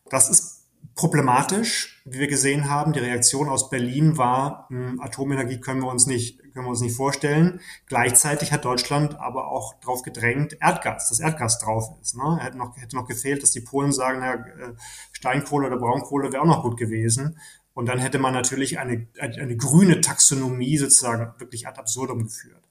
Das 0.10 0.30
ist 0.30 0.66
problematisch, 0.96 2.02
wie 2.06 2.20
wir 2.20 2.28
gesehen 2.28 2.70
haben. 2.70 2.94
Die 2.94 3.00
Reaktion 3.00 3.50
aus 3.50 3.70
Berlin 3.70 4.18
war, 4.18 4.68
hm, 4.70 5.00
Atomenergie 5.02 5.60
können 5.60 5.82
wir 5.82 5.90
uns 5.90 6.08
nicht, 6.08 6.40
können 6.54 6.66
wir 6.66 6.70
uns 6.70 6.82
nicht 6.82 6.96
vorstellen. 6.96 7.60
Gleichzeitig 7.88 8.52
hat 8.52 8.66
Deutschland 8.66 9.20
aber 9.20 9.50
auch 9.50 9.80
darauf 9.82 10.04
gedrängt, 10.04 10.58
Erdgas, 10.62 11.10
dass 11.10 11.20
Erdgas 11.20 11.60
drauf 11.60 11.92
ist. 12.02 12.16
Ne? 12.16 12.40
Hätte, 12.40 12.58
noch, 12.58 12.78
hätte 12.78 12.96
noch 12.96 13.08
gefehlt, 13.08 13.44
dass 13.44 13.52
die 13.52 13.62
Polen 13.62 13.92
sagen, 13.92 14.20
na, 14.22 14.34
äh, 14.34 14.74
Steinkohle 15.12 15.68
oder 15.68 15.78
Braunkohle 15.78 16.32
wäre 16.32 16.44
auch 16.44 16.48
noch 16.48 16.64
gut 16.64 16.78
gewesen. 16.78 17.38
Und 17.76 17.88
dann 17.88 18.00
hätte 18.00 18.20
man 18.20 18.34
natürlich 18.34 18.80
eine, 18.80 19.06
eine, 19.20 19.58
grüne 19.58 20.00
Taxonomie 20.00 20.78
sozusagen 20.78 21.38
wirklich 21.40 21.68
ad 21.68 21.78
absurdum 21.78 22.24
geführt. 22.24 22.64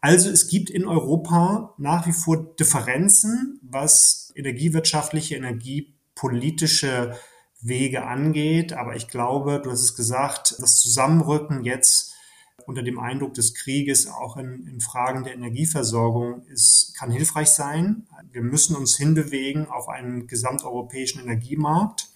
Also 0.00 0.30
es 0.30 0.48
gibt 0.48 0.68
in 0.68 0.84
Europa 0.84 1.74
nach 1.78 2.08
wie 2.08 2.12
vor 2.12 2.56
Differenzen, 2.56 3.60
was 3.62 4.32
energiewirtschaftliche, 4.34 5.36
energiepolitische 5.36 7.16
Wege 7.60 8.04
angeht. 8.04 8.72
Aber 8.72 8.96
ich 8.96 9.06
glaube, 9.06 9.60
du 9.62 9.70
hast 9.70 9.82
es 9.82 9.94
gesagt, 9.94 10.56
das 10.58 10.80
Zusammenrücken 10.80 11.62
jetzt 11.62 12.16
unter 12.66 12.82
dem 12.82 12.98
Eindruck 12.98 13.34
des 13.34 13.54
Krieges 13.54 14.08
auch 14.08 14.36
in, 14.36 14.66
in 14.66 14.80
Fragen 14.80 15.22
der 15.22 15.34
Energieversorgung 15.34 16.44
ist, 16.48 16.94
kann 16.98 17.12
hilfreich 17.12 17.48
sein. 17.50 18.08
Wir 18.32 18.42
müssen 18.42 18.74
uns 18.74 18.96
hinbewegen 18.96 19.66
auf 19.68 19.88
einen 19.88 20.26
gesamteuropäischen 20.26 21.22
Energiemarkt. 21.22 22.08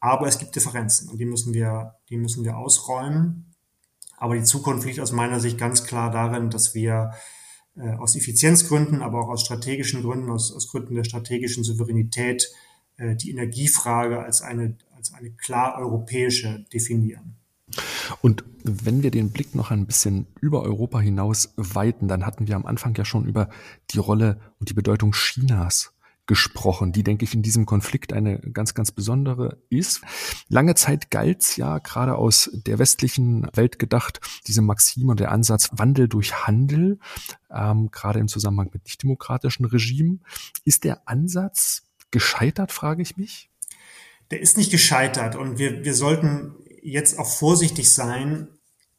Aber 0.00 0.26
es 0.26 0.38
gibt 0.38 0.54
Differenzen 0.56 1.08
und 1.08 1.18
die 1.18 1.24
müssen 1.24 1.54
wir, 1.54 1.94
die 2.10 2.16
müssen 2.16 2.44
wir 2.44 2.56
ausräumen. 2.56 3.54
Aber 4.18 4.34
die 4.36 4.44
Zukunft 4.44 4.86
liegt 4.86 5.00
aus 5.00 5.12
meiner 5.12 5.40
Sicht 5.40 5.58
ganz 5.58 5.84
klar 5.84 6.10
darin, 6.10 6.50
dass 6.50 6.74
wir 6.74 7.12
äh, 7.76 7.90
aus 7.94 8.16
Effizienzgründen, 8.16 9.02
aber 9.02 9.20
auch 9.20 9.28
aus 9.28 9.42
strategischen 9.42 10.02
Gründen, 10.02 10.30
aus, 10.30 10.52
aus 10.52 10.68
Gründen 10.68 10.94
der 10.94 11.04
strategischen 11.04 11.64
Souveränität 11.64 12.50
äh, 12.96 13.16
die 13.16 13.30
Energiefrage 13.30 14.22
als 14.22 14.42
eine, 14.42 14.76
als 14.94 15.12
eine 15.12 15.30
klar 15.30 15.78
europäische 15.78 16.64
definieren. 16.72 17.36
Und 18.22 18.44
wenn 18.62 19.02
wir 19.02 19.10
den 19.10 19.30
Blick 19.30 19.54
noch 19.54 19.70
ein 19.70 19.86
bisschen 19.86 20.26
über 20.40 20.62
Europa 20.62 21.00
hinaus 21.00 21.52
weiten, 21.56 22.08
dann 22.08 22.24
hatten 22.24 22.46
wir 22.46 22.56
am 22.56 22.64
Anfang 22.64 22.94
ja 22.94 23.04
schon 23.04 23.26
über 23.26 23.48
die 23.90 23.98
Rolle 23.98 24.40
und 24.58 24.70
die 24.70 24.74
Bedeutung 24.74 25.12
Chinas 25.12 25.92
gesprochen, 26.26 26.92
die, 26.92 27.02
denke 27.02 27.24
ich, 27.24 27.34
in 27.34 27.42
diesem 27.42 27.66
Konflikt 27.66 28.12
eine 28.12 28.38
ganz, 28.38 28.74
ganz 28.74 28.90
besondere 28.90 29.58
ist. 29.68 30.02
Lange 30.48 30.74
Zeit 30.74 31.10
galt 31.10 31.56
ja 31.56 31.78
gerade 31.78 32.16
aus 32.16 32.50
der 32.52 32.78
westlichen 32.78 33.48
Welt 33.54 33.78
gedacht, 33.78 34.20
diese 34.46 34.62
Maxime 34.62 35.12
und 35.12 35.20
der 35.20 35.32
Ansatz 35.32 35.70
Wandel 35.72 36.08
durch 36.08 36.46
Handel, 36.46 36.98
ähm, 37.50 37.90
gerade 37.90 38.18
im 38.18 38.28
Zusammenhang 38.28 38.70
mit 38.72 38.84
nichtdemokratischen 38.84 39.64
Regimen. 39.66 40.24
Ist 40.64 40.84
der 40.84 41.08
Ansatz 41.08 41.84
gescheitert, 42.10 42.72
frage 42.72 43.02
ich 43.02 43.16
mich? 43.16 43.50
Der 44.30 44.40
ist 44.40 44.56
nicht 44.56 44.72
gescheitert 44.72 45.36
und 45.36 45.58
wir, 45.58 45.84
wir 45.84 45.94
sollten 45.94 46.56
jetzt 46.82 47.18
auch 47.18 47.28
vorsichtig 47.28 47.92
sein, 47.92 48.48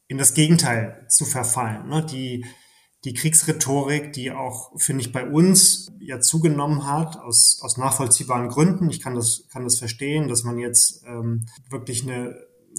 in 0.06 0.16
das 0.16 0.32
Gegenteil 0.32 1.04
zu 1.08 1.26
verfallen. 1.26 1.88
Ne? 1.88 2.04
Die, 2.06 2.46
die 3.04 3.14
Kriegsrhetorik, 3.14 4.12
die 4.12 4.32
auch, 4.32 4.72
finde 4.80 5.02
ich, 5.02 5.12
bei 5.12 5.28
uns 5.28 5.92
ja 6.00 6.20
zugenommen 6.20 6.86
hat, 6.86 7.16
aus, 7.16 7.60
aus 7.62 7.76
nachvollziehbaren 7.76 8.48
Gründen. 8.48 8.90
Ich 8.90 9.00
kann 9.00 9.14
das, 9.14 9.44
kann 9.52 9.64
das 9.64 9.78
verstehen, 9.78 10.28
dass 10.28 10.42
man 10.42 10.58
jetzt 10.58 11.04
ähm, 11.06 11.46
wirklich 11.70 12.02
eine 12.02 12.36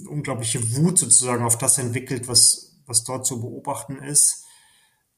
unglaubliche 0.08 0.76
Wut 0.76 0.98
sozusagen 0.98 1.44
auf 1.44 1.58
das 1.58 1.78
entwickelt, 1.78 2.28
was, 2.28 2.76
was 2.86 3.04
dort 3.04 3.26
zu 3.26 3.40
beobachten 3.40 3.96
ist. 3.96 4.44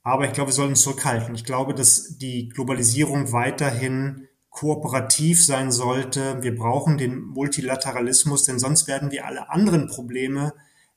Aber 0.02 0.26
ich 0.26 0.32
glaube, 0.32 0.50
wir 0.50 0.54
sollten 0.54 0.76
zurückhalten. 0.76 1.34
Ich 1.34 1.44
glaube, 1.44 1.74
dass 1.74 2.18
die 2.18 2.48
Globalisierung 2.48 3.32
weiterhin 3.32 4.28
kooperativ 4.50 5.44
sein 5.44 5.72
sollte. 5.72 6.42
Wir 6.42 6.54
brauchen 6.54 6.98
den 6.98 7.20
Multilateralismus, 7.20 8.44
denn 8.44 8.58
sonst 8.58 8.86
werden 8.86 9.10
wir 9.10 9.26
alle 9.26 9.50
anderen 9.50 9.88
Probleme 9.88 10.52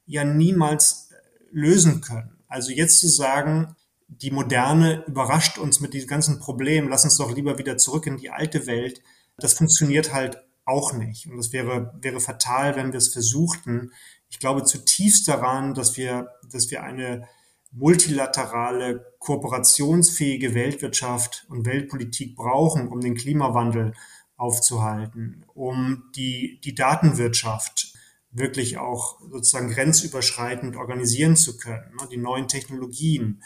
ja 0.06 0.24
niemals 0.24 1.10
äh, 1.12 1.16
lösen 1.51 2.01
können. 2.01 2.38
Also 2.47 2.72
jetzt 2.72 2.99
zu 2.99 3.08
sagen, 3.08 3.76
die 4.08 4.32
Moderne 4.32 5.03
überrascht 5.08 5.58
uns 5.58 5.80
mit 5.80 5.93
diesen 5.93 6.08
ganzen 6.08 6.39
Problemen, 6.39 6.89
lass 6.89 7.03
uns 7.03 7.18
doch 7.18 7.34
lieber 7.34 7.58
wieder 7.58 7.78
zurück 7.78 8.06
in 8.08 8.18
die 8.18 8.30
alte 8.30 8.68
Welt, 8.68 9.01
das 9.38 9.53
funktioniert 9.53 10.14
halt 10.14 10.43
auch 10.66 10.93
nicht. 10.93 11.28
Und 11.28 11.38
das 11.38 11.53
wäre, 11.53 11.93
wäre 12.01 12.20
fatal, 12.20 12.76
wenn 12.76 12.91
wir 12.91 12.97
es 12.97 13.14
versuchten. 13.14 13.91
Ich 14.30 14.39
glaube 14.39 14.64
zutiefst 14.64 15.28
daran, 15.28 15.74
dass 15.74 15.97
wir, 15.97 16.30
dass 16.51 16.72
wir 16.72 16.84
eine 16.84 17.28
multilaterale, 17.72 19.06
kooperationsfähige 19.20 20.56
Weltwirtschaft 20.56 21.45
und 21.49 21.66
Weltpolitik 21.66 22.36
brauchen, 22.36 22.88
um 22.88 23.01
den 23.01 23.16
Klimawandel 23.16 23.93
aufzuhalten, 24.38 25.45
um 25.53 26.03
die, 26.16 26.60
die 26.64 26.76
Datenwirtschaft 26.76 27.93
wirklich 28.32 28.78
auch 28.78 29.20
sozusagen 29.32 29.70
grenzüberschreitend 29.70 30.76
organisieren 30.76 31.36
zu 31.36 31.58
können, 31.58 31.95
ne, 31.99 32.08
die 32.12 32.18
neuen 32.18 32.47
Technologien, 32.47 33.41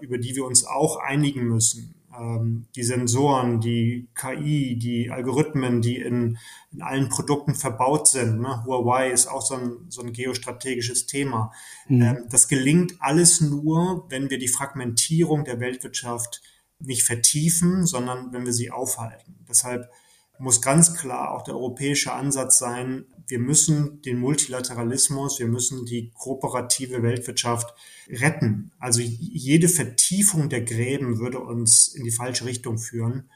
über 0.00 0.18
die 0.18 0.34
wir 0.36 0.44
uns 0.44 0.64
auch 0.64 0.96
einigen 0.96 1.44
müssen, 1.44 1.94
ähm, 2.18 2.66
die 2.74 2.82
Sensoren, 2.82 3.60
die 3.60 4.08
KI, 4.14 4.76
die 4.76 5.10
Algorithmen, 5.10 5.82
die 5.82 5.98
in, 5.98 6.38
in 6.72 6.82
allen 6.82 7.08
Produkten 7.08 7.54
verbaut 7.54 8.08
sind. 8.08 8.40
Ne? 8.40 8.64
Huawei 8.64 9.10
ist 9.10 9.26
auch 9.26 9.42
so 9.42 9.54
ein, 9.54 9.86
so 9.88 10.02
ein 10.02 10.12
geostrategisches 10.12 11.06
Thema. 11.06 11.52
Mhm. 11.88 12.02
Ähm, 12.02 12.26
das 12.30 12.48
gelingt 12.48 12.94
alles 13.00 13.40
nur, 13.40 14.06
wenn 14.08 14.30
wir 14.30 14.38
die 14.38 14.48
Fragmentierung 14.48 15.44
der 15.44 15.60
Weltwirtschaft 15.60 16.42
nicht 16.78 17.04
vertiefen, 17.04 17.86
sondern 17.86 18.32
wenn 18.32 18.44
wir 18.44 18.52
sie 18.52 18.70
aufhalten. 18.70 19.44
Deshalb 19.48 19.90
muss 20.38 20.62
ganz 20.62 20.94
klar 20.94 21.32
auch 21.32 21.42
der 21.42 21.54
europäische 21.54 22.12
Ansatz 22.12 22.58
sein, 22.58 23.06
wir 23.28 23.38
müssen 23.38 24.02
den 24.02 24.18
Multilateralismus, 24.18 25.38
wir 25.40 25.48
müssen 25.48 25.84
die 25.84 26.12
kooperative 26.14 27.02
Weltwirtschaft 27.02 27.74
retten. 28.08 28.70
Also 28.78 29.00
jede 29.00 29.68
Vertiefung 29.68 30.48
der 30.48 30.62
Gräben 30.62 31.18
würde 31.18 31.40
uns 31.40 31.88
in 31.88 32.04
die 32.04 32.12
falsche 32.12 32.44
Richtung 32.44 32.78
führen. 32.78 33.28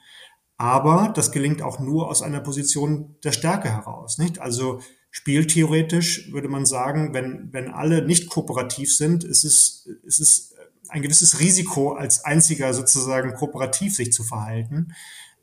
Aber 0.57 1.13
das 1.15 1.33
gelingt 1.33 1.63
auch 1.63 1.81
nur 1.81 2.09
aus 2.09 2.23
einer 2.23 2.41
Position 2.41 3.17
der 3.25 3.33
Stärke 3.33 3.71
heraus, 3.71 4.19
nicht? 4.19 4.41
Also 4.41 4.81
spieltheoretisch 5.11 6.31
würde 6.33 6.49
man 6.49 6.67
sagen, 6.67 7.15
wenn, 7.15 7.49
wenn 7.53 7.69
alle 7.69 8.05
nicht 8.05 8.29
kooperativ 8.29 8.95
sind, 8.95 9.25
ist 9.25 9.45
es, 9.45 9.89
ist 10.05 10.21
es 10.21 10.55
ein 10.89 11.03
gewisses 11.03 11.41
Risiko, 11.41 11.93
als 11.93 12.25
einziger 12.25 12.75
sozusagen 12.75 13.35
kooperativ 13.35 13.97
sich 13.97 14.13
zu 14.13 14.23
verhalten. 14.23 14.95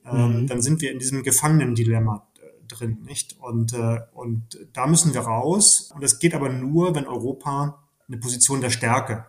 Ähm, 0.09 0.41
mhm. 0.41 0.47
dann 0.47 0.61
sind 0.61 0.81
wir 0.81 0.91
in 0.91 0.99
diesem 0.99 1.23
Gefangenendilemma 1.23 2.27
drin, 2.67 2.99
nicht? 3.05 3.37
Und, 3.39 3.73
äh, 3.73 4.01
und 4.13 4.59
da 4.73 4.85
müssen 4.87 5.13
wir 5.13 5.21
raus. 5.21 5.91
Und 5.93 6.03
das 6.03 6.19
geht 6.19 6.35
aber 6.35 6.49
nur, 6.49 6.95
wenn 6.95 7.07
Europa 7.07 7.87
eine 8.07 8.17
Position 8.17 8.59
der 8.61 8.69
Stärke 8.69 9.25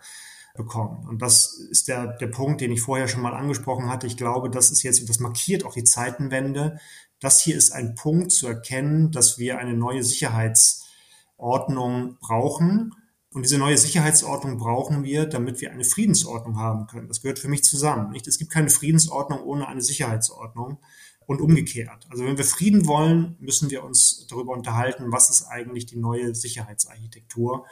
bekommt. 0.57 1.09
Und 1.09 1.23
das 1.23 1.55
ist 1.55 1.89
der, 1.89 2.19
der 2.19 2.27
Punkt, 2.27 2.61
den 2.61 2.73
ich 2.73 2.83
vorher 2.83 3.09
schon 3.09 3.23
mal 3.23 3.33
angesprochen 3.33 3.89
hatte. 3.89 4.07
Ich 4.07 4.19
glaube, 4.19 4.51
das 4.51 4.71
ist 4.71 4.83
jetzt, 4.83 5.09
das 5.09 5.21
markiert 5.21 5.65
auch 5.65 5.73
die 5.73 5.85
Zeitenwende. 5.85 6.79
Das 7.21 7.41
hier 7.41 7.57
ist 7.57 7.73
ein 7.73 7.95
Punkt 7.95 8.33
zu 8.33 8.47
erkennen, 8.47 9.11
dass 9.11 9.39
wir 9.39 9.57
eine 9.59 9.73
neue 9.75 10.05
Sicherheitsordnung 10.05 12.19
brauchen. 12.21 12.95
Und 13.35 13.43
diese 13.43 13.59
neue 13.59 13.77
Sicherheitsordnung 13.77 14.57
brauchen 14.57 15.05
wir, 15.05 15.27
damit 15.27 15.61
wir 15.61 15.71
eine 15.71 15.85
Friedensordnung 15.85 16.59
haben 16.59 16.87
können. 16.87 17.09
Das 17.09 17.21
gehört 17.21 17.39
für 17.39 17.49
mich 17.49 17.63
zusammen. 17.63 18.11
Nicht? 18.11 18.27
Es 18.27 18.39
gibt 18.39 18.51
keine 18.51 18.71
Friedensordnung 18.71 19.41
ohne 19.43 19.69
eine 19.69 19.83
Sicherheitsordnung 19.83 20.79
und 21.27 21.43
umgekehrt. 21.43 22.07
Also 22.09 22.25
wenn 22.25 22.39
wir 22.39 22.45
Frieden 22.45 22.87
wollen, 22.87 23.37
müssen 23.39 23.71
wir 23.71 23.85
uns 23.85 24.27
darüber 24.31 24.55
unterhalten, 24.55 25.13
was 25.13 25.29
ist 25.29 25.45
eigentlich 25.45 25.85
die 25.85 25.99
neue 25.99 26.35
Sicherheitsarchitektur. 26.35 27.67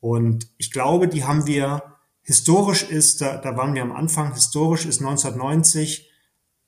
Und 0.00 0.48
ich 0.56 0.70
glaube, 0.70 1.08
die 1.08 1.24
haben 1.24 1.46
wir 1.46 1.82
historisch 2.22 2.82
ist, 2.82 3.20
da, 3.20 3.36
da 3.36 3.56
waren 3.56 3.74
wir 3.74 3.82
am 3.82 3.92
Anfang, 3.92 4.32
historisch 4.32 4.86
ist 4.86 5.00
1990 5.00 6.10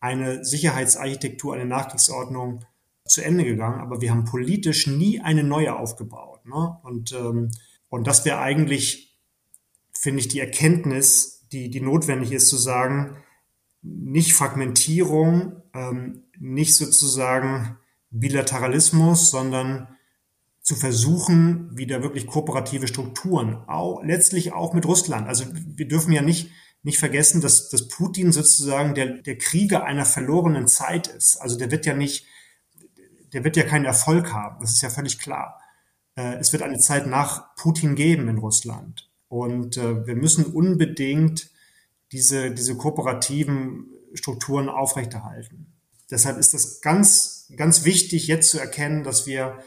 eine 0.01 0.45
Sicherheitsarchitektur, 0.45 1.55
eine 1.55 1.65
Nachkriegsordnung 1.65 2.65
zu 3.07 3.23
Ende 3.23 3.45
gegangen, 3.45 3.81
aber 3.81 4.01
wir 4.01 4.11
haben 4.11 4.25
politisch 4.25 4.87
nie 4.87 5.21
eine 5.21 5.43
neue 5.43 5.77
aufgebaut. 5.77 6.45
Ne? 6.47 6.79
Und, 6.83 7.13
ähm, 7.13 7.51
und 7.89 8.07
das 8.07 8.25
wäre 8.25 8.39
eigentlich, 8.39 9.19
finde 9.93 10.21
ich, 10.21 10.29
die 10.29 10.41
Erkenntnis, 10.41 11.47
die, 11.53 11.71
die 11.71 11.81
notwendig 11.81 12.33
ist, 12.33 12.49
zu 12.49 12.57
sagen, 12.57 13.17
nicht 13.83 14.35
Fragmentierung, 14.35 15.63
ähm, 15.75 16.25
nicht 16.39 16.77
sozusagen 16.77 17.79
Bilateralismus, 18.11 19.31
sondern 19.31 19.89
zu 20.63 20.77
versuchen, 20.77 21.77
wieder 21.77 22.03
wirklich 22.03 22.27
kooperative 22.27 22.89
Strukturen, 22.89 23.57
auch, 23.69 24.03
letztlich 24.03 24.53
auch 24.53 24.75
mit 24.75 24.85
Russland. 24.85 25.27
Also 25.27 25.47
wir 25.55 25.89
dürfen 25.89 26.13
ja 26.13 26.21
nicht, 26.21 26.51
nicht 26.83 26.99
vergessen, 26.99 27.41
dass, 27.41 27.71
dass 27.71 27.89
Putin 27.89 28.33
sozusagen 28.33 28.95
der, 28.95 29.23
der 29.23 29.39
Krieger 29.39 29.85
einer 29.85 30.05
verlorenen 30.05 30.69
Zeit 30.69 31.07
ist. 31.07 31.37
Also 31.37 31.57
der 31.57 31.71
wird 31.71 31.87
ja 31.87 31.95
nicht, 31.95 32.27
der 33.33 33.45
wird 33.45 33.57
ja 33.57 33.63
keinen 33.63 33.87
Erfolg 33.87 34.33
haben. 34.33 34.61
Das 34.61 34.75
ist 34.75 34.83
ja 34.83 34.91
völlig 34.91 35.19
klar. 35.19 35.58
Äh, 36.19 36.39
es 36.39 36.53
wird 36.53 36.63
eine 36.63 36.79
Zeit 36.79 37.07
nach 37.07 37.55
Putin 37.55 37.95
geben 37.95 38.29
in 38.29 38.39
Russland. 38.39 39.09
Und 39.29 39.77
äh, 39.77 40.07
wir 40.07 40.17
müssen 40.17 40.47
unbedingt 40.47 41.51
diese, 42.13 42.51
diese 42.51 42.77
kooperativen 42.77 43.87
Strukturen 44.15 44.69
aufrechterhalten. 44.69 45.73
Deshalb 46.11 46.39
ist 46.39 46.55
das 46.55 46.81
ganz, 46.81 47.53
ganz 47.57 47.85
wichtig, 47.85 48.27
jetzt 48.27 48.51
zu 48.51 48.59
erkennen, 48.59 49.05
dass 49.05 49.27
wir 49.27 49.59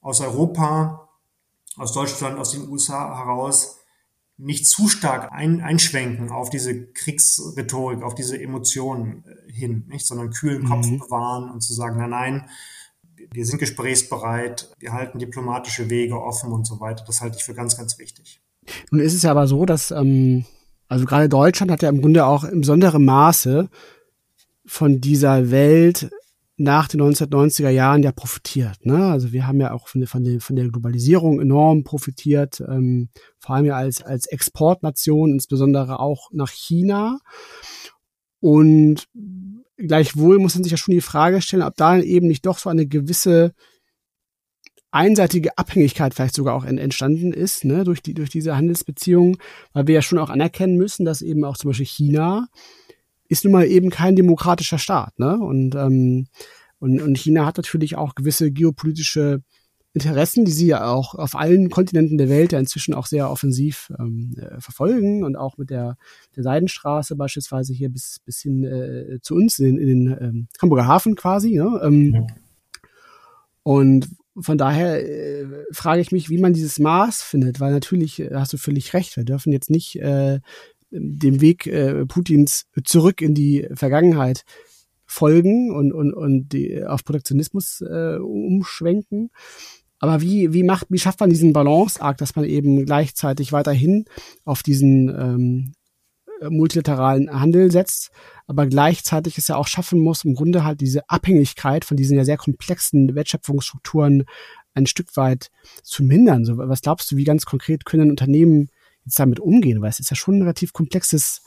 aus 0.00 0.20
Europa, 0.20 1.10
aus 1.76 1.92
Deutschland, 1.92 2.38
aus 2.38 2.52
den 2.52 2.68
USA 2.68 3.16
heraus 3.18 3.76
nicht 4.38 4.66
zu 4.66 4.88
stark 4.88 5.30
ein, 5.32 5.60
einschwenken 5.60 6.30
auf 6.30 6.48
diese 6.48 6.86
Kriegsrhetorik, 6.92 8.02
auf 8.02 8.14
diese 8.14 8.40
Emotionen 8.40 9.24
äh, 9.26 9.52
hin, 9.52 9.84
nicht, 9.88 10.06
sondern 10.06 10.30
kühlen 10.30 10.64
Kopf 10.64 10.86
mhm. 10.86 10.98
bewahren 10.98 11.50
und 11.50 11.60
zu 11.60 11.74
sagen, 11.74 11.98
nein, 11.98 12.10
nein, 12.10 12.50
wir 13.32 13.46
sind 13.46 13.58
gesprächsbereit, 13.58 14.70
wir 14.78 14.92
halten 14.92 15.18
diplomatische 15.18 15.88
Wege 15.90 16.20
offen 16.20 16.52
und 16.52 16.66
so 16.66 16.80
weiter. 16.80 17.04
Das 17.06 17.20
halte 17.20 17.36
ich 17.38 17.44
für 17.44 17.54
ganz, 17.54 17.76
ganz 17.76 17.98
wichtig. 17.98 18.40
Nun 18.90 19.00
ist 19.00 19.14
es 19.14 19.22
ja 19.22 19.30
aber 19.30 19.46
so, 19.46 19.66
dass 19.66 19.90
ähm, 19.90 20.44
also 20.88 21.06
gerade 21.06 21.28
Deutschland 21.28 21.70
hat 21.70 21.82
ja 21.82 21.88
im 21.88 22.00
Grunde 22.00 22.26
auch 22.26 22.44
im 22.44 22.60
besonderen 22.60 23.04
Maße 23.04 23.68
von 24.66 25.00
dieser 25.00 25.50
Welt 25.50 26.10
nach 26.56 26.88
den 26.88 27.00
1990er 27.00 27.70
Jahren 27.70 28.02
ja 28.02 28.12
profitiert. 28.12 28.84
Ne? 28.84 29.06
Also 29.06 29.32
wir 29.32 29.46
haben 29.46 29.60
ja 29.60 29.72
auch 29.72 29.88
von 29.88 30.02
der, 30.02 30.08
von 30.08 30.24
der, 30.24 30.40
von 30.40 30.56
der 30.56 30.68
Globalisierung 30.68 31.40
enorm 31.40 31.84
profitiert, 31.84 32.60
ähm, 32.60 33.08
vor 33.38 33.54
allem 33.54 33.64
ja 33.64 33.76
als, 33.76 34.02
als 34.02 34.26
Exportnation, 34.26 35.30
insbesondere 35.30 36.00
auch 36.00 36.28
nach 36.32 36.50
China. 36.50 37.18
Und 38.40 39.06
gleichwohl 39.86 40.38
muss 40.38 40.54
man 40.54 40.64
sich 40.64 40.70
ja 40.70 40.76
schon 40.76 40.94
die 40.94 41.00
Frage 41.00 41.40
stellen, 41.42 41.62
ob 41.62 41.76
da 41.76 41.98
eben 41.98 42.26
nicht 42.28 42.46
doch 42.46 42.58
so 42.58 42.70
eine 42.70 42.86
gewisse 42.86 43.52
einseitige 44.90 45.56
Abhängigkeit 45.56 46.14
vielleicht 46.14 46.34
sogar 46.34 46.54
auch 46.54 46.64
entstanden 46.64 47.32
ist, 47.32 47.64
ne, 47.64 47.84
durch 47.84 48.02
die, 48.02 48.14
durch 48.14 48.30
diese 48.30 48.56
Handelsbeziehungen, 48.56 49.36
weil 49.72 49.86
wir 49.86 49.94
ja 49.94 50.02
schon 50.02 50.18
auch 50.18 50.30
anerkennen 50.30 50.76
müssen, 50.76 51.04
dass 51.04 51.22
eben 51.22 51.44
auch 51.44 51.56
zum 51.56 51.70
Beispiel 51.70 51.86
China 51.86 52.48
ist 53.28 53.44
nun 53.44 53.52
mal 53.52 53.66
eben 53.66 53.90
kein 53.90 54.16
demokratischer 54.16 54.78
Staat, 54.78 55.16
ne, 55.18 55.38
und, 55.38 55.76
ähm, 55.76 56.26
und, 56.80 57.00
und 57.00 57.16
China 57.16 57.46
hat 57.46 57.56
natürlich 57.56 57.96
auch 57.96 58.16
gewisse 58.16 58.50
geopolitische 58.50 59.42
Interessen, 59.92 60.44
die 60.44 60.52
sie 60.52 60.68
ja 60.68 60.86
auch 60.86 61.14
auf 61.16 61.34
allen 61.34 61.68
Kontinenten 61.68 62.16
der 62.16 62.28
Welt 62.28 62.52
ja 62.52 62.60
inzwischen 62.60 62.94
auch 62.94 63.06
sehr 63.06 63.28
offensiv 63.28 63.92
ähm, 63.98 64.36
äh, 64.38 64.60
verfolgen 64.60 65.24
und 65.24 65.36
auch 65.36 65.58
mit 65.58 65.70
der, 65.70 65.96
der 66.36 66.44
Seidenstraße 66.44 67.16
beispielsweise 67.16 67.72
hier 67.72 67.88
bis, 67.88 68.20
bis 68.24 68.40
hin 68.40 68.64
äh, 68.64 69.18
zu 69.20 69.34
uns 69.34 69.58
in, 69.58 69.78
in 69.78 69.86
den 69.86 70.16
ähm, 70.20 70.48
Hamburger 70.62 70.86
Hafen 70.86 71.16
quasi. 71.16 71.56
Ne? 71.56 71.80
Ähm, 71.82 72.14
ja. 72.14 72.26
Und 73.64 74.08
von 74.38 74.58
daher 74.58 75.04
äh, 75.04 75.46
frage 75.72 76.00
ich 76.00 76.12
mich, 76.12 76.30
wie 76.30 76.38
man 76.38 76.52
dieses 76.52 76.78
Maß 76.78 77.22
findet, 77.22 77.58
weil 77.58 77.72
natürlich 77.72 78.20
äh, 78.20 78.30
hast 78.32 78.52
du 78.52 78.58
völlig 78.58 78.94
recht, 78.94 79.16
wir 79.16 79.24
dürfen 79.24 79.52
jetzt 79.52 79.70
nicht 79.70 79.96
äh, 79.96 80.40
dem 80.90 81.40
Weg 81.40 81.66
äh, 81.66 82.06
Putins 82.06 82.66
zurück 82.84 83.22
in 83.22 83.34
die 83.34 83.68
Vergangenheit 83.74 84.44
folgen 85.06 85.74
und, 85.74 85.92
und, 85.92 86.14
und 86.14 86.48
die 86.50 86.84
auf 86.84 87.04
Protektionismus 87.04 87.80
äh, 87.80 88.16
umschwenken. 88.18 89.30
Aber 90.00 90.20
wie, 90.20 90.52
wie 90.52 90.64
macht, 90.64 90.86
wie 90.88 90.98
schafft 90.98 91.20
man 91.20 91.30
diesen 91.30 91.52
Balanceakt, 91.52 92.20
dass 92.20 92.34
man 92.34 92.44
eben 92.46 92.84
gleichzeitig 92.86 93.52
weiterhin 93.52 94.06
auf 94.44 94.62
diesen 94.62 95.08
ähm, 95.08 95.72
multilateralen 96.48 97.38
Handel 97.38 97.70
setzt, 97.70 98.10
aber 98.46 98.66
gleichzeitig 98.66 99.36
es 99.36 99.48
ja 99.48 99.56
auch 99.56 99.66
schaffen 99.66 100.00
muss, 100.00 100.24
im 100.24 100.34
Grunde 100.34 100.64
halt 100.64 100.80
diese 100.80 101.08
Abhängigkeit 101.08 101.84
von 101.84 101.96
diesen 101.96 102.16
ja 102.16 102.24
sehr 102.24 102.38
komplexen 102.38 103.14
Wertschöpfungsstrukturen 103.14 104.24
ein 104.74 104.86
Stück 104.86 105.16
weit 105.16 105.50
zu 105.82 106.02
mindern. 106.02 106.44
So, 106.44 106.56
was 106.56 106.80
glaubst 106.80 107.10
du, 107.10 107.16
wie 107.16 107.24
ganz 107.24 107.44
konkret 107.44 107.84
können 107.84 108.10
Unternehmen 108.10 108.70
jetzt 109.04 109.18
damit 109.18 109.40
umgehen? 109.40 109.82
Weil 109.82 109.90
es 109.90 110.00
ist 110.00 110.10
ja 110.10 110.16
schon 110.16 110.38
ein 110.38 110.42
relativ 110.42 110.72
komplexes 110.72 111.42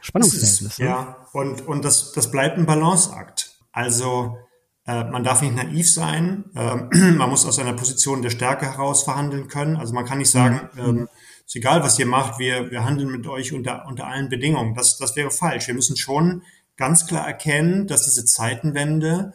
Spannungsverhältnis. 0.00 0.78
Ne? 0.78 0.86
Ja, 0.86 1.28
und, 1.32 1.66
und 1.66 1.84
das, 1.84 2.12
das 2.12 2.30
bleibt 2.30 2.58
ein 2.58 2.66
Balanceakt. 2.66 3.52
Also 3.72 4.36
äh, 4.36 4.55
man 4.86 5.24
darf 5.24 5.42
nicht 5.42 5.56
naiv 5.56 5.90
sein, 5.90 6.44
äh, 6.54 6.76
man 7.12 7.28
muss 7.28 7.44
aus 7.44 7.58
einer 7.58 7.72
Position 7.72 8.22
der 8.22 8.30
Stärke 8.30 8.66
heraus 8.66 9.02
verhandeln 9.02 9.48
können. 9.48 9.76
Also 9.76 9.94
man 9.94 10.04
kann 10.04 10.18
nicht 10.18 10.30
sagen, 10.30 10.70
mhm. 10.74 10.80
ähm, 10.80 11.08
ist 11.44 11.56
egal, 11.56 11.82
was 11.82 11.98
ihr 11.98 12.06
macht, 12.06 12.38
wir, 12.38 12.70
wir 12.70 12.84
handeln 12.84 13.10
mit 13.10 13.26
euch 13.26 13.52
unter, 13.52 13.86
unter 13.86 14.06
allen 14.06 14.28
Bedingungen. 14.28 14.74
Das, 14.74 14.98
das 14.98 15.16
wäre 15.16 15.30
falsch. 15.30 15.66
Wir 15.66 15.74
müssen 15.74 15.96
schon 15.96 16.42
ganz 16.76 17.06
klar 17.06 17.26
erkennen, 17.26 17.86
dass 17.86 18.04
diese 18.04 18.24
Zeitenwende 18.24 19.32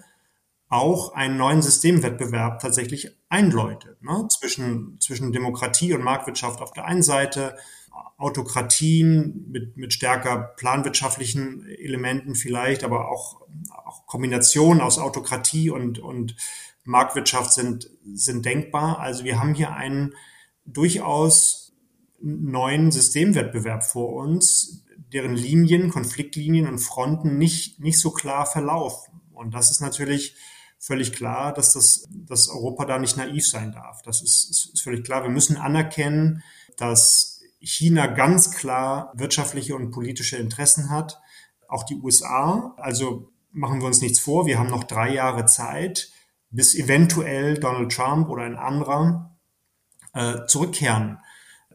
auch 0.70 1.14
einen 1.14 1.38
neuen 1.38 1.62
Systemwettbewerb 1.62 2.62
tatsächlich 2.62 3.18
einläutet. 3.28 4.02
Ne? 4.02 4.28
Zwischen, 4.30 4.99
zwischen 5.02 5.34
Demokratie 5.34 5.93
und 5.93 6.04
Marktwirtschaft 6.04 6.62
auf 6.62 6.72
der 6.72 6.86
einen 6.86 7.04
Seite, 7.04 7.58
Autokratien 8.22 9.48
mit, 9.50 9.78
mit 9.78 9.94
stärker 9.94 10.54
planwirtschaftlichen 10.58 11.66
Elementen 11.68 12.36
vielleicht, 12.36 12.84
aber 12.84 13.10
auch, 13.10 13.42
auch 13.86 14.06
Kombinationen 14.06 14.82
aus 14.82 15.00
Autokratie 15.00 15.70
und, 15.70 16.00
und 16.00 16.36
Marktwirtschaft 16.84 17.54
sind, 17.54 17.90
sind 18.14 18.46
denkbar. 18.46 19.00
Also 19.00 19.24
wir 19.24 19.40
haben 19.40 19.54
hier 19.54 19.74
einen 19.74 20.14
durchaus 20.66 21.74
neuen 22.22 22.92
Systemwettbewerb 22.92 23.84
vor 23.84 24.14
uns, 24.14 24.84
deren 25.12 25.36
Linien, 25.36 25.90
Konfliktlinien 25.90 26.68
und 26.68 26.80
Fronten 26.80 27.38
nicht, 27.38 27.80
nicht 27.80 28.00
so 28.00 28.12
klar 28.12 28.46
verlaufen. 28.46 29.22
Und 29.34 29.54
das 29.54 29.72
ist 29.72 29.82
natürlich 29.82 30.36
völlig 30.78 31.14
klar, 31.14 31.54
dass 31.54 31.74
das, 31.74 32.08
dass 32.12 32.50
Europa 32.50 32.86
da 32.86 33.00
nicht 33.00 33.18
naiv 33.18 33.48
sein 33.48 33.72
darf. 33.72 34.02
Das 34.04 34.22
ist, 34.22 34.50
ist, 34.50 34.72
ist 34.74 34.82
völlig 34.82 35.04
klar. 35.04 35.24
Wir 35.24 35.30
müssen 35.30 35.58
anerkennen, 35.58 36.44
dass 36.78 37.31
China 37.62 38.07
ganz 38.07 38.51
klar 38.51 39.12
wirtschaftliche 39.16 39.76
und 39.76 39.91
politische 39.91 40.38
Interessen 40.38 40.89
hat. 40.89 41.22
Auch 41.68 41.84
die 41.84 41.95
USA. 41.95 42.74
Also 42.78 43.32
machen 43.51 43.80
wir 43.80 43.88
uns 43.88 44.01
nichts 44.01 44.20
vor. 44.20 44.45
Wir 44.45 44.59
haben 44.59 44.70
noch 44.70 44.84
drei 44.84 45.14
Jahre 45.14 45.45
Zeit, 45.45 46.12
bis 46.49 46.76
eventuell 46.76 47.55
Donald 47.57 47.91
Trump 47.91 48.30
oder 48.30 48.43
ein 48.43 48.57
anderer 48.57 49.38
äh, 50.14 50.45
zurückkehren 50.47 51.20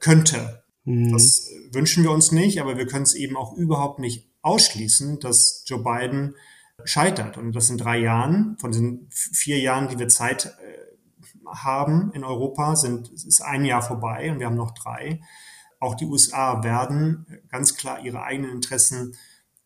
könnte. 0.01 0.65
Mhm. 0.85 1.13
Das 1.13 1.49
wünschen 1.73 2.03
wir 2.03 2.11
uns 2.11 2.33
nicht, 2.33 2.61
aber 2.61 2.77
wir 2.77 2.87
können 2.87 3.05
es 3.05 3.15
eben 3.15 3.37
auch 3.37 3.55
überhaupt 3.55 3.99
nicht 3.99 4.29
ausschließen, 4.43 5.21
dass 5.21 5.65
Joe 5.67 5.83
Biden 5.83 6.35
scheitert. 6.85 7.39
Und 7.39 7.53
das 7.53 7.71
in 7.71 7.79
drei 7.79 7.99
Jahren, 7.99 8.57
von 8.61 8.73
den 8.73 9.09
vier 9.11 9.59
Jahren, 9.59 9.89
die 9.89 9.99
wir 9.99 10.09
Zeit 10.09 10.47
äh, 10.47 11.47
haben 11.47 12.11
in 12.13 12.25
Europa, 12.25 12.77
sind, 12.77 13.09
ist 13.11 13.41
ein 13.41 13.65
Jahr 13.65 13.83
vorbei 13.83 14.31
und 14.31 14.41
wir 14.41 14.47
haben 14.47 14.57
noch 14.57 14.73
drei. 14.73 15.21
Auch 15.87 15.95
die 15.95 16.07
USA 16.07 16.65
werden 16.65 17.27
ganz 17.49 17.77
klar 17.77 18.05
ihre 18.05 18.25
eigenen 18.25 18.51
Interessen 18.51 19.15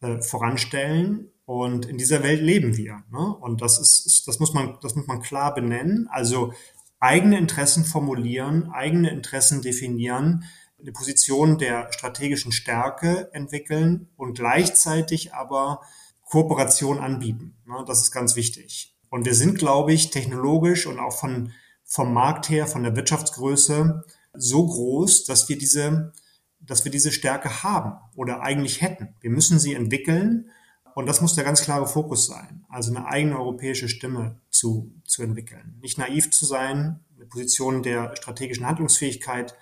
äh, 0.02 0.20
voranstellen. 0.20 1.30
Und 1.46 1.86
in 1.86 1.96
dieser 1.96 2.22
Welt 2.22 2.42
leben 2.42 2.76
wir. 2.76 3.02
Ne? 3.10 3.34
Und 3.40 3.62
das 3.62 3.80
ist, 3.80 4.28
das 4.28 4.38
muss 4.38 4.52
man, 4.52 4.76
das 4.82 4.94
muss 4.94 5.06
man 5.06 5.22
klar 5.22 5.54
benennen. 5.54 6.08
Also 6.10 6.52
eigene 6.98 7.38
Interessen 7.38 7.86
formulieren, 7.86 8.70
eigene 8.70 9.08
Interessen 9.08 9.62
definieren, 9.62 10.44
eine 10.78 10.92
Position 10.92 11.56
der 11.56 11.90
strategischen 11.90 12.52
Stärke 12.52 13.30
entwickeln 13.32 14.10
und 14.18 14.34
gleichzeitig 14.34 15.32
aber 15.32 15.80
Kooperation 16.26 16.98
anbieten. 16.98 17.56
Ne? 17.64 17.82
Das 17.86 18.02
ist 18.02 18.10
ganz 18.10 18.36
wichtig. 18.36 18.94
Und 19.08 19.24
wir 19.24 19.34
sind, 19.34 19.58
glaube 19.58 19.94
ich, 19.94 20.10
technologisch 20.10 20.86
und 20.86 20.98
auch 20.98 21.18
von, 21.18 21.52
vom 21.82 22.12
Markt 22.12 22.50
her, 22.50 22.66
von 22.66 22.82
der 22.82 22.94
Wirtschaftsgröße 22.94 24.04
so 24.32 24.66
groß, 24.66 25.24
dass 25.24 25.48
wir 25.48 25.58
diese, 25.58 26.12
dass 26.60 26.84
wir 26.84 26.92
diese 26.92 27.12
Stärke 27.12 27.62
haben 27.62 27.98
oder 28.14 28.42
eigentlich 28.42 28.80
hätten. 28.80 29.14
Wir 29.20 29.30
müssen 29.30 29.58
sie 29.58 29.74
entwickeln 29.74 30.50
und 30.94 31.06
das 31.06 31.20
muss 31.20 31.34
der 31.34 31.44
ganz 31.44 31.62
klare 31.62 31.86
Fokus 31.86 32.26
sein. 32.26 32.64
Also 32.68 32.94
eine 32.94 33.06
eigene 33.06 33.38
europäische 33.38 33.88
Stimme 33.88 34.40
zu, 34.50 34.92
zu 35.04 35.22
entwickeln. 35.22 35.78
Nicht 35.80 35.98
naiv 35.98 36.30
zu 36.30 36.44
sein, 36.44 37.00
eine 37.16 37.26
Position 37.26 37.82
der 37.82 38.16
strategischen 38.16 38.66
Handlungsfähigkeit 38.66 39.54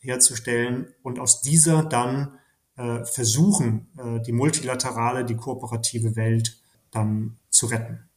herzustellen 0.00 0.94
und 1.02 1.18
aus 1.18 1.40
dieser 1.40 1.82
dann 1.82 2.38
äh, 2.76 3.04
versuchen, 3.04 3.88
äh, 3.98 4.20
die 4.22 4.32
multilaterale, 4.32 5.24
die 5.24 5.36
kooperative 5.36 6.16
Welt 6.16 6.60
dann 6.90 7.38
zu 7.50 7.66
retten. 7.66 8.08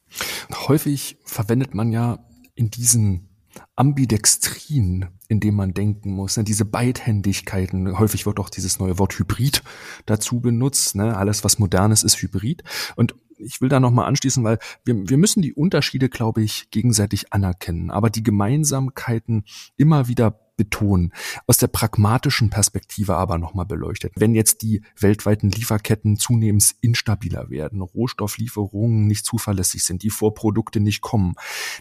Häufig 0.68 1.18
verwendet 1.24 1.74
man 1.74 1.91
ja 1.91 2.26
in 2.56 2.70
diesen 2.70 3.28
Ambidextrin, 3.76 5.07
in 5.28 5.39
dem 5.39 5.55
man 5.55 5.74
denken 5.74 6.12
muss, 6.12 6.38
ne? 6.38 6.43
diese 6.43 6.66
Beidhändigkeiten. 6.66 7.97
Häufig 7.97 8.26
wird 8.26 8.39
auch 8.39 8.49
dieses 8.49 8.80
neue 8.80 8.99
Wort 8.99 9.18
Hybrid 9.18 9.64
dazu 10.05 10.39
benutzt. 10.39 10.95
Ne? 10.95 11.16
Alles, 11.16 11.43
was 11.43 11.60
modernes 11.60 12.03
ist, 12.03 12.22
Hybrid. 12.22 12.64
Und 12.95 13.16
ich 13.38 13.62
will 13.62 13.70
da 13.70 13.80
nochmal 13.80 14.05
anschließen, 14.05 14.43
weil 14.43 14.60
wir, 14.84 15.10
wir 15.10 15.18
müssen 15.18 15.41
die 15.41 15.53
Unterschiede, 15.53 16.10
glaube 16.10 16.41
ich, 16.43 16.70
gegenseitig 16.72 17.32
anerkennen, 17.34 17.89
aber 17.89 18.10
die 18.10 18.24
Gemeinsamkeiten 18.24 19.45
immer 19.78 20.07
wieder 20.07 20.49
betonen. 20.60 21.14
Aus 21.47 21.57
der 21.57 21.68
pragmatischen 21.68 22.49
Perspektive 22.49 23.16
aber 23.16 23.38
nochmal 23.38 23.66
beleuchtet. 23.66 24.12
Wenn 24.18 24.36
jetzt 24.36 24.62
die 24.62 24.82
weltweiten 24.99 25.49
Lieferketten 25.49 26.18
zunehmend 26.18 26.76
instabiler 26.82 27.49
werden, 27.49 27.80
Rohstofflieferungen 27.82 29.07
nicht 29.07 29.26
zuverlässig 29.26 29.86
sind, 29.86 30.03
die 30.03 30.10
Vorprodukte 30.10 30.82
nicht 30.82 30.99
kommen, 30.99 31.36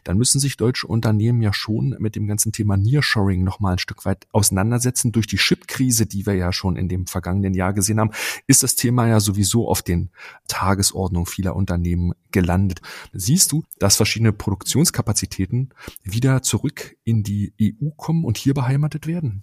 dann 0.05 0.16
müssen 0.16 0.39
sich 0.39 0.57
deutsche 0.57 0.87
Unternehmen 0.87 1.43
ja 1.43 1.53
schon 1.53 1.97
mit 1.99 2.14
dem 2.14 2.29
ganzen 2.29 2.53
Thema 2.53 2.76
Nearshoring 2.76 3.43
nochmal 3.43 3.72
ein 3.72 3.79
Stück 3.79 4.05
weit 4.05 4.29
auseinandersetzen. 4.31 5.11
Durch 5.11 5.26
die 5.26 5.39
Chip-Krise, 5.39 6.07
die 6.07 6.24
wir 6.24 6.35
ja 6.35 6.53
schon 6.53 6.76
in 6.76 6.89
dem 6.89 7.09
vergangenen 7.09 7.55
Jahr 7.55 7.72
gesehen 7.72 7.99
haben, 7.99 8.12
ist 8.47 8.62
das 8.62 8.76
Thema 8.76 9.09
ja 9.09 9.18
sowieso 9.18 9.68
auf 9.68 9.83
den 9.83 10.11
Tagesordnung 10.47 11.26
vieler 11.26 11.57
Unternehmen 11.57 12.12
gelandet. 12.31 12.81
Siehst 13.12 13.51
du, 13.51 13.64
dass 13.81 13.97
verschiedene 13.97 14.33
Produktionskapazitäten 14.33 15.70
wieder 16.05 16.43
zurück 16.43 16.97
in 17.03 17.24
die 17.24 17.55
EU 17.61 17.91
kommen 17.97 18.24
und 18.24 18.37
hier 18.37 18.55
beheimatet 18.69 19.07
werden? 19.07 19.43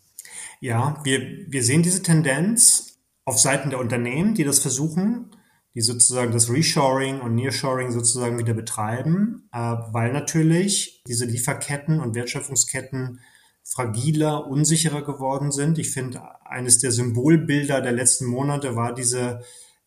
Ja, 0.60 1.02
wir, 1.04 1.20
wir 1.48 1.64
sehen 1.64 1.84
diese 1.84 2.04
Tendenz 2.04 3.00
auf 3.26 3.40
Seiten 3.40 3.70
der 3.70 3.80
Unternehmen, 3.80 4.36
die 4.36 4.44
das 4.44 4.60
versuchen, 4.60 5.32
die 5.74 5.82
sozusagen 5.82 6.32
das 6.32 6.50
Reshoring 6.50 7.20
und 7.20 7.36
Nearshoring 7.36 7.92
sozusagen 7.92 8.38
wieder 8.38 8.54
betreiben, 8.54 9.50
äh, 9.52 9.58
weil 9.58 10.14
natürlich 10.14 11.04
diese 11.08 11.26
Lieferketten 11.26 12.00
und 12.00 12.16
Wertschöpfungsketten 12.16 13.20
fragiler, 13.64 14.48
unsicherer 14.48 15.04
geworden 15.04 15.52
sind. 15.52 15.80
Ich 15.80 15.90
finde, 15.90 16.22
eines 16.46 16.78
der 16.78 16.92
Symbolbilder 16.92 17.82
der 17.82 17.92
letzten 17.92 18.26
Monate 18.28 18.76
war 18.76 18.94
diese 18.94 19.42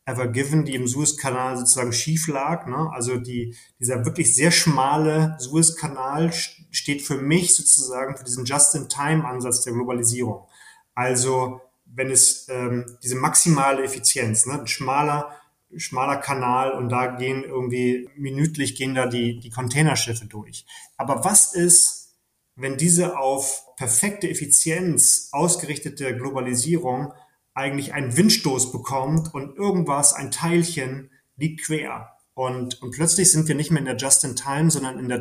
Ever 0.04 0.28
Given, 0.28 0.64
die 0.64 0.74
im 0.74 0.88
Suezkanal 0.88 1.56
sozusagen 1.56 1.92
schief 1.92 2.26
lag. 2.26 2.66
Ne? 2.66 2.90
Also 2.92 3.18
die, 3.18 3.54
dieser 3.78 4.04
wirklich 4.04 4.34
sehr 4.34 4.50
schmale 4.50 5.36
Suezkanal 5.38 6.32
steht 6.70 7.02
für 7.02 7.16
mich 7.16 7.54
sozusagen 7.54 8.16
für 8.16 8.24
diesen 8.24 8.44
Just-in-Time-Ansatz 8.44 9.62
der 9.62 9.72
Globalisierung. 9.72 10.46
Also 10.94 11.60
wenn 11.84 12.10
es 12.10 12.46
ähm, 12.48 12.84
diese 13.02 13.16
maximale 13.16 13.82
Effizienz, 13.82 14.46
ne? 14.46 14.60
ein 14.60 14.66
schmaler, 14.66 15.34
schmaler 15.76 16.16
Kanal 16.16 16.72
und 16.72 16.88
da 16.90 17.06
gehen 17.16 17.44
irgendwie 17.44 18.08
minütlich 18.16 18.74
gehen 18.74 18.94
da 18.94 19.06
die, 19.06 19.40
die 19.40 19.50
Containerschiffe 19.50 20.26
durch. 20.26 20.66
Aber 20.96 21.24
was 21.24 21.54
ist, 21.54 22.16
wenn 22.56 22.76
diese 22.76 23.16
auf 23.16 23.64
perfekte 23.76 24.28
Effizienz 24.28 25.28
ausgerichtete 25.32 26.16
Globalisierung 26.16 27.12
eigentlich 27.54 27.94
einen 27.94 28.16
Windstoß 28.16 28.72
bekommt 28.72 29.32
und 29.34 29.56
irgendwas, 29.56 30.12
ein 30.12 30.30
Teilchen 30.30 31.10
liegt 31.36 31.64
quer. 31.64 32.16
Und, 32.34 32.80
und 32.82 32.92
plötzlich 32.92 33.30
sind 33.30 33.48
wir 33.48 33.54
nicht 33.54 33.70
mehr 33.70 33.80
in 33.80 33.86
der 33.86 33.96
Just-in-Time, 33.96 34.70
sondern 34.70 34.98
in 34.98 35.08
der 35.08 35.20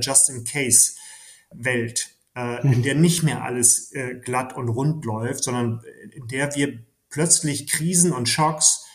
Just-in-Case-Welt, 1.51 2.09
äh, 2.35 2.61
in 2.73 2.83
der 2.83 2.95
nicht 2.95 3.23
mehr 3.23 3.43
alles 3.43 3.91
äh, 3.93 4.15
glatt 4.15 4.55
und 4.55 4.69
rund 4.69 5.05
läuft, 5.05 5.43
sondern 5.43 5.81
in 6.11 6.27
der 6.27 6.55
wir 6.55 6.79
plötzlich 7.09 7.67
Krisen 7.67 8.11
und 8.11 8.29
Schocks 8.29 8.85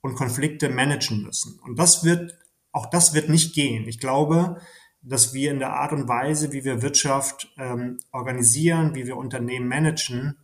und 0.00 0.14
Konflikte 0.14 0.68
managen 0.68 1.22
müssen. 1.22 1.58
Und 1.60 1.78
das 1.78 2.04
wird, 2.04 2.38
auch 2.72 2.86
das 2.86 3.14
wird 3.14 3.28
nicht 3.28 3.54
gehen. 3.54 3.88
Ich 3.88 3.98
glaube, 3.98 4.60
dass 5.02 5.32
wir 5.34 5.50
in 5.50 5.58
der 5.58 5.72
Art 5.72 5.92
und 5.92 6.08
Weise, 6.08 6.52
wie 6.52 6.64
wir 6.64 6.82
Wirtschaft 6.82 7.52
ähm, 7.56 7.98
organisieren, 8.12 8.94
wie 8.94 9.06
wir 9.06 9.16
Unternehmen 9.16 9.68
managen, 9.68 10.36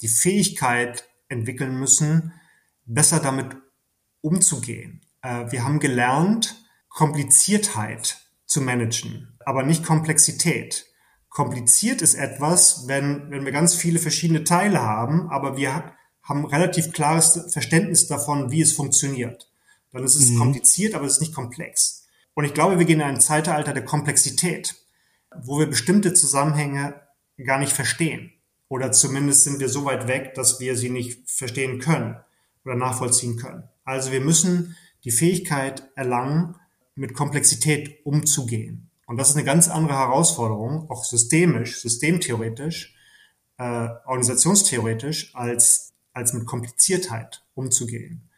die 0.00 0.08
Fähigkeit 0.08 1.08
entwickeln 1.28 1.78
müssen, 1.78 2.32
besser 2.86 3.20
damit 3.20 3.56
umzugehen. 4.20 5.02
Äh, 5.22 5.50
wir 5.50 5.64
haben 5.64 5.80
gelernt, 5.80 6.56
Kompliziertheit 6.88 8.18
zu 8.46 8.62
managen, 8.62 9.37
aber 9.48 9.62
nicht 9.62 9.82
Komplexität. 9.82 10.84
Kompliziert 11.30 12.02
ist 12.02 12.16
etwas, 12.16 12.86
wenn, 12.86 13.30
wenn 13.30 13.46
wir 13.46 13.52
ganz 13.52 13.74
viele 13.74 13.98
verschiedene 13.98 14.44
Teile 14.44 14.82
haben, 14.82 15.30
aber 15.30 15.56
wir 15.56 15.94
haben 16.22 16.44
relativ 16.44 16.92
klares 16.92 17.50
Verständnis 17.50 18.06
davon, 18.06 18.50
wie 18.50 18.60
es 18.60 18.74
funktioniert. 18.74 19.50
Dann 19.90 20.04
ist 20.04 20.16
es 20.16 20.28
mhm. 20.28 20.38
kompliziert, 20.38 20.94
aber 20.94 21.06
es 21.06 21.14
ist 21.14 21.22
nicht 21.22 21.34
komplex. 21.34 22.06
Und 22.34 22.44
ich 22.44 22.52
glaube, 22.52 22.78
wir 22.78 22.84
gehen 22.84 23.00
in 23.00 23.06
ein 23.06 23.22
Zeitalter 23.22 23.72
der 23.72 23.86
Komplexität, 23.86 24.76
wo 25.34 25.58
wir 25.58 25.66
bestimmte 25.66 26.12
Zusammenhänge 26.12 27.00
gar 27.42 27.58
nicht 27.58 27.72
verstehen. 27.72 28.34
Oder 28.68 28.92
zumindest 28.92 29.44
sind 29.44 29.60
wir 29.60 29.70
so 29.70 29.86
weit 29.86 30.08
weg, 30.08 30.34
dass 30.34 30.60
wir 30.60 30.76
sie 30.76 30.90
nicht 30.90 31.26
verstehen 31.30 31.78
können 31.78 32.18
oder 32.66 32.74
nachvollziehen 32.74 33.38
können. 33.38 33.62
Also 33.84 34.12
wir 34.12 34.20
müssen 34.20 34.76
die 35.04 35.10
Fähigkeit 35.10 35.88
erlangen, 35.94 36.56
mit 36.96 37.14
Komplexität 37.14 38.04
umzugehen. 38.04 38.87
Und 39.08 39.16
das 39.16 39.30
ist 39.30 39.36
eine 39.36 39.44
ganz 39.44 39.68
andere 39.68 39.96
Herausforderung, 39.96 40.90
auch 40.90 41.02
systemisch, 41.02 41.80
systemtheoretisch, 41.80 42.94
äh, 43.56 43.88
organisationstheoretisch, 44.04 45.34
als, 45.34 45.94
als 46.12 46.34
mit 46.34 46.44
Kompliziertheit 46.44 47.42
umzugehen. 47.54 48.28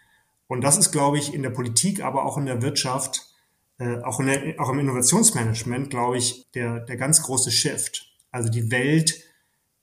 Und 0.46 0.60
das 0.60 0.78
ist, 0.78 0.92
glaube 0.92 1.18
ich, 1.18 1.34
in 1.34 1.42
der 1.42 1.50
Politik, 1.50 2.04
aber 2.04 2.24
auch 2.24 2.38
in 2.38 2.46
der 2.46 2.62
Wirtschaft, 2.62 3.34
äh, 3.78 3.98
auch, 4.02 4.20
in 4.20 4.26
der, 4.26 4.60
auch 4.60 4.68
im 4.68 4.78
Innovationsmanagement, 4.78 5.90
glaube 5.90 6.18
ich, 6.18 6.48
der, 6.52 6.78
der 6.78 6.96
ganz 6.96 7.20
große 7.22 7.50
Shift. 7.50 8.16
Also 8.30 8.48
die 8.48 8.70
Welt 8.70 9.24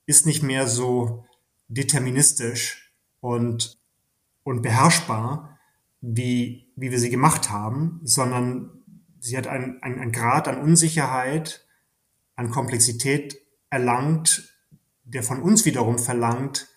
ist 0.06 0.26
nicht 0.26 0.42
mehr 0.42 0.68
so 0.68 1.26
deterministisch 1.68 2.94
und, 3.20 3.78
und 4.46 4.62
beherrschbar, 4.62 5.60
wie, 6.00 6.72
wie 6.78 6.92
wir 6.92 7.00
sie 7.00 7.10
gemacht 7.10 7.50
haben, 7.50 8.00
sondern 8.06 8.77
sie 9.20 9.38
hat 9.38 9.48
einen, 9.48 9.82
einen, 9.82 10.00
einen 10.00 10.12
Grad 10.12 10.48
an 10.48 10.60
Unsicherheit, 10.60 11.66
an 12.36 12.52
Komplexität 12.52 13.40
erlangt, 13.70 14.54
der 15.04 15.24
von 15.24 15.42
uns 15.42 15.66
wiederum 15.66 16.00
verlangt, 16.00 16.68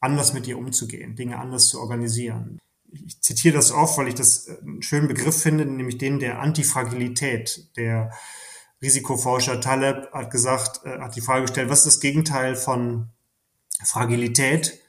anders 0.00 0.32
mit 0.32 0.46
ihr 0.46 0.58
umzugehen, 0.58 1.16
Dinge 1.16 1.38
anders 1.38 1.68
zu 1.68 1.80
organisieren. 1.80 2.58
Ich 2.92 3.20
zitiere 3.20 3.54
das 3.54 3.70
oft, 3.70 3.98
weil 3.98 4.08
ich 4.08 4.14
das 4.14 4.48
einen 4.48 4.82
schönen 4.82 5.08
Begriff 5.08 5.40
finde, 5.40 5.64
nämlich 5.64 5.98
den 5.98 6.18
der 6.18 6.40
Antifragilität, 6.40 7.76
der 7.76 8.10
Risikoforscher 8.82 9.60
Taleb 9.60 10.10
hat 10.12 10.30
gesagt, 10.30 10.84
äh, 10.84 10.98
hat 10.98 11.14
die 11.14 11.20
Frage 11.20 11.42
gestellt, 11.42 11.68
was 11.68 11.80
ist 11.80 11.86
das 11.86 12.00
Gegenteil 12.00 12.56
von 12.56 13.10
Fragilität? 13.84 14.80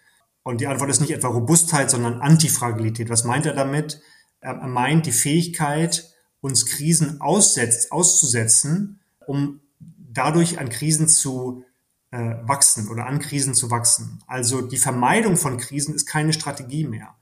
Und 0.43 0.61
die 0.61 0.67
Antwort 0.67 0.89
ist 0.89 1.01
nicht 1.01 1.11
etwa 1.11 1.27
Robustheit, 1.27 1.91
sondern 1.91 2.21
Antifragilität. 2.21 3.09
Was 3.09 3.25
meint 3.25 3.45
er 3.45 3.53
damit? 3.53 4.01
Er 4.39 4.55
meint 4.55 5.05
die 5.05 5.11
Fähigkeit, 5.11 6.10
uns 6.41 6.65
Krisen 6.65 7.21
aussetzt, 7.21 7.91
auszusetzen, 7.91 8.99
um 9.25 9.61
dadurch 9.79 10.59
an 10.59 10.69
Krisen 10.69 11.07
zu 11.07 11.63
äh, 12.11 12.35
wachsen 12.41 12.89
oder 12.89 13.05
an 13.05 13.19
Krisen 13.19 13.53
zu 13.53 13.71
wachsen. 13.71 14.19
Also 14.27 14.61
die 14.61 14.77
Vermeidung 14.77 15.37
von 15.37 15.57
Krisen 15.57 15.95
ist 15.95 16.05
keine 16.05 16.33
Strategie 16.33 16.85
mehr. 16.85 17.15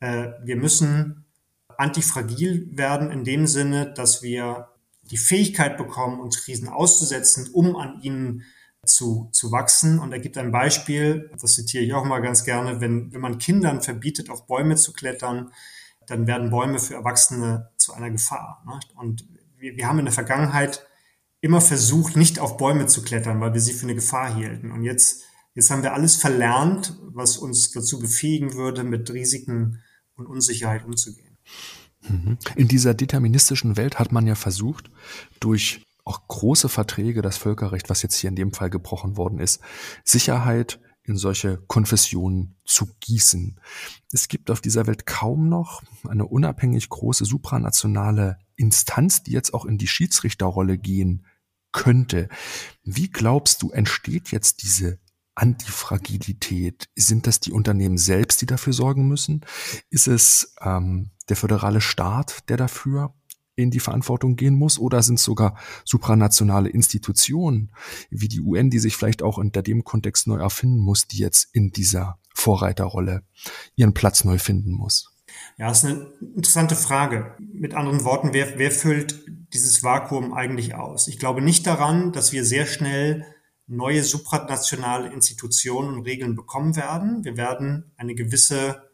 Äh, 0.00 0.28
wir 0.42 0.56
müssen 0.56 1.26
antifragil 1.76 2.76
werden 2.76 3.10
in 3.10 3.24
dem 3.24 3.46
Sinne, 3.46 3.92
dass 3.92 4.22
wir 4.22 4.68
die 5.02 5.16
Fähigkeit 5.16 5.76
bekommen, 5.76 6.20
uns 6.20 6.44
Krisen 6.44 6.68
auszusetzen, 6.68 7.50
um 7.52 7.76
an 7.76 8.00
ihnen 8.02 8.44
zu, 8.84 9.28
zu 9.32 9.50
wachsen. 9.52 9.98
Und 9.98 10.12
er 10.12 10.20
gibt 10.20 10.38
ein 10.38 10.52
Beispiel, 10.52 11.30
das 11.40 11.54
zitiere 11.54 11.84
ich 11.84 11.94
auch 11.94 12.04
mal 12.04 12.20
ganz 12.20 12.44
gerne, 12.44 12.80
wenn, 12.80 13.12
wenn 13.12 13.20
man 13.20 13.38
Kindern 13.38 13.82
verbietet, 13.82 14.30
auf 14.30 14.46
Bäume 14.46 14.76
zu 14.76 14.92
klettern, 14.92 15.52
dann 16.06 16.26
werden 16.26 16.50
Bäume 16.50 16.78
für 16.78 16.94
Erwachsene 16.94 17.70
zu 17.76 17.92
einer 17.92 18.10
Gefahr. 18.10 18.62
Ne? 18.66 18.80
Und 18.96 19.28
wir, 19.56 19.76
wir 19.76 19.86
haben 19.86 19.98
in 19.98 20.06
der 20.06 20.14
Vergangenheit 20.14 20.86
immer 21.40 21.60
versucht, 21.60 22.16
nicht 22.16 22.38
auf 22.38 22.56
Bäume 22.56 22.86
zu 22.86 23.02
klettern, 23.02 23.40
weil 23.40 23.54
wir 23.54 23.60
sie 23.60 23.72
für 23.72 23.84
eine 23.84 23.94
Gefahr 23.94 24.34
hielten. 24.34 24.72
Und 24.72 24.82
jetzt, 24.82 25.22
jetzt 25.54 25.70
haben 25.70 25.82
wir 25.82 25.94
alles 25.94 26.16
verlernt, 26.16 26.98
was 27.02 27.38
uns 27.38 27.70
dazu 27.70 27.98
befähigen 27.98 28.54
würde, 28.54 28.84
mit 28.84 29.10
Risiken 29.10 29.82
und 30.16 30.26
Unsicherheit 30.26 30.84
umzugehen. 30.84 31.38
Mhm. 32.08 32.38
In 32.56 32.68
dieser 32.68 32.94
deterministischen 32.94 33.76
Welt 33.76 33.98
hat 33.98 34.12
man 34.12 34.26
ja 34.26 34.34
versucht, 34.34 34.90
durch 35.38 35.86
auch 36.04 36.26
große 36.28 36.68
Verträge, 36.68 37.22
das 37.22 37.36
Völkerrecht, 37.36 37.88
was 37.88 38.02
jetzt 38.02 38.16
hier 38.16 38.28
in 38.28 38.36
dem 38.36 38.52
Fall 38.52 38.70
gebrochen 38.70 39.16
worden 39.16 39.38
ist, 39.38 39.60
Sicherheit 40.04 40.80
in 41.02 41.16
solche 41.16 41.58
Konfessionen 41.66 42.56
zu 42.64 42.86
gießen. 43.00 43.58
Es 44.12 44.28
gibt 44.28 44.50
auf 44.50 44.60
dieser 44.60 44.86
Welt 44.86 45.06
kaum 45.06 45.48
noch 45.48 45.82
eine 46.08 46.26
unabhängig 46.26 46.88
große 46.88 47.24
supranationale 47.24 48.38
Instanz, 48.56 49.22
die 49.22 49.32
jetzt 49.32 49.54
auch 49.54 49.64
in 49.64 49.78
die 49.78 49.88
Schiedsrichterrolle 49.88 50.78
gehen 50.78 51.26
könnte. 51.72 52.28
Wie 52.82 53.10
glaubst 53.10 53.62
du, 53.62 53.70
entsteht 53.70 54.30
jetzt 54.30 54.62
diese 54.62 54.98
Antifragilität? 55.34 56.88
Sind 56.96 57.26
das 57.26 57.40
die 57.40 57.52
Unternehmen 57.52 57.98
selbst, 57.98 58.42
die 58.42 58.46
dafür 58.46 58.72
sorgen 58.72 59.08
müssen? 59.08 59.44
Ist 59.88 60.06
es 60.06 60.54
ähm, 60.60 61.10
der 61.28 61.36
föderale 61.36 61.80
Staat, 61.80 62.48
der 62.48 62.56
dafür 62.56 63.14
in 63.62 63.70
die 63.70 63.80
Verantwortung 63.80 64.36
gehen 64.36 64.54
muss? 64.54 64.78
Oder 64.78 65.02
sind 65.02 65.18
es 65.18 65.24
sogar 65.24 65.56
supranationale 65.84 66.68
Institutionen 66.68 67.72
wie 68.10 68.28
die 68.28 68.40
UN, 68.40 68.70
die 68.70 68.78
sich 68.78 68.96
vielleicht 68.96 69.22
auch 69.22 69.38
unter 69.38 69.62
dem 69.62 69.84
Kontext 69.84 70.26
neu 70.26 70.38
erfinden 70.38 70.80
muss, 70.80 71.06
die 71.06 71.18
jetzt 71.18 71.48
in 71.52 71.70
dieser 71.70 72.18
Vorreiterrolle 72.34 73.22
ihren 73.76 73.94
Platz 73.94 74.24
neu 74.24 74.38
finden 74.38 74.72
muss? 74.72 75.10
Ja, 75.58 75.68
das 75.68 75.84
ist 75.84 75.90
eine 75.90 76.06
interessante 76.34 76.76
Frage. 76.76 77.34
Mit 77.38 77.74
anderen 77.74 78.04
Worten, 78.04 78.32
wer, 78.32 78.58
wer 78.58 78.70
füllt 78.70 79.24
dieses 79.52 79.82
Vakuum 79.82 80.32
eigentlich 80.32 80.74
aus? 80.74 81.08
Ich 81.08 81.18
glaube 81.18 81.42
nicht 81.42 81.66
daran, 81.66 82.12
dass 82.12 82.32
wir 82.32 82.44
sehr 82.44 82.66
schnell 82.66 83.24
neue 83.66 84.02
supranationale 84.02 85.12
Institutionen 85.12 85.94
und 85.94 86.02
Regeln 86.02 86.34
bekommen 86.34 86.76
werden. 86.76 87.24
Wir 87.24 87.36
werden 87.36 87.92
eine 87.96 88.14
gewisse 88.14 88.89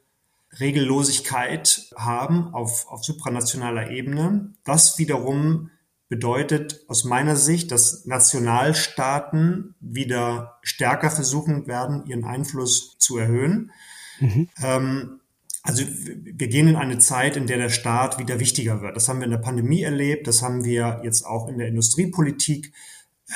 Regellosigkeit 0.59 1.91
haben 1.97 2.55
auf, 2.55 2.87
auf 2.89 3.05
supranationaler 3.05 3.91
Ebene. 3.91 4.53
Das 4.65 4.99
wiederum 4.99 5.71
bedeutet 6.09 6.85
aus 6.89 7.05
meiner 7.05 7.37
Sicht, 7.37 7.73
dass 7.73 8.07
Nationalstaaten 8.07 9.75
wieder 9.81 10.59
stärker 10.63 11.11
versuchen 11.11 11.67
werden, 11.67 12.07
ihren 12.07 12.25
Einfluss 12.25 12.97
zu 12.99 13.19
erhöhen. 13.19 13.73
Mhm. 14.21 14.49
Ähm, 14.63 15.21
also 15.63 15.83
wir 15.85 16.47
gehen 16.47 16.69
in 16.69 16.77
eine 16.77 16.99
Zeit, 16.99 17.37
in 17.37 17.49
der 17.49 17.59
der 17.59 17.71
Staat 17.71 18.21
wieder 18.21 18.39
wichtiger 18.39 18.83
wird. 18.83 18.95
Das 18.95 19.09
haben 19.09 19.19
wir 19.19 19.25
in 19.25 19.33
der 19.33 19.39
Pandemie 19.39 19.83
erlebt, 19.83 20.29
das 20.29 20.43
haben 20.43 20.65
wir 20.65 21.01
jetzt 21.03 21.27
auch 21.27 21.49
in 21.49 21.59
der 21.59 21.67
Industriepolitik, 21.67 22.73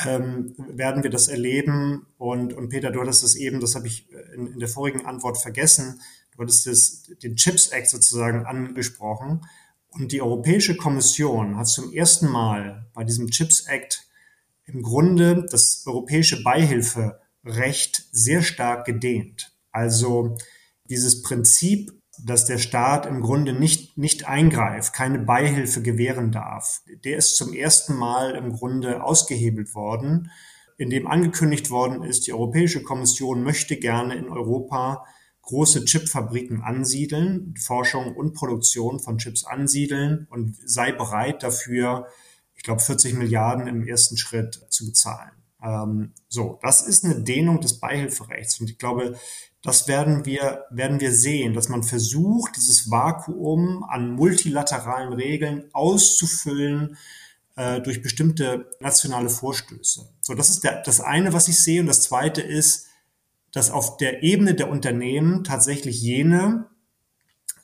ähm, 0.06 0.54
werden 0.68 1.02
wir 1.02 1.10
das 1.10 1.26
erleben. 1.26 2.06
Und, 2.18 2.52
und 2.52 2.68
Peter, 2.68 2.92
du 2.92 3.00
hattest 3.00 3.24
das 3.24 3.34
eben, 3.34 3.58
das 3.58 3.74
habe 3.74 3.88
ich 3.88 4.06
in, 4.36 4.46
in 4.46 4.60
der 4.60 4.68
vorigen 4.68 5.06
Antwort 5.06 5.38
vergessen, 5.38 6.00
du 6.40 6.44
hattest 6.46 6.66
das, 6.66 7.10
den 7.22 7.36
Chips 7.36 7.68
Act 7.68 7.88
sozusagen 7.88 8.46
angesprochen. 8.46 9.46
Und 9.90 10.12
die 10.12 10.22
Europäische 10.22 10.76
Kommission 10.76 11.56
hat 11.56 11.68
zum 11.68 11.92
ersten 11.92 12.28
Mal 12.28 12.86
bei 12.94 13.04
diesem 13.04 13.30
Chips 13.30 13.66
Act 13.66 14.06
im 14.64 14.82
Grunde 14.82 15.46
das 15.50 15.82
europäische 15.86 16.42
Beihilferecht 16.42 18.06
sehr 18.12 18.42
stark 18.42 18.86
gedehnt. 18.86 19.52
Also 19.72 20.36
dieses 20.88 21.22
Prinzip 21.22 21.92
dass 22.24 22.44
der 22.44 22.58
Staat 22.58 23.06
im 23.06 23.22
Grunde 23.22 23.52
nicht, 23.52 23.96
nicht 23.96 24.28
eingreift, 24.28 24.92
keine 24.92 25.18
Beihilfe 25.18 25.82
gewähren 25.82 26.32
darf. 26.32 26.82
Der 27.04 27.16
ist 27.16 27.36
zum 27.36 27.54
ersten 27.54 27.94
Mal 27.94 28.32
im 28.32 28.52
Grunde 28.52 29.02
ausgehebelt 29.02 29.74
worden, 29.74 30.30
indem 30.76 31.06
angekündigt 31.06 31.70
worden 31.70 32.02
ist, 32.02 32.26
die 32.26 32.32
Europäische 32.32 32.82
Kommission 32.82 33.42
möchte 33.42 33.76
gerne 33.76 34.16
in 34.16 34.28
Europa 34.28 35.06
große 35.50 35.84
Chipfabriken 35.84 36.62
ansiedeln, 36.62 37.54
Forschung 37.58 38.14
und 38.14 38.34
Produktion 38.34 39.00
von 39.00 39.18
Chips 39.18 39.44
ansiedeln 39.44 40.28
und 40.30 40.56
sei 40.64 40.92
bereit 40.92 41.42
dafür, 41.42 42.06
ich 42.54 42.62
glaube, 42.62 42.80
40 42.80 43.14
Milliarden 43.14 43.66
im 43.66 43.86
ersten 43.86 44.16
Schritt 44.16 44.60
zu 44.70 44.86
bezahlen. 44.86 45.32
Ähm, 45.62 46.12
so, 46.28 46.58
das 46.62 46.82
ist 46.82 47.04
eine 47.04 47.20
Dehnung 47.20 47.60
des 47.60 47.80
Beihilferechts. 47.80 48.60
Und 48.60 48.70
ich 48.70 48.78
glaube, 48.78 49.18
das 49.62 49.88
werden 49.88 50.24
wir, 50.24 50.66
werden 50.70 51.00
wir 51.00 51.12
sehen, 51.12 51.54
dass 51.54 51.68
man 51.68 51.82
versucht, 51.82 52.56
dieses 52.56 52.90
Vakuum 52.90 53.82
an 53.82 54.12
multilateralen 54.12 55.12
Regeln 55.12 55.64
auszufüllen 55.72 56.96
äh, 57.56 57.80
durch 57.80 58.02
bestimmte 58.02 58.70
nationale 58.78 59.30
Vorstöße. 59.30 60.08
So, 60.20 60.34
das 60.34 60.50
ist 60.50 60.62
der, 60.62 60.82
das 60.82 61.00
eine, 61.00 61.32
was 61.32 61.48
ich 61.48 61.58
sehe. 61.58 61.80
Und 61.80 61.88
das 61.88 62.02
zweite 62.02 62.40
ist, 62.40 62.86
dass 63.52 63.70
auf 63.70 63.96
der 63.96 64.22
Ebene 64.22 64.54
der 64.54 64.70
Unternehmen 64.70 65.44
tatsächlich 65.44 66.00
jene 66.00 66.66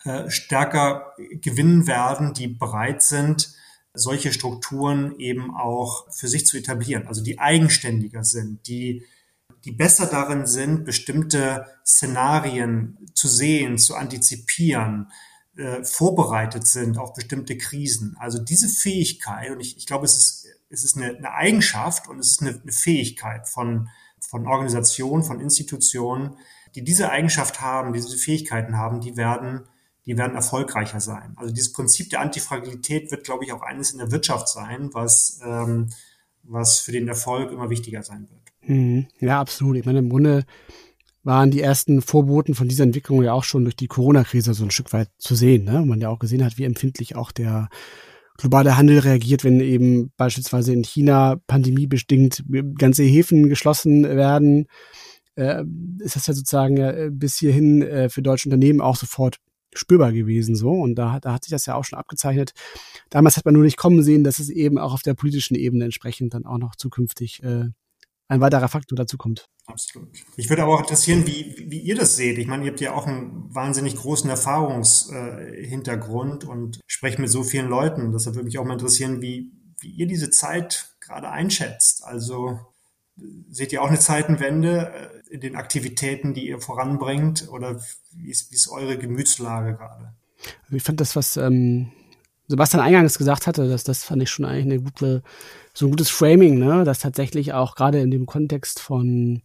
äh, 0.05 0.31
stärker 0.31 1.15
gewinnen 1.41 1.87
werden, 1.87 2.35
die 2.35 2.49
bereit 2.49 3.03
sind, 3.03 3.55
solche 3.95 4.33
Strukturen 4.33 5.19
eben 5.19 5.55
auch 5.55 6.13
für 6.13 6.29
sich 6.29 6.47
zu 6.47 6.59
etablieren, 6.59 7.07
also 7.07 7.23
die 7.23 7.39
eigenständiger 7.39 8.25
sind, 8.25 8.67
die 8.69 9.05
die 9.67 9.73
besser 9.73 10.07
darin 10.07 10.47
sind, 10.47 10.85
bestimmte 10.85 11.67
Szenarien 11.85 12.97
zu 13.15 13.27
sehen, 13.27 13.79
zu 13.79 13.97
antizipieren, 13.97 15.11
äh, 15.57 15.83
vorbereitet 15.83 16.69
sind 16.69 16.99
auf 16.99 17.15
bestimmte 17.15 17.59
Krisen. 17.59 18.17
Also 18.21 18.39
diese 18.39 18.69
Fähigkeit, 18.69 19.51
und 19.51 19.61
ich, 19.61 19.77
ich 19.77 19.87
glaube, 19.87 20.05
es 20.05 20.17
ist, 20.17 20.47
es 20.71 20.85
ist 20.85 20.97
eine, 20.97 21.17
eine 21.17 21.33
Eigenschaft 21.33 22.07
und 22.09 22.21
es 22.21 22.31
ist 22.31 22.43
eine, 22.43 22.61
eine 22.63 22.73
Fähigkeit 22.73 23.49
von, 23.49 23.89
von 24.21 24.47
Organisationen, 24.47 25.23
von 25.23 25.41
Institutionen, 25.41 26.37
die 26.75 26.85
diese 26.85 27.11
Eigenschaft 27.11 27.61
haben, 27.61 27.93
diese 27.93 28.17
Fähigkeiten 28.17 28.77
haben, 28.77 29.01
die 29.01 29.17
werden, 29.17 29.63
die 30.05 30.17
werden 30.17 30.35
erfolgreicher 30.35 31.01
sein. 31.01 31.33
Also 31.37 31.53
dieses 31.53 31.73
Prinzip 31.73 32.11
der 32.11 32.21
Antifragilität 32.21 33.11
wird, 33.11 33.25
glaube 33.25 33.45
ich, 33.45 33.53
auch 33.53 33.63
eines 33.63 33.93
in 33.93 33.99
der 33.99 34.11
Wirtschaft 34.11 34.49
sein, 34.49 34.91
was, 34.93 35.41
ähm, 35.45 35.89
was 36.43 36.79
für 36.79 36.93
den 36.93 37.09
Erfolg 37.09 37.51
immer 37.51 37.71
wichtiger 37.71 38.03
sein 38.03 38.29
wird. 38.31 38.71
Mhm. 38.71 39.07
Ja, 39.21 39.41
absolut. 39.41 39.77
Ich 39.77 39.87
meine, 39.87 40.01
im 40.01 40.11
Grunde 40.11 40.45
waren 41.23 41.51
die 41.51 41.61
ersten 41.61 42.03
Vorboten 42.03 42.55
von 42.55 42.69
dieser 42.69 42.85
Entwicklung 42.85 43.23
ja 43.23 43.33
auch 43.33 43.45
schon 43.45 43.65
durch 43.65 43.75
die 43.75 43.89
Corona-Krise 43.89 44.55
so 44.55 44.65
ein 44.65 44.71
Stück 44.71 44.93
weit 44.93 45.11
zu 45.19 45.35
sehen. 45.35 45.65
Ne? 45.65 45.85
Man 45.85 46.01
ja 46.01 46.09
auch 46.09 46.21
gesehen 46.21 46.45
hat, 46.45 46.57
wie 46.57 46.65
empfindlich 46.65 47.17
auch 47.17 47.33
der 47.33 47.69
globale 48.39 48.77
Handel 48.77 48.99
reagiert, 48.99 49.45
wenn 49.45 49.61
eben 49.61 50.13
beispielsweise 50.17 50.73
in 50.73 50.85
China 50.85 51.37
pandemiebedingt 51.47 52.45
ganze 52.79 53.03
Häfen 53.03 53.49
geschlossen 53.49 54.05
werden. 54.05 54.67
Äh, 55.37 55.65
ist 56.01 56.17
das 56.17 56.27
ja 56.27 56.35
sozusagen 56.35 56.77
äh, 56.79 57.11
bis 57.13 57.39
hierhin 57.39 57.83
äh, 57.83 58.09
für 58.09 58.23
deutsche 58.23 58.49
Unternehmen 58.49 58.81
auch 58.81 58.97
sofort 58.97 59.37
spürbar 59.75 60.13
gewesen 60.13 60.57
so 60.57 60.71
und 60.71 60.95
da, 60.95 61.21
da 61.21 61.35
hat 61.35 61.45
sich 61.45 61.51
das 61.51 61.67
ja 61.67 61.75
auch 61.75 61.85
schon 61.85 61.99
abgezeichnet. 61.99 62.53
Damals 63.11 63.37
hat 63.37 63.45
man 63.45 63.55
nur 63.55 63.65
nicht 63.65 63.77
kommen 63.77 64.03
sehen, 64.03 64.25
dass 64.25 64.39
es 64.39 64.49
eben 64.49 64.79
auch 64.79 64.95
auf 64.95 65.03
der 65.03 65.15
politischen 65.15 65.55
Ebene 65.55 65.85
entsprechend 65.85 66.33
dann 66.33 66.47
auch 66.47 66.59
noch 66.59 66.77
zukünftig 66.77 67.43
äh, 67.43 67.67
ein 68.29 68.41
weiterer 68.41 68.69
Faktor 68.69 68.97
dazu 68.97 69.17
kommt. 69.17 69.49
Absolut. 69.67 70.09
Ich 70.37 70.49
würde 70.49 70.63
aber 70.63 70.75
auch 70.75 70.81
interessieren, 70.81 71.27
wie, 71.27 71.67
wie 71.69 71.81
ihr 71.81 71.97
das 71.97 72.15
seht. 72.17 72.39
Ich 72.39 72.47
meine, 72.47 72.65
ihr 72.65 72.71
habt 72.71 72.81
ja 72.81 72.95
auch 72.95 73.07
einen 73.07 73.55
wahnsinnig 73.55 73.97
großen 73.97 74.31
Erfahrungshintergrund 74.31 76.45
äh, 76.45 76.47
und 76.47 76.81
sprecht 76.87 77.19
mit 77.19 77.29
so 77.31 77.43
vielen 77.43 77.69
Leuten. 77.69 78.13
Deshalb 78.13 78.37
würde 78.37 78.47
mich 78.47 78.59
auch 78.59 78.65
mal 78.65 78.75
interessieren, 78.75 79.21
wie, 79.23 79.51
wie 79.81 79.91
ihr 79.91 80.07
diese 80.07 80.31
Zeit 80.31 80.95
gerade 81.01 81.31
einschätzt. 81.31 82.05
Also 82.05 82.61
seht 83.51 83.73
ihr 83.73 83.83
auch 83.83 83.89
eine 83.89 83.99
Zeitenwende 83.99 84.93
äh, 84.93 85.35
in 85.35 85.41
den 85.41 85.57
Aktivitäten, 85.57 86.35
die 86.35 86.49
ihr 86.49 86.61
voranbringt? 86.61 87.49
Oder 87.51 87.81
wie 88.13 88.31
ist, 88.31 88.51
wie 88.51 88.57
ist 88.57 88.69
eure 88.69 88.99
Gemütslage 88.99 89.75
gerade? 89.75 90.13
Also 90.65 90.77
ich 90.77 90.83
fand 90.83 91.01
das, 91.01 91.17
was 91.17 91.37
ähm, 91.37 91.93
Sebastian 92.49 92.83
eingangs 92.83 93.19
gesagt 93.19 93.47
hatte, 93.47 93.69
dass 93.69 93.85
das 93.85 94.05
fand 94.05 94.23
ich 94.23 94.31
schon 94.31 94.45
eigentlich 94.45 94.65
eine 94.65 94.81
gute, 94.81 95.23
so 95.77 95.87
ein 95.87 95.91
gutes 95.91 96.09
Framing, 96.09 96.59
ne, 96.59 96.85
dass 96.85 97.01
tatsächlich 97.01 97.53
auch 97.53 97.75
gerade 97.75 98.01
in 98.01 98.11
dem 98.11 98.25
Kontext 98.25 98.81
von, 98.81 99.43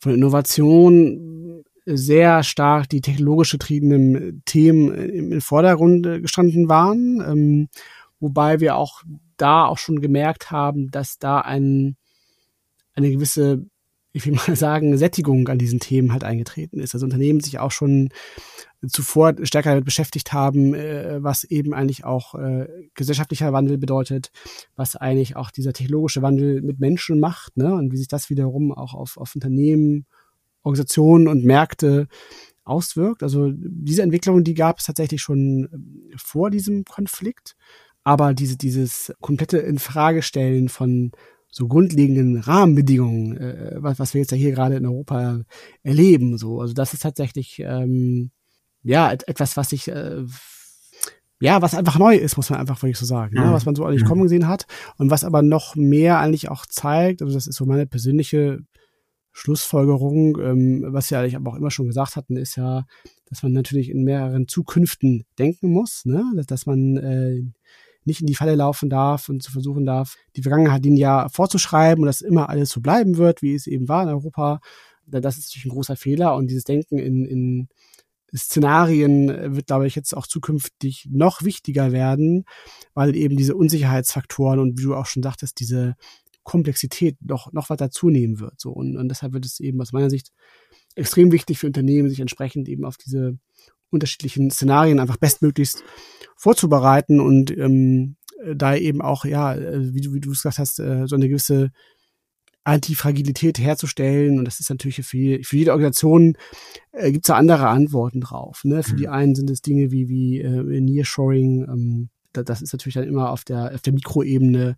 von 0.00 0.12
Innovation 0.12 1.62
sehr 1.86 2.42
stark 2.42 2.88
die 2.88 3.00
technologisch 3.00 3.52
getriebenen 3.52 4.42
Themen 4.46 4.92
im 4.92 5.40
Vordergrund 5.40 6.02
gestanden 6.22 6.68
waren, 6.68 7.22
ähm, 7.24 7.68
wobei 8.18 8.58
wir 8.58 8.76
auch 8.76 9.04
da 9.36 9.66
auch 9.66 9.78
schon 9.78 10.00
gemerkt 10.00 10.50
haben, 10.50 10.90
dass 10.90 11.18
da 11.18 11.40
ein, 11.40 11.96
eine 12.94 13.10
gewisse 13.12 13.64
ich 14.12 14.26
will 14.26 14.34
mal 14.34 14.56
sagen, 14.56 14.96
Sättigung 14.96 15.48
an 15.48 15.58
diesen 15.58 15.80
Themen 15.80 16.12
halt 16.12 16.24
eingetreten 16.24 16.80
ist. 16.80 16.94
Also 16.94 17.04
Unternehmen 17.04 17.40
sich 17.40 17.58
auch 17.58 17.70
schon 17.70 18.08
zuvor 18.86 19.34
stärker 19.42 19.70
damit 19.70 19.84
beschäftigt 19.84 20.32
haben, 20.32 20.74
äh, 20.74 21.22
was 21.22 21.44
eben 21.44 21.74
eigentlich 21.74 22.04
auch 22.04 22.34
äh, 22.34 22.68
gesellschaftlicher 22.94 23.52
Wandel 23.52 23.78
bedeutet, 23.78 24.30
was 24.76 24.96
eigentlich 24.96 25.36
auch 25.36 25.50
dieser 25.50 25.72
technologische 25.72 26.22
Wandel 26.22 26.62
mit 26.62 26.78
Menschen 26.78 27.18
macht, 27.18 27.56
ne? 27.56 27.74
Und 27.74 27.92
wie 27.92 27.96
sich 27.96 28.08
das 28.08 28.30
wiederum 28.30 28.72
auch 28.72 28.94
auf, 28.94 29.16
auf 29.16 29.34
Unternehmen, 29.34 30.06
Organisationen 30.62 31.28
und 31.28 31.44
Märkte 31.44 32.08
auswirkt. 32.64 33.22
Also 33.22 33.50
diese 33.52 34.02
Entwicklung, 34.02 34.44
die 34.44 34.54
gab 34.54 34.78
es 34.78 34.84
tatsächlich 34.84 35.22
schon 35.22 35.68
ähm, 35.72 36.10
vor 36.16 36.50
diesem 36.50 36.84
Konflikt. 36.84 37.56
Aber 38.04 38.32
diese, 38.32 38.56
dieses 38.56 39.12
komplette 39.20 39.58
Infragestellen 39.58 40.68
von 40.68 41.12
so 41.50 41.66
grundlegenden 41.66 42.38
Rahmenbedingungen, 42.38 43.36
äh, 43.36 43.76
was, 43.76 43.98
was 43.98 44.14
wir 44.14 44.20
jetzt 44.20 44.32
ja 44.32 44.36
hier 44.36 44.52
gerade 44.52 44.76
in 44.76 44.86
Europa 44.86 45.40
erleben, 45.82 46.38
so, 46.38 46.60
also 46.60 46.74
das 46.74 46.94
ist 46.94 47.02
tatsächlich 47.02 47.60
ähm, 47.64 48.30
ja 48.82 49.12
etwas, 49.12 49.56
was 49.56 49.72
ich 49.72 49.88
äh, 49.88 50.24
ja, 51.40 51.62
was 51.62 51.74
einfach 51.74 51.98
neu 51.98 52.16
ist, 52.16 52.36
muss 52.36 52.50
man 52.50 52.58
einfach 52.58 52.82
wirklich 52.82 52.98
so 52.98 53.06
sagen, 53.06 53.34
ne? 53.34 53.52
was 53.52 53.64
man 53.64 53.76
so 53.76 53.84
eigentlich 53.84 54.04
kommen 54.04 54.22
gesehen 54.22 54.48
hat 54.48 54.66
und 54.96 55.10
was 55.10 55.22
aber 55.22 55.42
noch 55.42 55.76
mehr 55.76 56.18
eigentlich 56.18 56.48
auch 56.48 56.66
zeigt, 56.66 57.22
also 57.22 57.32
das 57.32 57.46
ist 57.46 57.56
so 57.56 57.64
meine 57.64 57.86
persönliche 57.86 58.58
Schlussfolgerung, 59.30 60.36
ähm, 60.40 60.84
was 60.88 61.10
wir 61.10 61.20
eigentlich 61.20 61.36
aber 61.36 61.52
auch 61.52 61.56
immer 61.56 61.70
schon 61.70 61.86
gesagt 61.86 62.16
hatten, 62.16 62.36
ist 62.36 62.56
ja, 62.56 62.86
dass 63.26 63.44
man 63.44 63.52
natürlich 63.52 63.88
in 63.88 64.02
mehreren 64.02 64.48
Zukünften 64.48 65.24
denken 65.38 65.70
muss, 65.70 66.04
ne? 66.04 66.24
dass, 66.34 66.46
dass 66.46 66.66
man 66.66 66.96
äh, 66.96 67.42
nicht 68.08 68.20
in 68.20 68.26
die 68.26 68.34
Falle 68.34 68.56
laufen 68.56 68.90
darf 68.90 69.28
und 69.28 69.42
zu 69.42 69.52
versuchen 69.52 69.86
darf, 69.86 70.16
die 70.34 70.42
Vergangenheit 70.42 70.84
ihnen 70.84 70.96
ja 70.96 71.28
vorzuschreiben 71.28 72.02
und 72.02 72.06
dass 72.06 72.20
immer 72.20 72.48
alles 72.48 72.70
so 72.70 72.80
bleiben 72.80 73.16
wird, 73.16 73.42
wie 73.42 73.54
es 73.54 73.66
eben 73.66 73.88
war 73.88 74.02
in 74.02 74.08
Europa. 74.08 74.60
Das 75.06 75.38
ist 75.38 75.48
natürlich 75.48 75.66
ein 75.66 75.74
großer 75.74 75.96
Fehler 75.96 76.34
und 76.34 76.48
dieses 76.48 76.64
Denken 76.64 76.98
in, 76.98 77.24
in 77.24 77.68
Szenarien 78.36 79.56
wird, 79.56 79.68
glaube 79.68 79.86
ich, 79.86 79.94
jetzt 79.94 80.14
auch 80.14 80.26
zukünftig 80.26 81.08
noch 81.10 81.42
wichtiger 81.42 81.92
werden, 81.92 82.44
weil 82.92 83.16
eben 83.16 83.36
diese 83.36 83.54
Unsicherheitsfaktoren 83.54 84.58
und 84.58 84.78
wie 84.78 84.82
du 84.82 84.94
auch 84.94 85.06
schon 85.06 85.22
sagtest, 85.22 85.60
diese 85.60 85.94
Komplexität 86.42 87.16
noch, 87.20 87.52
noch 87.52 87.70
weiter 87.70 87.90
zunehmen 87.90 88.40
wird. 88.40 88.60
So. 88.60 88.70
Und, 88.70 88.96
und 88.96 89.08
deshalb 89.08 89.32
wird 89.32 89.46
es 89.46 89.60
eben 89.60 89.80
aus 89.80 89.92
meiner 89.92 90.10
Sicht 90.10 90.32
extrem 90.94 91.32
wichtig 91.32 91.58
für 91.58 91.66
Unternehmen, 91.66 92.08
sich 92.08 92.20
entsprechend 92.20 92.68
eben 92.68 92.84
auf 92.84 92.96
diese 92.96 93.38
unterschiedlichen 93.90 94.50
Szenarien 94.50 95.00
einfach 95.00 95.16
bestmöglichst 95.16 95.82
vorzubereiten 96.36 97.20
und 97.20 97.50
ähm, 97.56 98.16
da 98.54 98.76
eben 98.76 99.02
auch, 99.02 99.24
ja, 99.24 99.54
äh, 99.54 99.94
wie 99.94 100.00
du, 100.00 100.14
wie 100.14 100.20
du 100.20 100.30
gesagt 100.30 100.58
hast, 100.58 100.78
äh, 100.78 101.06
so 101.06 101.16
eine 101.16 101.28
gewisse 101.28 101.70
Antifragilität 102.64 103.58
herzustellen. 103.58 104.38
Und 104.38 104.44
das 104.44 104.60
ist 104.60 104.70
natürlich 104.70 104.96
für, 104.96 105.42
für 105.42 105.56
jede 105.56 105.72
Organisation 105.72 106.36
äh, 106.92 107.10
gibt 107.10 107.24
es 107.24 107.28
da 107.28 107.36
andere 107.36 107.68
Antworten 107.68 108.20
drauf. 108.20 108.60
Ne? 108.64 108.82
Für 108.82 108.92
mhm. 108.92 108.98
die 108.98 109.08
einen 109.08 109.34
sind 109.34 109.50
es 109.50 109.62
Dinge 109.62 109.90
wie, 109.90 110.08
wie 110.08 110.40
äh, 110.40 110.80
Nearshoring. 110.80 111.64
Ähm, 111.64 112.10
das 112.32 112.62
ist 112.62 112.72
natürlich 112.72 112.94
dann 112.94 113.08
immer 113.08 113.30
auf 113.30 113.44
der, 113.44 113.74
auf 113.74 113.80
der 113.80 113.94
Mikroebene 113.94 114.76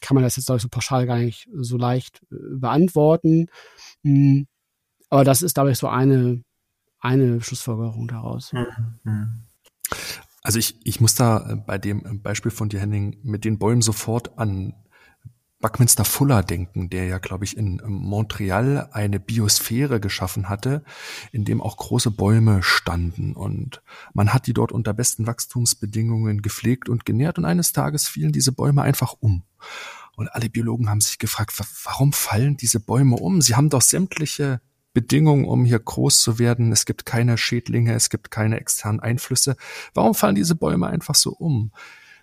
kann 0.00 0.14
man 0.14 0.24
das 0.24 0.36
jetzt, 0.36 0.46
glaube 0.46 0.58
ich, 0.58 0.62
so 0.62 0.68
pauschal 0.68 1.06
gar 1.06 1.18
nicht 1.18 1.48
so 1.54 1.76
leicht 1.76 2.22
äh, 2.30 2.36
beantworten. 2.58 3.46
Mhm. 4.02 4.46
Aber 5.08 5.24
das 5.24 5.42
ist, 5.42 5.54
glaube 5.54 5.70
ich, 5.70 5.78
so 5.78 5.88
eine, 5.88 6.42
eine 7.06 7.40
Schlussfolgerung 7.40 8.08
daraus. 8.08 8.52
Mhm. 8.52 9.44
Also 10.42 10.58
ich, 10.58 10.76
ich 10.84 11.00
muss 11.00 11.14
da 11.14 11.50
äh, 11.50 11.56
bei 11.56 11.78
dem 11.78 12.22
Beispiel 12.22 12.50
von 12.50 12.68
dir, 12.68 12.80
Henning, 12.80 13.16
mit 13.22 13.44
den 13.44 13.58
Bäumen 13.58 13.82
sofort 13.82 14.38
an 14.38 14.74
Buckminster 15.58 16.04
Fuller 16.04 16.42
denken, 16.42 16.90
der 16.90 17.06
ja, 17.06 17.18
glaube 17.18 17.44
ich, 17.44 17.56
in 17.56 17.80
Montreal 17.84 18.90
eine 18.92 19.18
Biosphäre 19.18 20.00
geschaffen 20.00 20.48
hatte, 20.48 20.84
in 21.32 21.44
dem 21.44 21.62
auch 21.62 21.78
große 21.78 22.10
Bäume 22.10 22.62
standen. 22.62 23.34
Und 23.34 23.82
man 24.12 24.32
hat 24.34 24.46
die 24.46 24.52
dort 24.52 24.70
unter 24.70 24.92
besten 24.92 25.26
Wachstumsbedingungen 25.26 26.42
gepflegt 26.42 26.88
und 26.88 27.06
genährt. 27.06 27.38
Und 27.38 27.46
eines 27.46 27.72
Tages 27.72 28.06
fielen 28.06 28.32
diese 28.32 28.52
Bäume 28.52 28.82
einfach 28.82 29.14
um. 29.18 29.44
Und 30.14 30.28
alle 30.28 30.48
Biologen 30.48 30.88
haben 30.90 31.00
sich 31.00 31.18
gefragt, 31.18 31.52
warum 31.84 32.12
fallen 32.12 32.56
diese 32.56 32.78
Bäume 32.78 33.16
um? 33.16 33.40
Sie 33.40 33.56
haben 33.56 33.70
doch 33.70 33.82
sämtliche 33.82 34.60
Bedingungen, 34.96 35.44
um 35.44 35.66
hier 35.66 35.78
groß 35.78 36.20
zu 36.20 36.38
werden. 36.38 36.72
Es 36.72 36.86
gibt 36.86 37.04
keine 37.04 37.36
Schädlinge, 37.36 37.92
es 37.92 38.08
gibt 38.08 38.30
keine 38.30 38.58
externen 38.58 38.98
Einflüsse. 38.98 39.54
Warum 39.92 40.14
fallen 40.14 40.34
diese 40.34 40.54
Bäume 40.54 40.86
einfach 40.86 41.14
so 41.14 41.32
um? 41.32 41.70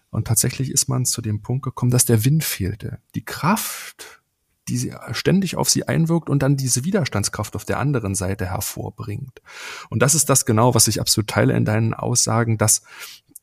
Und 0.09 0.25
tatsächlich 0.25 0.71
ist 0.71 0.89
man 0.89 1.05
zu 1.05 1.21
dem 1.21 1.43
Punkt 1.43 1.63
gekommen, 1.63 1.91
dass 1.91 2.05
der 2.05 2.25
Wind 2.25 2.43
fehlte. 2.43 2.97
Die 3.13 3.23
Kraft, 3.23 4.23
die 4.67 4.77
sie 4.77 4.95
ständig 5.11 5.55
auf 5.55 5.69
sie 5.69 5.87
einwirkt 5.87 6.31
und 6.31 6.41
dann 6.41 6.57
diese 6.57 6.83
Widerstandskraft 6.83 7.55
auf 7.55 7.63
der 7.63 7.77
anderen 7.77 8.15
Seite 8.15 8.47
hervorbringt. 8.47 9.43
Und 9.91 10.01
das 10.01 10.15
ist 10.15 10.27
das 10.31 10.47
genau, 10.47 10.73
was 10.73 10.87
ich 10.87 10.99
absolut 10.99 11.29
teile 11.29 11.55
in 11.55 11.65
deinen 11.65 11.93
Aussagen, 11.93 12.57
dass 12.57 12.81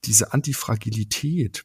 diese 0.04 0.32
Antifragilität, 0.32 1.64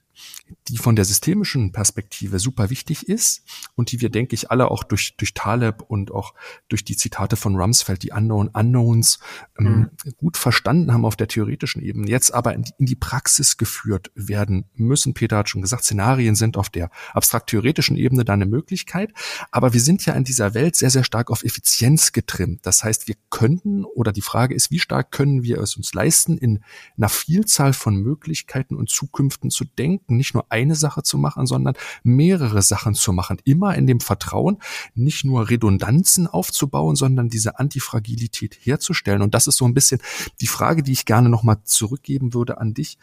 die 0.67 0.77
von 0.77 0.95
der 0.95 1.05
systemischen 1.05 1.71
Perspektive 1.71 2.39
super 2.39 2.69
wichtig 2.69 3.07
ist 3.07 3.43
und 3.75 3.91
die 3.91 4.01
wir, 4.01 4.09
denke 4.09 4.35
ich, 4.35 4.51
alle 4.51 4.71
auch 4.71 4.83
durch, 4.83 5.15
durch 5.17 5.33
Taleb 5.33 5.83
und 5.87 6.11
auch 6.11 6.33
durch 6.67 6.83
die 6.83 6.97
Zitate 6.97 7.35
von 7.35 7.55
Rumsfeld, 7.55 8.03
die 8.03 8.11
Unknown 8.11 8.49
Unknowns, 8.49 9.19
ähm, 9.59 9.89
mhm. 10.03 10.11
gut 10.17 10.37
verstanden 10.37 10.93
haben 10.93 11.05
auf 11.05 11.15
der 11.15 11.27
theoretischen 11.27 11.81
Ebene, 11.81 12.09
jetzt 12.09 12.33
aber 12.33 12.53
in 12.53 12.63
die, 12.63 12.71
in 12.77 12.85
die 12.85 12.95
Praxis 12.95 13.57
geführt 13.57 14.11
werden 14.15 14.65
müssen. 14.75 15.13
Peter 15.13 15.37
hat 15.37 15.49
schon 15.49 15.61
gesagt, 15.61 15.83
Szenarien 15.83 16.35
sind 16.35 16.57
auf 16.57 16.69
der 16.69 16.89
abstrakt-theoretischen 17.13 17.97
Ebene 17.97 18.25
da 18.25 18.33
eine 18.33 18.45
Möglichkeit, 18.45 19.13
aber 19.51 19.73
wir 19.73 19.81
sind 19.81 20.05
ja 20.05 20.13
in 20.13 20.23
dieser 20.23 20.53
Welt 20.53 20.75
sehr, 20.75 20.89
sehr 20.89 21.03
stark 21.03 21.31
auf 21.31 21.43
Effizienz 21.43 22.11
getrimmt. 22.11 22.65
Das 22.65 22.83
heißt, 22.83 23.07
wir 23.07 23.15
könnten, 23.29 23.85
oder 23.85 24.11
die 24.11 24.21
Frage 24.21 24.55
ist, 24.55 24.71
wie 24.71 24.79
stark 24.79 25.11
können 25.11 25.43
wir 25.43 25.59
es 25.59 25.75
uns 25.75 25.93
leisten, 25.93 26.37
in 26.37 26.63
einer 26.97 27.09
Vielzahl 27.09 27.73
von 27.73 27.95
Möglichkeiten 27.95 28.75
und 28.75 28.89
Zukünften 28.89 29.49
zu 29.49 29.65
denken, 29.65 30.04
nicht 30.07 30.33
nur 30.33 30.45
eine 30.49 30.75
Sache 30.75 31.03
zu 31.03 31.17
machen, 31.17 31.47
sondern 31.47 31.75
mehrere 32.03 32.61
Sachen 32.61 32.93
zu 32.93 33.13
machen. 33.13 33.37
Immer 33.43 33.75
in 33.75 33.87
dem 33.87 33.99
Vertrauen, 33.99 34.57
nicht 34.93 35.25
nur 35.25 35.49
Redundanzen 35.49 36.27
aufzubauen, 36.27 36.95
sondern 36.95 37.29
diese 37.29 37.59
Antifragilität 37.59 38.57
herzustellen. 38.61 39.21
Und 39.21 39.33
das 39.33 39.47
ist 39.47 39.57
so 39.57 39.65
ein 39.65 39.73
bisschen 39.73 40.01
die 40.41 40.47
Frage, 40.47 40.83
die 40.83 40.91
ich 40.91 41.05
gerne 41.05 41.29
nochmal 41.29 41.57
zurückgeben 41.63 42.33
würde 42.33 42.59
an 42.59 42.73
dich, 42.73 42.97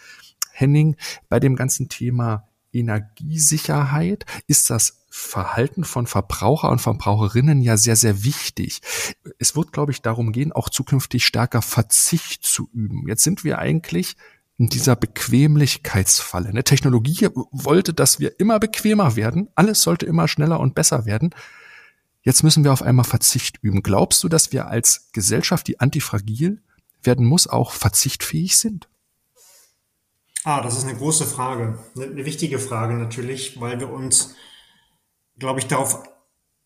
Henning, 0.53 0.97
bei 1.29 1.41
dem 1.41 1.57
ganzen 1.57 1.89
Thema 1.89 2.47
Energiesicherheit 2.73 4.25
ist 4.47 4.71
das 4.71 4.99
Verhalten 5.11 5.85
von 5.85 6.07
Verbraucher 6.07 6.71
und 6.71 6.81
Verbraucherinnen 6.81 7.61
ja 7.61 7.77
sehr, 7.77 7.97
sehr 7.97 8.25
wichtig. 8.25 8.81
Es 9.39 9.55
wird, 9.55 9.73
glaube 9.73 9.93
ich, 9.93 10.01
darum 10.01 10.33
gehen, 10.33 10.53
auch 10.53 10.71
zukünftig 10.71 11.27
stärker 11.27 11.61
Verzicht 11.61 12.45
zu 12.45 12.71
üben. 12.73 13.07
Jetzt 13.09 13.23
sind 13.23 13.45
wir 13.45 13.59
eigentlich 13.59 14.17
in 14.59 14.69
dieser 14.69 14.97
Bequemlichkeitsfalle. 14.97 16.49
Eine 16.49 16.65
Technologie 16.65 17.29
wollte, 17.51 17.95
dass 17.95 18.21
wir 18.21 18.39
immer 18.39 18.61
bequemer 18.61 19.17
werden. 19.17 19.49
Alles 19.55 19.83
sollte 19.83 20.07
immer 20.07 20.29
schneller 20.29 20.61
und 20.61 20.75
besser 20.75 21.07
werden. 21.07 21.35
Jetzt 22.23 22.45
müssen 22.45 22.63
wir 22.63 22.73
auf 22.73 22.83
einmal 22.83 23.05
Verzicht 23.05 23.59
üben. 23.63 23.83
Glaubst 23.83 24.23
du, 24.23 24.29
dass 24.29 24.53
wir 24.53 24.69
als 24.69 25.11
Gesellschaft, 25.13 25.67
die 25.67 25.81
antifragil 25.81 26.63
werden 27.03 27.27
muss, 27.27 27.49
auch 27.49 27.73
verzichtfähig 27.73 28.57
sind? 28.57 28.89
Ah, 30.45 30.61
das 30.61 30.77
ist 30.77 30.85
eine 30.85 30.97
große 30.97 31.27
Frage. 31.27 31.79
Eine 31.97 32.25
wichtige 32.25 32.59
Frage 32.59 32.95
natürlich, 32.95 33.61
weil 33.61 33.81
wir 33.81 33.91
uns, 33.91 34.35
glaube 35.39 35.61
ich, 35.61 35.67
darauf 35.67 36.03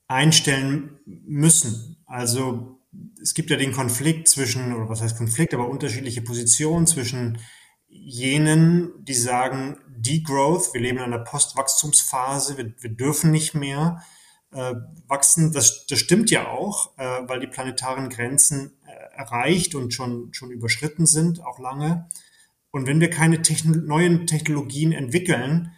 einstellen 0.08 0.98
müssen. 1.04 1.96
Also 2.06 2.80
es 3.20 3.34
gibt 3.34 3.50
ja 3.50 3.56
den 3.56 3.72
Konflikt 3.72 4.28
zwischen, 4.28 4.74
oder 4.74 4.88
was 4.88 5.02
heißt 5.02 5.18
Konflikt, 5.18 5.52
aber 5.54 5.68
unterschiedliche 5.68 6.22
Positionen 6.22 6.86
zwischen 6.86 7.38
jenen, 8.04 8.92
die 9.04 9.14
sagen, 9.14 9.78
Degrowth, 9.88 10.74
wir 10.74 10.80
leben 10.80 10.98
in 10.98 11.04
einer 11.04 11.18
Postwachstumsphase, 11.18 12.56
wir, 12.56 12.72
wir 12.80 12.90
dürfen 12.90 13.30
nicht 13.30 13.54
mehr 13.54 14.02
äh, 14.52 14.74
wachsen. 15.06 15.52
Das, 15.52 15.86
das 15.86 15.98
stimmt 15.98 16.30
ja 16.30 16.48
auch, 16.48 16.96
äh, 16.98 17.20
weil 17.26 17.40
die 17.40 17.46
planetaren 17.46 18.08
Grenzen 18.08 18.72
äh, 18.86 19.16
erreicht 19.16 19.74
und 19.74 19.94
schon, 19.94 20.32
schon 20.32 20.50
überschritten 20.50 21.06
sind, 21.06 21.44
auch 21.44 21.58
lange. 21.58 22.08
Und 22.70 22.86
wenn 22.86 23.00
wir 23.00 23.10
keine 23.10 23.42
Techno 23.42 23.76
neuen 23.76 24.26
Technologien 24.26 24.92
entwickeln, 24.92 25.72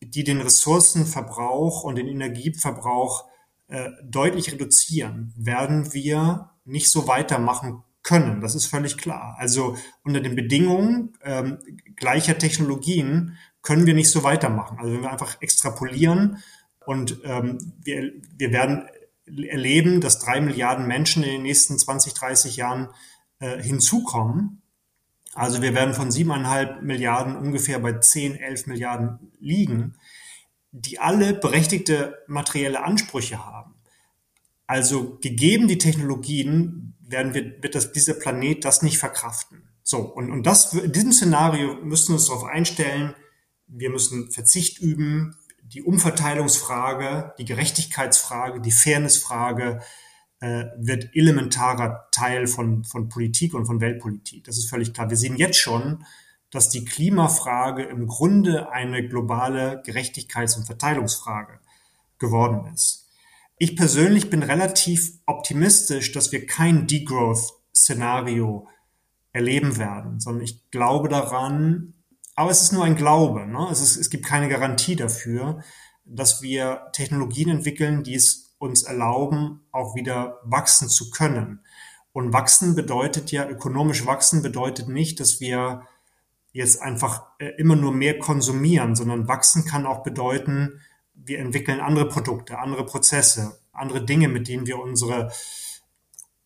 die 0.00 0.24
den 0.24 0.40
Ressourcenverbrauch 0.40 1.82
und 1.82 1.96
den 1.96 2.06
Energieverbrauch 2.06 3.24
äh, 3.68 3.90
deutlich 4.04 4.52
reduzieren, 4.52 5.32
werden 5.36 5.92
wir 5.92 6.50
nicht 6.64 6.90
so 6.90 7.08
weitermachen 7.08 7.82
können. 8.06 8.40
Das 8.40 8.54
ist 8.54 8.66
völlig 8.66 8.96
klar. 8.96 9.34
Also 9.38 9.76
unter 10.04 10.20
den 10.20 10.36
Bedingungen 10.36 11.18
ähm, 11.22 11.58
gleicher 11.96 12.38
Technologien 12.38 13.36
können 13.62 13.84
wir 13.84 13.94
nicht 13.94 14.10
so 14.10 14.22
weitermachen. 14.22 14.78
Also 14.78 14.92
wenn 14.92 15.02
wir 15.02 15.10
einfach 15.10 15.42
extrapolieren 15.42 16.38
und 16.86 17.18
ähm, 17.24 17.58
wir, 17.82 18.12
wir 18.36 18.52
werden 18.52 18.88
erleben, 19.26 20.00
dass 20.00 20.20
drei 20.20 20.40
Milliarden 20.40 20.86
Menschen 20.86 21.24
in 21.24 21.30
den 21.30 21.42
nächsten 21.42 21.78
20, 21.78 22.14
30 22.14 22.56
Jahren 22.56 22.90
äh, 23.40 23.60
hinzukommen. 23.60 24.62
Also 25.34 25.60
wir 25.60 25.74
werden 25.74 25.92
von 25.92 26.12
siebeneinhalb 26.12 26.82
Milliarden 26.82 27.34
ungefähr 27.36 27.80
bei 27.80 27.98
10, 27.98 28.36
11 28.36 28.68
Milliarden 28.68 29.32
liegen, 29.40 29.96
die 30.70 31.00
alle 31.00 31.34
berechtigte 31.34 32.18
materielle 32.28 32.84
Ansprüche 32.84 33.44
haben. 33.44 33.74
Also 34.68 35.18
gegeben 35.20 35.66
die 35.66 35.78
Technologien 35.78 36.95
werden 37.08 37.34
wir, 37.34 37.62
wird 37.62 37.74
das, 37.74 37.92
dieser 37.92 38.14
Planet 38.14 38.64
das 38.64 38.82
nicht 38.82 38.98
verkraften. 38.98 39.68
So, 39.82 39.98
und, 39.98 40.30
und 40.30 40.44
das, 40.44 40.72
in 40.72 40.92
diesem 40.92 41.12
Szenario 41.12 41.74
müssen 41.76 42.08
wir 42.08 42.14
uns 42.14 42.26
darauf 42.26 42.44
einstellen, 42.44 43.14
wir 43.68 43.90
müssen 43.90 44.30
Verzicht 44.30 44.80
üben, 44.80 45.36
die 45.62 45.82
Umverteilungsfrage, 45.82 47.34
die 47.38 47.44
Gerechtigkeitsfrage, 47.44 48.60
die 48.60 48.72
Fairnessfrage, 48.72 49.80
äh, 50.40 50.66
wird 50.78 51.14
elementarer 51.14 52.08
Teil 52.12 52.46
von, 52.46 52.84
von 52.84 53.08
Politik 53.08 53.54
und 53.54 53.66
von 53.66 53.80
Weltpolitik. 53.80 54.44
Das 54.44 54.58
ist 54.58 54.68
völlig 54.68 54.92
klar. 54.92 55.10
Wir 55.10 55.16
sehen 55.16 55.36
jetzt 55.36 55.58
schon, 55.58 56.04
dass 56.50 56.68
die 56.68 56.84
Klimafrage 56.84 57.82
im 57.84 58.06
Grunde 58.06 58.70
eine 58.70 59.06
globale 59.08 59.82
Gerechtigkeits- 59.84 60.56
und 60.56 60.66
Verteilungsfrage 60.66 61.58
geworden 62.18 62.72
ist. 62.72 63.05
Ich 63.58 63.74
persönlich 63.74 64.28
bin 64.28 64.42
relativ 64.42 65.18
optimistisch, 65.24 66.12
dass 66.12 66.30
wir 66.30 66.46
kein 66.46 66.86
Degrowth-Szenario 66.86 68.68
erleben 69.32 69.78
werden, 69.78 70.20
sondern 70.20 70.44
ich 70.44 70.70
glaube 70.70 71.08
daran, 71.08 71.94
aber 72.34 72.50
es 72.50 72.62
ist 72.62 72.72
nur 72.72 72.84
ein 72.84 72.96
Glaube. 72.96 73.46
Ne? 73.46 73.68
Es, 73.70 73.80
ist, 73.80 73.96
es 73.96 74.10
gibt 74.10 74.26
keine 74.26 74.48
Garantie 74.48 74.94
dafür, 74.94 75.62
dass 76.04 76.42
wir 76.42 76.88
Technologien 76.92 77.48
entwickeln, 77.48 78.02
die 78.02 78.14
es 78.14 78.54
uns 78.58 78.82
erlauben, 78.82 79.62
auch 79.72 79.94
wieder 79.94 80.40
wachsen 80.44 80.88
zu 80.88 81.10
können. 81.10 81.60
Und 82.12 82.32
wachsen 82.32 82.74
bedeutet 82.74 83.32
ja, 83.32 83.48
ökonomisch 83.48 84.06
wachsen 84.06 84.42
bedeutet 84.42 84.88
nicht, 84.88 85.18
dass 85.18 85.40
wir 85.40 85.82
jetzt 86.52 86.80
einfach 86.80 87.26
äh, 87.38 87.48
immer 87.58 87.76
nur 87.76 87.92
mehr 87.92 88.18
konsumieren, 88.18 88.94
sondern 88.94 89.28
wachsen 89.28 89.64
kann 89.64 89.86
auch 89.86 90.02
bedeuten, 90.02 90.80
wir 91.16 91.38
entwickeln 91.38 91.80
andere 91.80 92.08
Produkte, 92.08 92.58
andere 92.58 92.84
Prozesse, 92.84 93.58
andere 93.72 94.04
Dinge, 94.04 94.28
mit 94.28 94.48
denen 94.48 94.66
wir 94.66 94.78
unsere, 94.78 95.32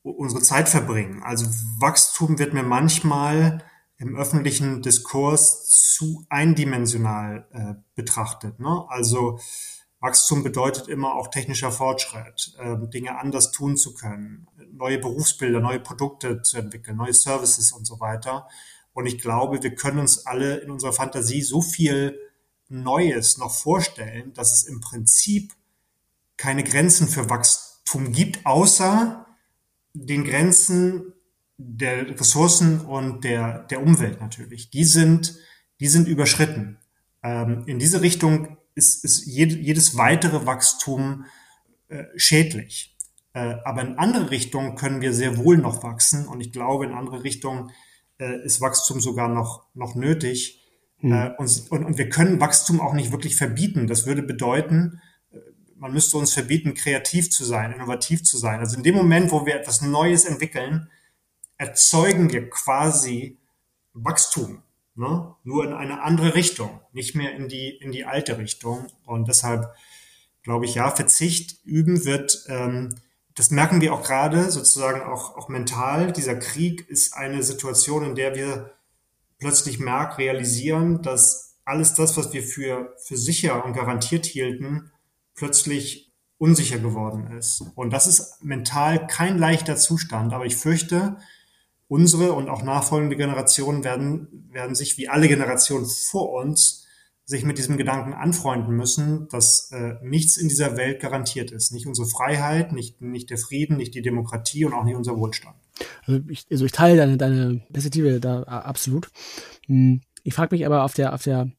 unsere 0.02 0.42
Zeit 0.42 0.68
verbringen. 0.68 1.22
Also 1.22 1.46
Wachstum 1.78 2.38
wird 2.38 2.54
mir 2.54 2.62
manchmal 2.62 3.62
im 3.98 4.16
öffentlichen 4.16 4.80
Diskurs 4.80 5.68
zu 5.94 6.24
eindimensional 6.30 7.46
äh, 7.52 7.74
betrachtet. 7.94 8.58
Ne? 8.58 8.84
Also 8.88 9.38
Wachstum 10.00 10.42
bedeutet 10.42 10.88
immer 10.88 11.14
auch 11.14 11.28
technischer 11.28 11.70
Fortschritt, 11.70 12.54
äh, 12.58 12.76
Dinge 12.88 13.18
anders 13.18 13.52
tun 13.52 13.76
zu 13.76 13.92
können, 13.92 14.46
neue 14.72 14.98
Berufsbilder, 14.98 15.60
neue 15.60 15.80
Produkte 15.80 16.40
zu 16.40 16.56
entwickeln, 16.56 16.96
neue 16.96 17.12
Services 17.12 17.72
und 17.72 17.86
so 17.86 18.00
weiter. 18.00 18.48
Und 18.94 19.04
ich 19.04 19.20
glaube, 19.20 19.62
wir 19.62 19.74
können 19.74 19.98
uns 19.98 20.26
alle 20.26 20.56
in 20.56 20.70
unserer 20.70 20.94
Fantasie 20.94 21.42
so 21.42 21.60
viel 21.60 22.18
Neues 22.70 23.38
noch 23.38 23.52
vorstellen, 23.52 24.32
dass 24.32 24.52
es 24.52 24.62
im 24.62 24.80
Prinzip 24.80 25.52
keine 26.36 26.64
Grenzen 26.64 27.08
für 27.08 27.28
Wachstum 27.28 28.12
gibt, 28.12 28.46
außer 28.46 29.26
den 29.92 30.24
Grenzen 30.24 31.12
der 31.58 32.18
Ressourcen 32.18 32.80
und 32.80 33.24
der, 33.24 33.64
der 33.64 33.82
Umwelt 33.82 34.20
natürlich. 34.20 34.70
Die 34.70 34.84
sind, 34.84 35.36
die 35.80 35.88
sind 35.88 36.08
überschritten. 36.08 36.78
Ähm, 37.22 37.64
in 37.66 37.78
diese 37.78 38.00
Richtung 38.00 38.56
ist, 38.74 39.04
ist 39.04 39.26
jed, 39.26 39.52
jedes 39.52 39.96
weitere 39.96 40.46
Wachstum 40.46 41.26
äh, 41.88 42.04
schädlich. 42.16 42.96
Äh, 43.34 43.56
aber 43.64 43.82
in 43.82 43.98
andere 43.98 44.30
Richtungen 44.30 44.76
können 44.76 45.00
wir 45.02 45.12
sehr 45.12 45.36
wohl 45.36 45.58
noch 45.58 45.82
wachsen. 45.82 46.26
Und 46.26 46.40
ich 46.40 46.52
glaube, 46.52 46.86
in 46.86 46.92
andere 46.92 47.22
Richtungen 47.22 47.70
äh, 48.18 48.42
ist 48.44 48.60
Wachstum 48.60 49.00
sogar 49.00 49.28
noch, 49.28 49.66
noch 49.74 49.94
nötig. 49.94 50.59
Mhm. 51.00 51.12
Äh, 51.12 51.30
und, 51.38 51.70
und, 51.70 51.84
und 51.84 51.98
wir 51.98 52.08
können 52.08 52.40
Wachstum 52.40 52.80
auch 52.80 52.92
nicht 52.92 53.12
wirklich 53.12 53.36
verbieten. 53.36 53.86
Das 53.86 54.06
würde 54.06 54.22
bedeuten, 54.22 55.00
äh, 55.32 55.38
man 55.76 55.92
müsste 55.92 56.16
uns 56.16 56.32
verbieten, 56.32 56.74
kreativ 56.74 57.30
zu 57.30 57.44
sein, 57.44 57.72
innovativ 57.72 58.22
zu 58.22 58.38
sein. 58.38 58.60
Also 58.60 58.76
in 58.76 58.82
dem 58.82 58.94
Moment, 58.94 59.32
wo 59.32 59.46
wir 59.46 59.56
etwas 59.56 59.82
Neues 59.82 60.24
entwickeln, 60.24 60.90
erzeugen 61.56 62.32
wir 62.32 62.48
quasi 62.48 63.38
Wachstum, 63.92 64.62
ne? 64.94 65.34
nur 65.44 65.64
in 65.64 65.72
eine 65.72 66.02
andere 66.02 66.34
Richtung, 66.34 66.80
nicht 66.92 67.14
mehr 67.14 67.34
in 67.34 67.48
die, 67.48 67.68
in 67.68 67.92
die 67.92 68.04
alte 68.04 68.38
Richtung. 68.38 68.86
Und 69.04 69.28
deshalb 69.28 69.74
glaube 70.42 70.64
ich, 70.64 70.74
ja, 70.74 70.90
Verzicht 70.90 71.64
üben 71.64 72.04
wird, 72.04 72.44
ähm, 72.48 72.94
das 73.34 73.50
merken 73.50 73.80
wir 73.80 73.94
auch 73.94 74.02
gerade 74.02 74.50
sozusagen 74.50 75.02
auch, 75.02 75.36
auch 75.36 75.48
mental. 75.48 76.12
Dieser 76.12 76.34
Krieg 76.34 76.88
ist 76.88 77.14
eine 77.14 77.42
Situation, 77.42 78.04
in 78.04 78.14
der 78.14 78.34
wir 78.34 78.72
plötzlich 79.40 79.80
merken, 79.80 80.16
realisieren, 80.16 81.02
dass 81.02 81.56
alles 81.64 81.94
das, 81.94 82.16
was 82.16 82.32
wir 82.32 82.42
für, 82.42 82.94
für 83.02 83.16
sicher 83.16 83.64
und 83.64 83.72
garantiert 83.72 84.26
hielten, 84.26 84.92
plötzlich 85.34 86.12
unsicher 86.38 86.78
geworden 86.78 87.36
ist. 87.36 87.62
Und 87.74 87.92
das 87.92 88.06
ist 88.06 88.42
mental 88.42 89.06
kein 89.06 89.38
leichter 89.38 89.76
Zustand, 89.76 90.32
aber 90.32 90.46
ich 90.46 90.56
fürchte, 90.56 91.16
unsere 91.88 92.32
und 92.32 92.48
auch 92.48 92.62
nachfolgende 92.62 93.16
Generationen 93.16 93.82
werden, 93.84 94.48
werden 94.52 94.74
sich 94.74 94.96
wie 94.96 95.08
alle 95.08 95.28
Generationen 95.28 95.86
vor 95.86 96.32
uns 96.32 96.86
sich 97.24 97.44
mit 97.44 97.58
diesem 97.58 97.76
Gedanken 97.76 98.12
anfreunden 98.12 98.74
müssen, 98.74 99.28
dass 99.28 99.70
äh, 99.70 99.94
nichts 100.02 100.36
in 100.36 100.48
dieser 100.48 100.76
Welt 100.76 101.00
garantiert 101.00 101.52
ist. 101.52 101.72
Nicht 101.72 101.86
unsere 101.86 102.08
Freiheit, 102.08 102.72
nicht, 102.72 103.00
nicht 103.00 103.30
der 103.30 103.38
Frieden, 103.38 103.76
nicht 103.76 103.94
die 103.94 104.02
Demokratie 104.02 104.64
und 104.64 104.72
auch 104.72 104.84
nicht 104.84 104.96
unser 104.96 105.16
Wohlstand. 105.16 105.56
Also 106.04 106.20
ich, 106.28 106.46
also 106.50 106.64
ich 106.64 106.72
teile 106.72 106.96
deine, 106.96 107.16
deine 107.16 107.62
Perspektive 107.72 108.20
da 108.20 108.42
absolut. 108.42 109.08
Hm, 109.66 110.00
ich 110.22 110.34
frage 110.34 110.54
mich 110.54 110.66
aber 110.66 110.84
auf 110.84 110.94
der, 110.94 111.14
auf 111.14 111.22
der 111.22 111.50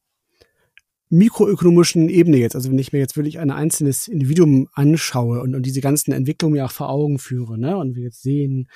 mikroökonomischen 1.12 2.08
Ebene 2.08 2.38
jetzt, 2.38 2.54
also 2.54 2.70
wenn 2.70 2.78
ich 2.78 2.94
mir 2.94 2.98
jetzt 2.98 3.16
wirklich 3.16 3.38
ein 3.38 3.50
einzelnes 3.50 4.08
Individuum 4.08 4.68
anschaue 4.72 5.42
und, 5.42 5.54
und 5.54 5.66
diese 5.66 5.82
ganzen 5.82 6.12
Entwicklungen 6.12 6.54
mir 6.54 6.64
auch 6.64 6.70
vor 6.70 6.88
Augen 6.88 7.18
führe, 7.18 7.58
ne, 7.58 7.76
und 7.76 7.96
wir 7.96 8.04
jetzt 8.04 8.22
sehen, 8.22 8.66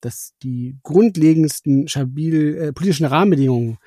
dass 0.00 0.34
die 0.42 0.76
grundlegendsten 0.82 1.86
stabil 1.86 2.56
äh, 2.56 2.72
politischen 2.72 3.06
Rahmenbedingungen 3.06 3.78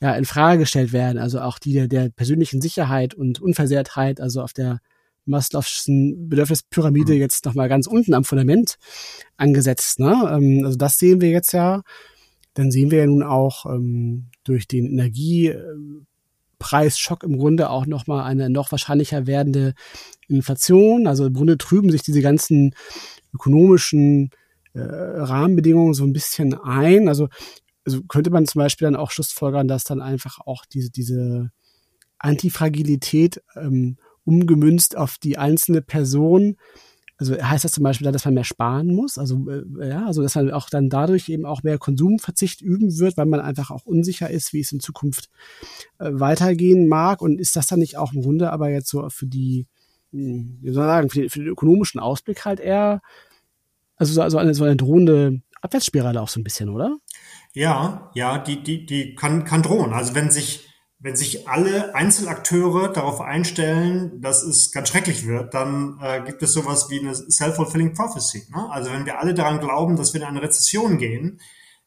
ja 0.00 0.14
in 0.14 0.24
Frage 0.24 0.60
gestellt 0.60 0.92
werden, 0.92 1.18
also 1.18 1.40
auch 1.40 1.58
die 1.58 1.72
der, 1.72 1.88
der 1.88 2.08
persönlichen 2.10 2.60
Sicherheit 2.60 3.14
und 3.14 3.40
Unversehrtheit, 3.40 4.20
also 4.20 4.42
auf 4.42 4.52
der 4.52 4.78
Maslow'schen 5.26 6.28
Bedürfnispyramide 6.28 7.14
mhm. 7.14 7.20
jetzt 7.20 7.44
nochmal 7.44 7.68
ganz 7.68 7.86
unten 7.86 8.14
am 8.14 8.24
Fundament 8.24 8.76
angesetzt. 9.36 10.00
Ne? 10.00 10.28
Ähm, 10.30 10.62
also 10.64 10.76
das 10.76 10.98
sehen 10.98 11.20
wir 11.20 11.30
jetzt 11.30 11.52
ja. 11.52 11.82
Dann 12.54 12.70
sehen 12.70 12.90
wir 12.90 13.00
ja 13.00 13.06
nun 13.06 13.22
auch 13.22 13.66
ähm, 13.66 14.30
durch 14.44 14.66
den 14.66 14.86
Energiepreisschock 14.86 17.22
im 17.22 17.36
Grunde 17.36 17.68
auch 17.68 17.84
nochmal 17.86 18.24
eine 18.24 18.48
noch 18.48 18.72
wahrscheinlicher 18.72 19.26
werdende 19.26 19.74
Inflation. 20.28 21.06
Also 21.06 21.26
im 21.26 21.34
Grunde 21.34 21.58
trüben 21.58 21.90
sich 21.90 22.00
diese 22.02 22.22
ganzen 22.22 22.74
ökonomischen 23.34 24.30
äh, 24.72 24.80
Rahmenbedingungen 24.80 25.92
so 25.92 26.04
ein 26.04 26.14
bisschen 26.14 26.54
ein. 26.54 27.08
Also, 27.08 27.28
also 27.84 28.02
könnte 28.04 28.30
man 28.30 28.46
zum 28.46 28.60
Beispiel 28.60 28.86
dann 28.86 28.96
auch 28.96 29.10
schlussfolgern, 29.10 29.68
dass 29.68 29.84
dann 29.84 30.00
einfach 30.00 30.38
auch 30.40 30.64
diese, 30.64 30.88
diese 30.90 31.50
Antifragilität 32.18 33.42
ähm, 33.54 33.98
umgemünzt 34.26 34.96
auf 34.96 35.16
die 35.18 35.38
einzelne 35.38 35.80
Person 35.80 36.56
also 37.18 37.34
heißt 37.34 37.64
das 37.64 37.72
zum 37.72 37.82
Beispiel 37.82 38.04
dann, 38.04 38.12
dass 38.12 38.26
man 38.26 38.34
mehr 38.34 38.44
sparen 38.44 38.94
muss? 38.94 39.16
Also 39.16 39.48
äh, 39.48 39.88
ja, 39.88 40.04
also 40.04 40.22
dass 40.22 40.34
man 40.34 40.50
auch 40.50 40.68
dann 40.68 40.90
dadurch 40.90 41.28
eben 41.30 41.46
auch 41.46 41.62
mehr 41.62 41.78
Konsumverzicht 41.78 42.60
üben 42.60 42.98
wird, 42.98 43.16
weil 43.16 43.24
man 43.24 43.40
einfach 43.40 43.70
auch 43.70 43.86
unsicher 43.86 44.28
ist, 44.28 44.52
wie 44.52 44.60
es 44.60 44.72
in 44.72 44.80
Zukunft 44.80 45.30
äh, 45.98 46.10
weitergehen 46.12 46.88
mag. 46.88 47.22
Und 47.22 47.40
ist 47.40 47.56
das 47.56 47.68
dann 47.68 47.78
nicht 47.78 47.96
auch 47.96 48.12
im 48.12 48.20
Grunde 48.20 48.52
aber 48.52 48.68
jetzt 48.68 48.90
so 48.90 49.08
für 49.08 49.26
die, 49.26 49.66
hm, 50.12 50.58
wie 50.60 50.72
soll 50.72 50.84
man 50.84 50.94
sagen, 50.94 51.10
für, 51.10 51.30
für 51.30 51.38
den 51.38 51.48
ökonomischen 51.48 52.00
Ausblick 52.00 52.44
halt 52.44 52.60
eher 52.60 53.00
also 53.96 54.12
so 54.12 54.20
also 54.20 54.36
eine, 54.36 54.52
so 54.52 54.64
eine 54.64 54.76
drohende 54.76 55.40
Abwärtsspirale 55.62 56.20
auch 56.20 56.28
so 56.28 56.38
ein 56.38 56.44
bisschen, 56.44 56.68
oder? 56.68 56.98
Ja, 57.54 58.10
ja, 58.14 58.38
die, 58.38 58.62
die, 58.62 58.84
die 58.84 59.14
kann, 59.14 59.44
kann 59.44 59.62
drohen. 59.62 59.94
Also 59.94 60.14
wenn 60.14 60.30
sich, 60.30 60.68
wenn 61.06 61.16
sich 61.16 61.48
alle 61.48 61.94
Einzelakteure 61.94 62.92
darauf 62.92 63.20
einstellen, 63.20 64.20
dass 64.20 64.42
es 64.42 64.72
ganz 64.72 64.88
schrecklich 64.88 65.26
wird, 65.26 65.54
dann 65.54 66.00
äh, 66.02 66.20
gibt 66.22 66.42
es 66.42 66.52
sowas 66.52 66.90
wie 66.90 66.98
eine 66.98 67.14
self-fulfilling 67.14 67.94
prophecy. 67.94 68.46
Ne? 68.50 68.68
Also 68.70 68.90
wenn 68.90 69.06
wir 69.06 69.20
alle 69.20 69.32
daran 69.32 69.60
glauben, 69.60 69.96
dass 69.96 70.14
wir 70.14 70.20
in 70.20 70.26
eine 70.26 70.42
Rezession 70.42 70.98
gehen, 70.98 71.40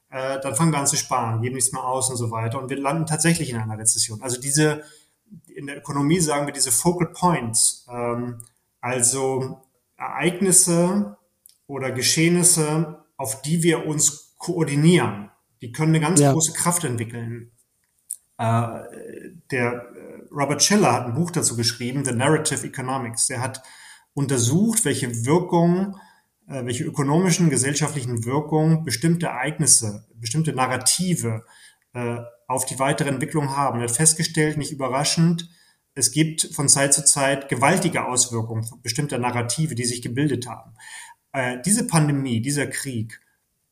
äh, 0.09 0.39
dann 0.39 0.55
fangen 0.55 0.72
wir 0.72 0.80
an 0.80 0.88
zu 0.88 0.95
sparen, 0.95 1.41
geben 1.41 1.55
nichts 1.55 1.74
mehr 1.74 1.84
aus 1.84 2.09
und 2.09 2.15
so 2.15 2.32
weiter. 2.32 2.61
Und 2.61 2.70
wir 2.70 2.80
landen 2.80 3.05
tatsächlich 3.05 3.49
in 3.49 3.57
einer 3.57 3.78
Rezession. 3.78 4.22
Also 4.22 4.39
diese, 4.39 4.84
in 5.47 5.67
der 5.67 5.78
Ökonomie 5.78 6.22
sagen 6.22 6.45
wir 6.45 6.53
diese 6.53 6.72
Focal 6.72 7.09
Points, 7.11 7.86
ähm, 7.91 8.39
also 8.80 9.59
Ereignisse, 9.97 11.17
oder 11.70 11.91
Geschehnisse, 11.91 13.05
auf 13.15 13.43
die 13.43 13.61
wir 13.63 13.86
uns 13.86 14.34
koordinieren. 14.38 15.30
Die 15.61 15.72
können 15.72 15.93
eine 15.93 15.99
ganz 15.99 16.20
ja. 16.20 16.32
große 16.32 16.53
Kraft 16.53 16.84
entwickeln. 16.84 17.51
Äh, 18.39 19.33
der 19.51 19.73
äh, 19.73 20.23
Robert 20.31 20.63
Schiller 20.63 20.93
hat 20.93 21.05
ein 21.05 21.13
Buch 21.13 21.29
dazu 21.29 21.57
geschrieben, 21.57 22.05
The 22.05 22.13
Narrative 22.13 22.65
Economics. 22.65 23.27
Der 23.27 23.41
hat 23.41 23.61
untersucht, 24.13 24.85
welche 24.85 25.25
Wirkungen, 25.25 25.95
äh, 26.47 26.65
welche 26.65 26.85
ökonomischen, 26.85 27.49
gesellschaftlichen 27.49 28.23
Wirkungen 28.23 28.85
bestimmte 28.85 29.27
Ereignisse, 29.27 30.07
bestimmte 30.15 30.53
Narrative 30.53 31.43
auf 32.47 32.67
die 32.67 32.77
weitere 32.77 33.09
Entwicklung 33.09 33.57
haben. 33.57 33.79
Er 33.79 33.87
hat 33.87 33.95
festgestellt, 33.95 34.57
nicht 34.57 34.71
überraschend, 34.71 35.49
es 35.95 36.11
gibt 36.11 36.47
von 36.53 36.69
Zeit 36.69 36.93
zu 36.93 37.03
Zeit 37.03 37.49
gewaltige 37.49 38.05
Auswirkungen 38.05 38.63
bestimmter 38.83 39.17
Narrative, 39.17 39.73
die 39.73 39.85
sich 39.85 40.03
gebildet 40.03 40.47
haben 40.47 40.75
diese 41.65 41.85
Pandemie, 41.85 42.41
dieser 42.41 42.67
Krieg 42.67 43.21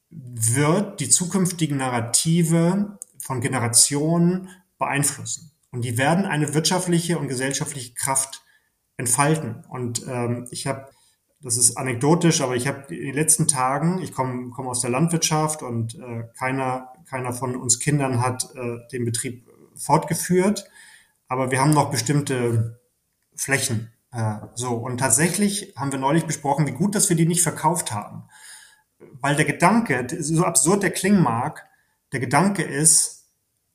wird 0.09 0.99
die 0.99 1.09
zukünftigen 1.09 1.77
Narrative 1.77 2.97
von 3.27 3.41
Generationen 3.41 4.49
beeinflussen. 4.79 5.51
Und 5.71 5.83
die 5.83 5.97
werden 5.97 6.25
eine 6.25 6.53
wirtschaftliche 6.53 7.19
und 7.19 7.27
gesellschaftliche 7.27 7.93
Kraft 7.93 8.41
entfalten. 8.95 9.65
Und 9.69 10.07
ähm, 10.07 10.47
ich 10.49 10.65
habe 10.65 10.87
das 11.39 11.55
ist 11.55 11.77
anekdotisch, 11.77 12.41
aber 12.41 12.55
ich 12.55 12.67
habe 12.67 12.95
in 12.95 13.05
den 13.05 13.13
letzten 13.13 13.47
Tagen, 13.47 14.01
ich 14.01 14.11
komme 14.11 14.49
komm 14.55 14.67
aus 14.67 14.81
der 14.81 14.89
Landwirtschaft 14.89 15.61
und 15.61 15.93
äh, 15.93 16.23
keiner, 16.35 16.93
keiner 17.07 17.31
von 17.31 17.55
uns 17.55 17.77
Kindern 17.79 18.21
hat 18.21 18.49
äh, 18.55 18.79
den 18.91 19.05
Betrieb 19.05 19.47
fortgeführt, 19.75 20.67
aber 21.27 21.51
wir 21.51 21.61
haben 21.61 21.71
noch 21.71 21.91
bestimmte 21.91 22.79
Flächen. 23.35 23.93
Äh, 24.11 24.37
so, 24.55 24.73
und 24.73 24.97
tatsächlich 24.97 25.75
haben 25.75 25.91
wir 25.91 25.99
neulich 25.99 26.25
besprochen, 26.25 26.65
wie 26.65 26.71
gut, 26.71 26.95
dass 26.95 27.07
wir 27.09 27.15
die 27.15 27.27
nicht 27.27 27.43
verkauft 27.43 27.91
haben. 27.91 28.23
Weil 29.21 29.35
der 29.35 29.45
Gedanke, 29.45 30.07
so 30.19 30.43
absurd 30.43 30.81
der 30.81 30.89
klingen 30.89 31.21
mag, 31.21 31.67
der 32.13 32.19
Gedanke 32.19 32.63
ist, 32.63 33.16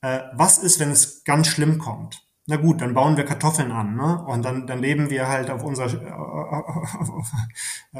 äh, 0.03 0.21
was 0.35 0.59
ist, 0.59 0.79
wenn 0.81 0.91
es 0.91 1.25
ganz 1.25 1.47
schlimm 1.47 1.79
kommt? 1.79 2.23
Na 2.47 2.57
gut, 2.57 2.81
dann 2.81 2.93
bauen 2.93 3.17
wir 3.17 3.25
Kartoffeln 3.25 3.71
an, 3.71 3.95
ne? 3.95 4.25
Und 4.27 4.45
dann, 4.45 4.67
dann 4.67 4.81
leben 4.81 5.11
wir 5.11 5.29
halt 5.29 5.49
auf, 5.49 5.63
unser, 5.63 5.87
auf, 5.87 7.33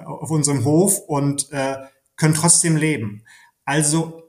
auf 0.05 0.31
unserem 0.31 0.65
Hof 0.65 0.99
und 1.07 1.51
äh, 1.53 1.77
können 2.17 2.35
trotzdem 2.35 2.77
leben. 2.77 3.25
Also, 3.65 4.25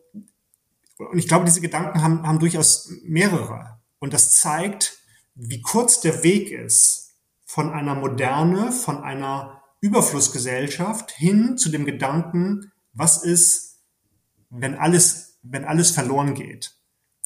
und 0.97 1.17
ich 1.17 1.27
glaube, 1.27 1.45
diese 1.45 1.61
Gedanken 1.61 2.01
haben, 2.01 2.27
haben 2.27 2.39
durchaus 2.39 2.91
mehrere. 3.03 3.79
Und 3.99 4.13
das 4.13 4.31
zeigt, 4.31 4.99
wie 5.33 5.61
kurz 5.61 5.99
der 5.99 6.23
Weg 6.23 6.51
ist 6.51 7.15
von 7.43 7.73
einer 7.73 7.95
Moderne, 7.95 8.71
von 8.71 9.03
einer 9.03 9.63
Überflussgesellschaft 9.81 11.11
hin 11.11 11.57
zu 11.57 11.69
dem 11.69 11.85
Gedanken, 11.85 12.71
was 12.93 13.23
ist, 13.23 13.81
wenn 14.49 14.75
alles, 14.75 15.39
wenn 15.41 15.65
alles 15.65 15.89
verloren 15.91 16.35
geht? 16.35 16.75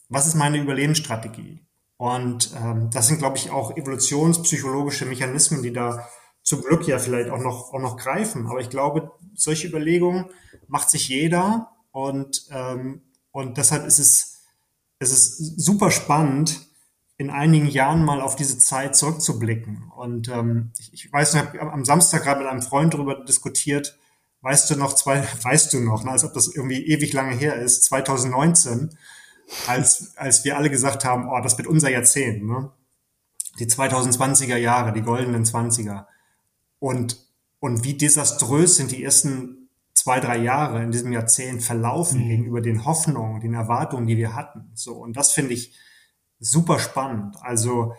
Was 0.10 0.28
ist 0.28 0.36
meine 0.36 0.58
Überlebensstrategie? 0.60 1.66
Und 1.97 2.51
ähm, 2.55 2.89
das 2.93 3.08
sind, 3.08 3.18
glaube 3.18 3.38
ich, 3.38 3.49
auch 3.49 3.76
evolutionspsychologische 3.76 5.05
Mechanismen, 5.05 5.64
die 5.64 5.74
da 5.74 6.08
zum 6.43 6.62
Glück 6.62 6.88
ja 6.88 6.99
vielleicht 6.99 7.30
auch 7.30 7.39
noch, 7.39 7.74
auch 7.74 7.80
noch 7.80 7.97
greifen. 7.97 8.47
Aber 8.47 8.62
ich 8.62 8.70
glaube, 8.70 9.12
solche 9.34 9.68
Überlegungen 9.68 10.26
macht 10.68 10.89
sich 10.89 11.10
jeder 11.10 11.72
und, 11.91 12.45
ähm, 12.51 13.01
und 13.32 13.58
deshalb 13.58 13.86
ist 13.86 13.99
es, 13.99 14.43
es 14.99 15.12
ist 15.12 15.60
super 15.60 15.91
spannend, 15.91 16.68
in 17.18 17.32
einigen 17.32 17.68
Jahren 17.68 18.05
mal 18.05 18.22
auf 18.22 18.36
diese 18.36 18.60
Zeit 18.60 18.95
zurückzublicken. 18.95 19.91
Und 19.95 20.30
ähm, 20.30 20.72
ich, 20.78 20.93
ich 20.93 21.12
weiß, 21.12 21.34
ich 21.34 21.39
habe 21.39 21.74
am 21.74 21.84
Samstag 21.84 22.24
gerade 22.24 22.41
mit 22.41 22.49
einem 22.49 22.62
Freund 22.62 22.93
darüber 22.93 23.16
diskutiert, 23.26 23.97
weißt 24.41 24.70
du 24.70 24.76
noch, 24.76 24.93
zwei, 24.93 25.28
weißt 25.41 25.74
du 25.74 25.80
noch, 25.80 26.03
ne, 26.03 26.12
als 26.12 26.24
ob 26.24 26.34
das 26.34 26.47
irgendwie 26.47 26.86
ewig 26.86 27.14
lange 27.14 27.36
her 27.36 27.55
ist, 27.55 27.84
2019 27.86 28.95
als, 29.66 30.16
als 30.18 30.43
wir 30.43 30.58
alle 30.58 30.70
gesagt 30.70 31.06
haben, 31.06 31.30
oh, 31.30 31.39
das 31.41 31.58
wird 31.58 31.68
unser 31.68 31.89
Jahrzehnt, 31.89 32.43
ne? 32.43 32.72
Die 33.60 33.66
2020er 33.66 34.58
Jahre, 34.58 34.93
die 34.93 35.02
goldenen 35.02 35.43
20er. 35.43 36.06
Und, 36.80 37.18
und 37.60 37.84
wie 37.84 37.98
desaströs 37.98 38.76
sind 38.76 38.91
die 38.91 39.04
ersten 39.04 39.70
zwei, 39.93 40.20
drei 40.20 40.38
Jahre 40.38 40.84
in 40.84 40.91
diesem 40.91 41.12
Jahrzehnt 41.12 41.64
verlaufen 41.64 42.24
mhm. 42.24 42.30
gegenüber 42.30 42.62
den 42.62 42.86
Hoffnungen, 42.86 43.41
den 43.41 43.56
Erwartungen, 43.56 44.06
die 44.06 44.18
wir 44.18 44.36
hatten. 44.36 44.70
So, 44.76 44.93
und 44.95 45.18
das 45.18 45.34
finde 45.34 45.54
ich 45.54 45.76
super 46.39 46.78
spannend. 46.78 47.36
Also, 47.41 47.95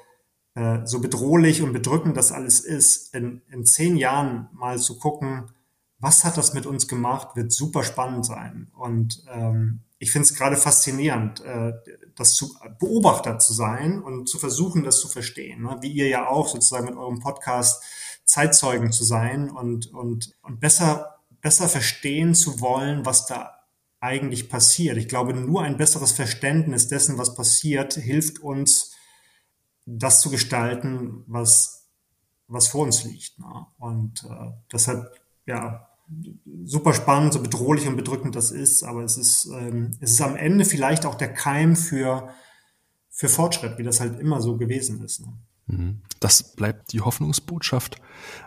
äh, 0.54 0.86
so 0.86 1.00
bedrohlich 1.00 1.62
und 1.62 1.72
bedrückend 1.72 2.16
das 2.16 2.32
alles 2.32 2.60
ist, 2.60 3.14
in, 3.14 3.42
in 3.50 3.64
zehn 3.64 3.96
Jahren 3.96 4.48
mal 4.52 4.78
zu 4.78 4.98
gucken, 4.98 5.50
was 5.98 6.24
hat 6.24 6.36
das 6.36 6.54
mit 6.54 6.66
uns 6.66 6.86
gemacht, 6.86 7.36
wird 7.36 7.52
super 7.52 7.82
spannend 7.82 8.24
sein. 8.24 8.70
Und 8.74 9.24
ähm, 9.32 9.80
ich 9.98 10.12
finde 10.12 10.26
es 10.26 10.34
gerade 10.34 10.56
faszinierend, 10.56 11.40
äh, 11.40 11.72
das 12.14 12.34
zu 12.34 12.56
Beobachter 12.78 13.38
zu 13.38 13.52
sein 13.52 14.00
und 14.00 14.28
zu 14.28 14.38
versuchen, 14.38 14.84
das 14.84 15.00
zu 15.00 15.08
verstehen. 15.08 15.62
Ne? 15.62 15.78
Wie 15.80 15.92
ihr 15.92 16.08
ja 16.08 16.28
auch 16.28 16.48
sozusagen 16.48 16.86
mit 16.86 16.96
eurem 16.96 17.20
Podcast 17.20 17.82
Zeitzeugen 18.24 18.92
zu 18.92 19.04
sein 19.04 19.50
und, 19.50 19.92
und, 19.92 20.34
und 20.42 20.60
besser, 20.60 21.20
besser 21.40 21.68
verstehen 21.68 22.34
zu 22.34 22.60
wollen, 22.60 23.06
was 23.06 23.26
da 23.26 23.58
eigentlich 24.00 24.48
passiert. 24.48 24.96
Ich 24.98 25.08
glaube, 25.08 25.32
nur 25.32 25.62
ein 25.62 25.76
besseres 25.76 26.12
Verständnis 26.12 26.88
dessen, 26.88 27.18
was 27.18 27.34
passiert, 27.34 27.94
hilft 27.94 28.38
uns, 28.38 28.92
das 29.86 30.20
zu 30.20 30.30
gestalten, 30.30 31.24
was, 31.26 31.88
was 32.46 32.68
vor 32.68 32.82
uns 32.82 33.04
liegt. 33.04 33.38
Ne? 33.38 33.66
Und 33.78 34.24
äh, 34.24 34.52
deshalb, 34.70 35.18
ja, 35.46 35.87
super 36.64 36.94
spannend, 36.94 37.32
so 37.32 37.42
bedrohlich 37.42 37.86
und 37.86 37.96
bedrückend 37.96 38.34
das 38.34 38.50
ist, 38.50 38.82
aber 38.82 39.02
es 39.02 39.16
ist, 39.16 39.46
ähm, 39.52 39.96
es 40.00 40.12
ist 40.12 40.20
am 40.20 40.36
Ende 40.36 40.64
vielleicht 40.64 41.06
auch 41.06 41.14
der 41.14 41.32
Keim 41.32 41.76
für, 41.76 42.28
für 43.10 43.28
Fortschritt, 43.28 43.78
wie 43.78 43.82
das 43.82 44.00
halt 44.00 44.18
immer 44.20 44.40
so 44.40 44.56
gewesen 44.56 45.02
ist. 45.02 45.20
Ne? 45.20 45.32
Mhm. 45.66 46.02
Das 46.20 46.54
bleibt 46.54 46.92
die 46.92 47.00
Hoffnungsbotschaft. 47.00 48.00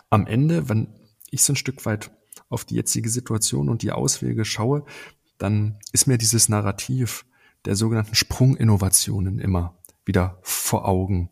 Am 0.10 0.28
Ende, 0.28 0.70
wenn 0.70 0.88
ich 1.30 1.44
so 1.44 1.54
ein 1.54 1.58
Stück 1.58 1.86
weit 1.86 2.12
auf 2.50 2.66
die 2.66 2.76
jetzige 2.76 3.10
Situation 3.10 3.70
und 3.70 3.82
die 3.82 3.92
Auswege 3.92 4.44
schaue, 4.44 4.86
dann 5.38 5.80
ist 5.94 6.08
mir 6.08 6.18
dieses 6.18 6.50
Narrativ 6.50 7.26
der 7.66 7.76
sogenannten 7.76 8.16
Sprunginnovationen 8.16 9.40
immer 9.40 9.78
wieder 10.06 10.40
vor 10.42 10.88
Augen, 10.88 11.30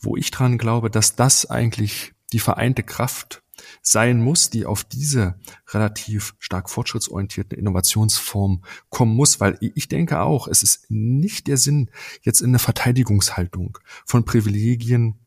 wo 0.00 0.16
ich 0.16 0.30
dran 0.30 0.58
glaube, 0.58 0.90
dass 0.90 1.16
das 1.16 1.46
eigentlich 1.46 2.12
die 2.32 2.40
vereinte 2.40 2.82
Kraft 2.82 3.42
sein 3.82 4.22
muss, 4.22 4.50
die 4.50 4.66
auf 4.66 4.84
diese 4.84 5.38
relativ 5.68 6.34
stark 6.38 6.70
fortschrittsorientierten 6.70 7.58
Innovationsform 7.58 8.62
kommen 8.90 9.14
muss, 9.14 9.40
weil 9.40 9.58
ich 9.60 9.88
denke 9.88 10.20
auch, 10.20 10.48
es 10.48 10.62
ist 10.62 10.90
nicht 10.90 11.46
der 11.46 11.56
Sinn, 11.56 11.90
jetzt 12.22 12.40
in 12.40 12.50
eine 12.50 12.58
Verteidigungshaltung 12.58 13.78
von 14.04 14.24
Privilegien, 14.24 15.18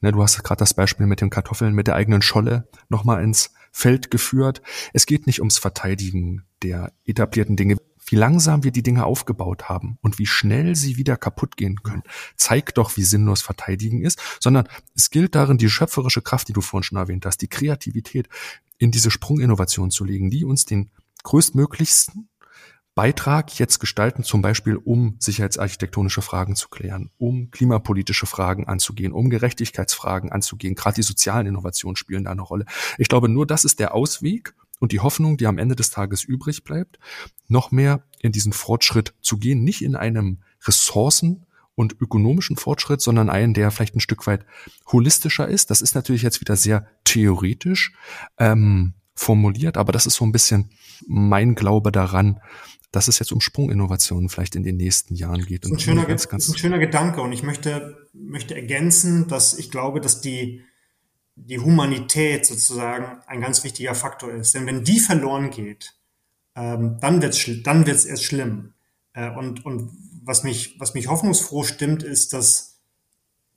ne, 0.00 0.12
du 0.12 0.22
hast 0.22 0.42
gerade 0.42 0.58
das 0.58 0.74
Beispiel 0.74 1.06
mit 1.06 1.20
den 1.20 1.30
Kartoffeln, 1.30 1.74
mit 1.74 1.86
der 1.86 1.96
eigenen 1.96 2.22
Scholle 2.22 2.68
nochmal 2.88 3.22
ins 3.22 3.52
Feld 3.72 4.10
geführt. 4.10 4.62
Es 4.92 5.04
geht 5.04 5.26
nicht 5.26 5.40
ums 5.40 5.58
Verteidigen 5.58 6.44
der 6.62 6.92
etablierten 7.04 7.56
Dinge 7.56 7.76
wie 8.06 8.16
langsam 8.16 8.64
wir 8.64 8.70
die 8.70 8.82
Dinge 8.82 9.04
aufgebaut 9.04 9.68
haben 9.68 9.98
und 10.02 10.18
wie 10.18 10.26
schnell 10.26 10.76
sie 10.76 10.96
wieder 10.96 11.16
kaputt 11.16 11.56
gehen 11.56 11.82
können, 11.82 12.02
zeigt 12.36 12.78
doch, 12.78 12.96
wie 12.96 13.04
sinnlos 13.04 13.42
Verteidigen 13.42 14.02
ist, 14.02 14.20
sondern 14.40 14.68
es 14.94 15.10
gilt 15.10 15.34
darin, 15.34 15.58
die 15.58 15.70
schöpferische 15.70 16.22
Kraft, 16.22 16.48
die 16.48 16.52
du 16.52 16.60
vorhin 16.60 16.84
schon 16.84 16.98
erwähnt 16.98 17.26
hast, 17.26 17.38
die 17.38 17.48
Kreativität 17.48 18.28
in 18.78 18.90
diese 18.90 19.10
Sprunginnovation 19.10 19.90
zu 19.90 20.04
legen, 20.04 20.30
die 20.30 20.44
uns 20.44 20.64
den 20.66 20.90
größtmöglichsten 21.22 22.28
Beitrag 22.94 23.58
jetzt 23.58 23.80
gestalten, 23.80 24.22
zum 24.22 24.40
Beispiel 24.40 24.76
um 24.76 25.16
sicherheitsarchitektonische 25.18 26.22
Fragen 26.22 26.54
zu 26.54 26.68
klären, 26.68 27.10
um 27.18 27.50
klimapolitische 27.50 28.26
Fragen 28.26 28.68
anzugehen, 28.68 29.12
um 29.12 29.30
Gerechtigkeitsfragen 29.30 30.30
anzugehen. 30.30 30.76
Gerade 30.76 30.96
die 30.96 31.02
sozialen 31.02 31.48
Innovationen 31.48 31.96
spielen 31.96 32.24
da 32.24 32.30
eine 32.30 32.42
Rolle. 32.42 32.66
Ich 32.96 33.08
glaube, 33.08 33.28
nur 33.28 33.46
das 33.46 33.64
ist 33.64 33.80
der 33.80 33.94
Ausweg 33.94 34.54
und 34.84 34.92
die 34.92 35.00
Hoffnung, 35.00 35.36
die 35.36 35.46
am 35.46 35.58
Ende 35.58 35.74
des 35.74 35.90
Tages 35.90 36.22
übrig 36.24 36.62
bleibt, 36.62 36.98
noch 37.48 37.72
mehr 37.72 38.04
in 38.20 38.32
diesen 38.32 38.52
Fortschritt 38.52 39.14
zu 39.20 39.38
gehen, 39.38 39.64
nicht 39.64 39.82
in 39.82 39.96
einem 39.96 40.42
Ressourcen- 40.64 41.46
und 41.74 42.00
ökonomischen 42.00 42.56
Fortschritt, 42.56 43.00
sondern 43.00 43.30
einen, 43.30 43.54
der 43.54 43.70
vielleicht 43.70 43.96
ein 43.96 44.00
Stück 44.00 44.26
weit 44.26 44.44
holistischer 44.92 45.48
ist. 45.48 45.70
Das 45.70 45.80
ist 45.80 45.94
natürlich 45.94 46.22
jetzt 46.22 46.40
wieder 46.40 46.54
sehr 46.54 46.86
theoretisch 47.04 47.92
ähm, 48.38 48.92
formuliert, 49.14 49.76
aber 49.76 49.90
das 49.90 50.06
ist 50.06 50.14
so 50.14 50.24
ein 50.24 50.32
bisschen 50.32 50.70
mein 51.06 51.54
Glaube 51.54 51.90
daran, 51.90 52.40
dass 52.92 53.08
es 53.08 53.18
jetzt 53.18 53.32
um 53.32 53.40
Sprunginnovationen 53.40 54.28
vielleicht 54.28 54.54
in 54.54 54.62
den 54.62 54.76
nächsten 54.76 55.14
Jahren 55.16 55.46
geht. 55.46 55.64
Das 55.64 55.70
ist 55.70 55.76
ein, 55.78 55.80
schöner, 55.80 56.04
ganz, 56.04 56.28
ganz 56.28 56.46
ist 56.46 56.54
ein 56.54 56.58
schöner 56.58 56.78
Gedanke 56.78 57.22
und 57.22 57.32
ich 57.32 57.42
möchte, 57.42 58.06
möchte 58.12 58.54
ergänzen, 58.54 59.26
dass 59.28 59.58
ich 59.58 59.70
glaube, 59.70 60.00
dass 60.00 60.20
die 60.20 60.62
die 61.36 61.58
Humanität 61.58 62.46
sozusagen 62.46 63.20
ein 63.26 63.40
ganz 63.40 63.64
wichtiger 63.64 63.94
Faktor 63.94 64.32
ist. 64.32 64.54
Denn 64.54 64.66
wenn 64.66 64.84
die 64.84 65.00
verloren 65.00 65.50
geht, 65.50 65.94
ähm, 66.56 66.98
dann 67.00 67.20
wird's 67.20 67.44
dann 67.64 67.86
wird's 67.86 68.04
erst 68.04 68.24
schlimm. 68.24 68.74
Äh, 69.12 69.30
und 69.30 69.64
und 69.64 69.90
was 70.22 70.44
mich 70.44 70.78
was 70.78 70.94
mich 70.94 71.08
hoffnungsfroh 71.08 71.64
stimmt, 71.64 72.02
ist, 72.02 72.32
dass 72.32 72.80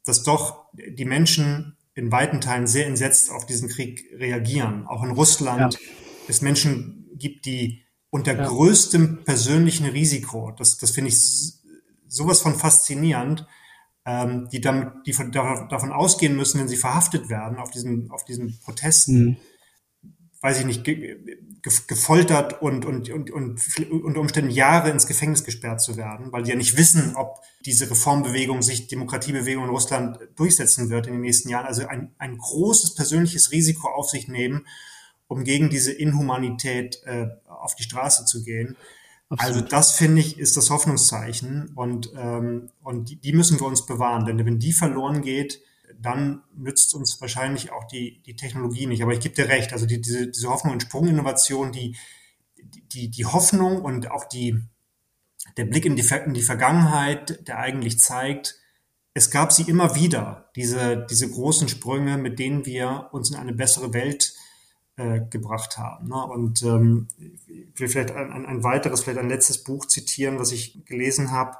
dass 0.04 0.24
doch 0.24 0.66
die 0.74 1.06
Menschen 1.06 1.78
in 1.94 2.12
weiten 2.12 2.42
Teilen 2.42 2.68
sehr 2.68 2.88
entsetzt 2.88 3.32
auf 3.32 3.46
diesen 3.46 3.70
Krieg 3.70 4.10
reagieren. 4.14 4.86
Auch 4.88 5.04
in 5.04 5.12
Russland 5.12 5.74
ja. 5.74 5.80
es 6.28 6.42
Menschen 6.42 7.10
gibt, 7.16 7.46
die 7.46 7.84
unter 8.10 8.36
ja. 8.36 8.46
größtem 8.46 9.24
persönlichen 9.24 9.86
Risiko, 9.86 10.52
das 10.52 10.78
das 10.78 10.92
finde 10.92 11.10
ich 11.10 11.18
sowas 12.08 12.42
von 12.42 12.56
faszinierend, 12.56 13.46
ähm, 14.08 14.48
die 14.50 14.62
damit, 14.62 15.06
die 15.06 15.12
von, 15.12 15.34
davon 15.34 15.92
ausgehen 15.92 16.36
müssen, 16.38 16.62
wenn 16.62 16.70
sie 16.70 16.78
verhaftet 16.78 17.28
werden 17.28 17.58
auf 17.58 17.72
diesen, 17.72 18.10
auf 18.10 18.24
diesen 18.24 18.58
Protesten, 18.62 19.26
mhm. 19.26 19.38
weiß 20.40 20.62
ich 20.62 20.66
nicht, 20.66 20.86
ge, 20.86 20.96
ge, 21.62 21.74
gefoltert 21.88 22.62
und, 22.62 22.86
und, 22.86 23.10
und, 23.10 23.30
und 23.30 23.60
unter 23.92 24.22
Umständen 24.22 24.50
Jahre 24.50 24.92
ins 24.92 25.08
Gefängnis 25.08 25.44
gesperrt 25.44 25.82
zu 25.82 25.98
werden, 25.98 26.32
weil 26.32 26.44
die 26.44 26.52
ja 26.52 26.56
nicht 26.56 26.78
wissen, 26.78 27.18
ob 27.18 27.42
diese 27.66 27.92
Reformbewegung 27.92 28.62
sich, 28.62 28.88
Demokratiebewegung 28.88 29.66
in 29.66 29.70
Russland 29.72 30.20
durchsetzen 30.38 30.90
wird 30.90 31.08
in 31.08 31.14
den 31.14 31.22
nächsten 31.22 31.50
Jahren. 31.50 31.66
Also 31.66 31.86
ein, 31.86 32.16
ein 32.18 32.38
großes 32.38 32.96
persönliches 32.96 33.52
Risiko 33.52 33.90
auf 33.90 34.10
sich 34.10 34.30
nehmen, 34.30 34.66
um 35.28 35.44
gegen 35.44 35.70
diese 35.70 35.92
Inhumanität 35.92 37.02
äh, 37.04 37.28
auf 37.50 37.76
die 37.76 37.84
Straße 37.84 38.24
zu 38.24 38.46
gehen. 38.46 38.78
Absolut. 39.30 39.56
Also 39.56 39.62
das 39.70 39.92
finde 39.92 40.22
ich 40.22 40.40
ist 40.40 40.56
das 40.56 40.70
Hoffnungszeichen 40.70 41.74
und 41.76 42.12
ähm, 42.16 42.70
und 42.82 43.10
die, 43.10 43.16
die 43.18 43.34
müssen 43.34 43.60
wir 43.60 43.68
uns 43.68 43.86
bewahren, 43.86 44.26
denn 44.26 44.44
wenn 44.46 44.60
die 44.60 44.72
verloren 44.72 45.22
geht, 45.22 45.62
dann 46.00 46.44
nützt 46.56 46.94
uns 46.96 47.20
wahrscheinlich 47.20 47.72
auch 47.72 47.86
die, 47.86 48.22
die 48.26 48.36
Technologie 48.36 48.88
nicht. 48.88 49.02
Aber 49.04 49.14
ich 49.14 49.20
gebe 49.20 49.36
dir 49.36 49.50
recht, 49.50 49.74
also 49.74 49.86
die, 49.86 50.00
diese, 50.02 50.28
diese 50.28 50.50
Hoffnung 50.50 50.74
in 50.74 50.80
Sprunginnovation, 50.80 51.72
die, 51.72 51.96
die, 52.94 53.10
die 53.10 53.26
Hoffnung 53.26 53.82
und 53.82 54.12
auch 54.12 54.26
die, 54.26 54.62
der 55.58 55.66
Blick 55.66 55.86
in 55.86 55.96
die, 55.96 56.08
in 56.26 56.34
die 56.34 56.42
Vergangenheit, 56.42 57.48
der 57.48 57.60
eigentlich 57.60 58.00
zeigt, 58.00 58.56
es 59.14 59.32
gab 59.32 59.52
sie 59.52 59.64
immer 59.64 59.96
wieder, 59.96 60.52
diese, 60.56 61.06
diese 61.10 61.30
großen 61.30 61.68
Sprünge, 61.68 62.18
mit 62.18 62.38
denen 62.38 62.66
wir 62.66 63.10
uns 63.12 63.32
in 63.32 63.36
eine 63.36 63.54
bessere 63.54 63.94
Welt 63.94 64.34
äh, 64.98 65.22
gebracht 65.30 65.78
haben. 65.78 66.10
Ne? 66.10 66.24
Und 66.26 66.64
ähm, 66.64 67.08
ich 67.48 67.80
will 67.80 67.88
vielleicht 67.88 68.12
ein, 68.12 68.46
ein 68.46 68.64
weiteres, 68.64 69.04
vielleicht 69.04 69.20
ein 69.20 69.30
letztes 69.30 69.64
Buch 69.64 69.86
zitieren, 69.86 70.40
was 70.40 70.52
ich 70.52 70.86
gelesen 70.86 71.32
habe. 71.32 71.56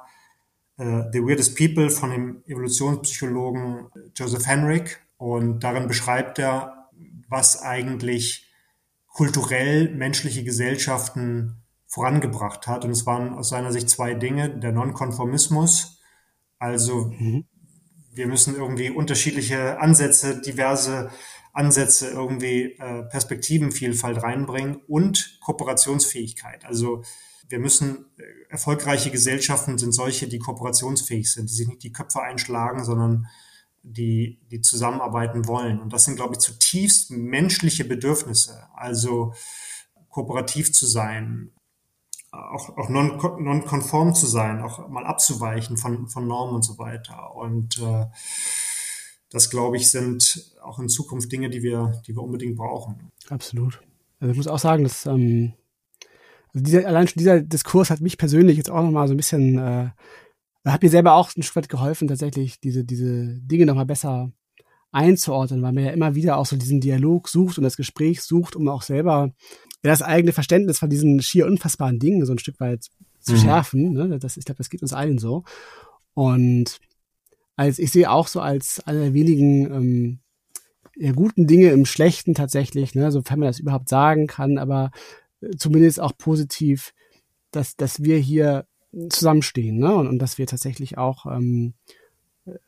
Uh, 0.80 1.04
The 1.12 1.22
Weirdest 1.22 1.56
People 1.56 1.90
von 1.90 2.10
dem 2.10 2.42
Evolutionspsychologen 2.46 3.86
Joseph 4.14 4.46
Henrik. 4.46 5.00
Und 5.16 5.64
darin 5.64 5.88
beschreibt 5.88 6.38
er, 6.38 6.88
was 7.28 7.62
eigentlich 7.62 8.48
kulturell 9.06 9.92
menschliche 9.94 10.44
Gesellschaften 10.44 11.62
vorangebracht 11.86 12.66
hat. 12.66 12.84
Und 12.84 12.92
es 12.92 13.06
waren 13.06 13.34
aus 13.34 13.48
seiner 13.48 13.72
Sicht 13.72 13.90
zwei 13.90 14.14
Dinge. 14.14 14.50
Der 14.50 14.72
Nonkonformismus, 14.72 16.00
also 16.58 17.06
mhm. 17.06 17.44
wir 18.12 18.26
müssen 18.28 18.54
irgendwie 18.54 18.90
unterschiedliche 18.90 19.80
Ansätze, 19.80 20.40
diverse 20.40 21.10
Ansätze, 21.58 22.08
irgendwie 22.08 22.76
äh, 22.78 23.02
Perspektivenvielfalt 23.02 24.22
reinbringen 24.22 24.76
und 24.86 25.38
Kooperationsfähigkeit. 25.40 26.64
Also 26.64 27.02
wir 27.48 27.58
müssen, 27.58 28.06
äh, 28.16 28.22
erfolgreiche 28.48 29.10
Gesellschaften 29.10 29.76
sind 29.76 29.92
solche, 29.92 30.28
die 30.28 30.38
kooperationsfähig 30.38 31.32
sind, 31.32 31.50
die 31.50 31.54
sich 31.54 31.66
nicht 31.66 31.82
die 31.82 31.92
Köpfe 31.92 32.22
einschlagen, 32.22 32.84
sondern 32.84 33.26
die, 33.82 34.38
die 34.50 34.60
zusammenarbeiten 34.60 35.48
wollen. 35.48 35.80
Und 35.80 35.92
das 35.92 36.04
sind, 36.04 36.16
glaube 36.16 36.34
ich, 36.34 36.40
zutiefst 36.40 37.10
menschliche 37.10 37.84
Bedürfnisse. 37.84 38.68
Also 38.74 39.34
kooperativ 40.10 40.72
zu 40.72 40.86
sein, 40.86 41.50
auch, 42.30 42.76
auch 42.76 42.88
non-konform 42.88 44.08
non 44.08 44.14
zu 44.14 44.26
sein, 44.26 44.62
auch 44.62 44.88
mal 44.88 45.06
abzuweichen 45.06 45.76
von, 45.76 46.08
von 46.08 46.28
Normen 46.28 46.54
und 46.54 46.62
so 46.62 46.78
weiter. 46.78 47.34
Und 47.34 47.78
äh, 47.78 48.06
das, 49.30 49.50
glaube 49.50 49.76
ich, 49.76 49.90
sind 49.90 50.52
auch 50.62 50.78
in 50.78 50.88
Zukunft 50.88 51.30
Dinge, 51.30 51.50
die 51.50 51.62
wir, 51.62 52.00
die 52.06 52.14
wir 52.14 52.22
unbedingt 52.22 52.56
brauchen. 52.56 53.10
Absolut. 53.28 53.80
Also 54.20 54.32
ich 54.32 54.36
muss 54.36 54.48
auch 54.48 54.58
sagen, 54.58 54.84
dass 54.84 55.06
ähm, 55.06 55.54
also 56.54 56.64
dieser, 56.64 56.86
allein 56.86 57.06
schon 57.06 57.18
dieser 57.18 57.40
Diskurs 57.40 57.90
hat 57.90 58.00
mich 58.00 58.18
persönlich 58.18 58.56
jetzt 58.56 58.70
auch 58.70 58.82
nochmal 58.82 59.06
so 59.06 59.14
ein 59.14 59.18
bisschen 59.18 59.58
äh, 59.58 59.90
hat 60.64 60.82
mir 60.82 60.90
selber 60.90 61.14
auch 61.14 61.34
ein 61.36 61.42
Stück 61.42 61.56
weit 61.56 61.68
geholfen, 61.68 62.08
tatsächlich 62.08 62.60
diese, 62.60 62.84
diese 62.84 63.38
Dinge 63.40 63.66
nochmal 63.66 63.86
besser 63.86 64.32
einzuordnen, 64.90 65.62
weil 65.62 65.72
man 65.72 65.84
ja 65.84 65.90
immer 65.90 66.14
wieder 66.14 66.36
auch 66.36 66.46
so 66.46 66.56
diesen 66.56 66.80
Dialog 66.80 67.28
sucht 67.28 67.58
und 67.58 67.64
das 67.64 67.76
Gespräch 67.76 68.22
sucht, 68.22 68.56
um 68.56 68.68
auch 68.68 68.82
selber 68.82 69.32
das 69.82 70.02
eigene 70.02 70.32
Verständnis 70.32 70.78
von 70.78 70.90
diesen 70.90 71.22
schier 71.22 71.46
unfassbaren 71.46 71.98
Dingen 71.98 72.24
so 72.26 72.32
ein 72.32 72.38
Stück 72.38 72.58
weit 72.60 72.86
zu 73.20 73.34
mhm. 73.34 73.38
schärfen. 73.38 73.92
Ne? 73.92 74.18
Das, 74.18 74.36
ich 74.36 74.44
glaube, 74.44 74.58
das 74.58 74.70
geht 74.70 74.82
uns 74.82 74.92
allen 74.92 75.18
so. 75.18 75.44
Und 76.14 76.78
als 77.58 77.80
ich 77.80 77.90
sehe 77.90 78.10
auch 78.10 78.28
so 78.28 78.40
als 78.40 78.80
einer 78.86 79.12
wenigen 79.14 79.66
ähm, 79.72 80.18
ja, 80.96 81.10
guten 81.10 81.48
Dinge 81.48 81.70
im 81.70 81.86
Schlechten 81.86 82.34
tatsächlich, 82.34 82.94
ne, 82.94 83.10
sofern 83.10 83.40
man 83.40 83.48
das 83.48 83.58
überhaupt 83.58 83.88
sagen 83.88 84.28
kann, 84.28 84.58
aber 84.58 84.92
äh, 85.40 85.50
zumindest 85.56 86.00
auch 86.00 86.16
positiv, 86.16 86.94
dass, 87.50 87.74
dass 87.76 88.04
wir 88.04 88.16
hier 88.16 88.66
zusammenstehen, 89.10 89.78
ne? 89.78 89.92
Und, 89.94 90.06
und 90.06 90.18
dass 90.20 90.38
wir 90.38 90.46
tatsächlich 90.46 90.98
auch 90.98 91.26
ähm, 91.26 91.74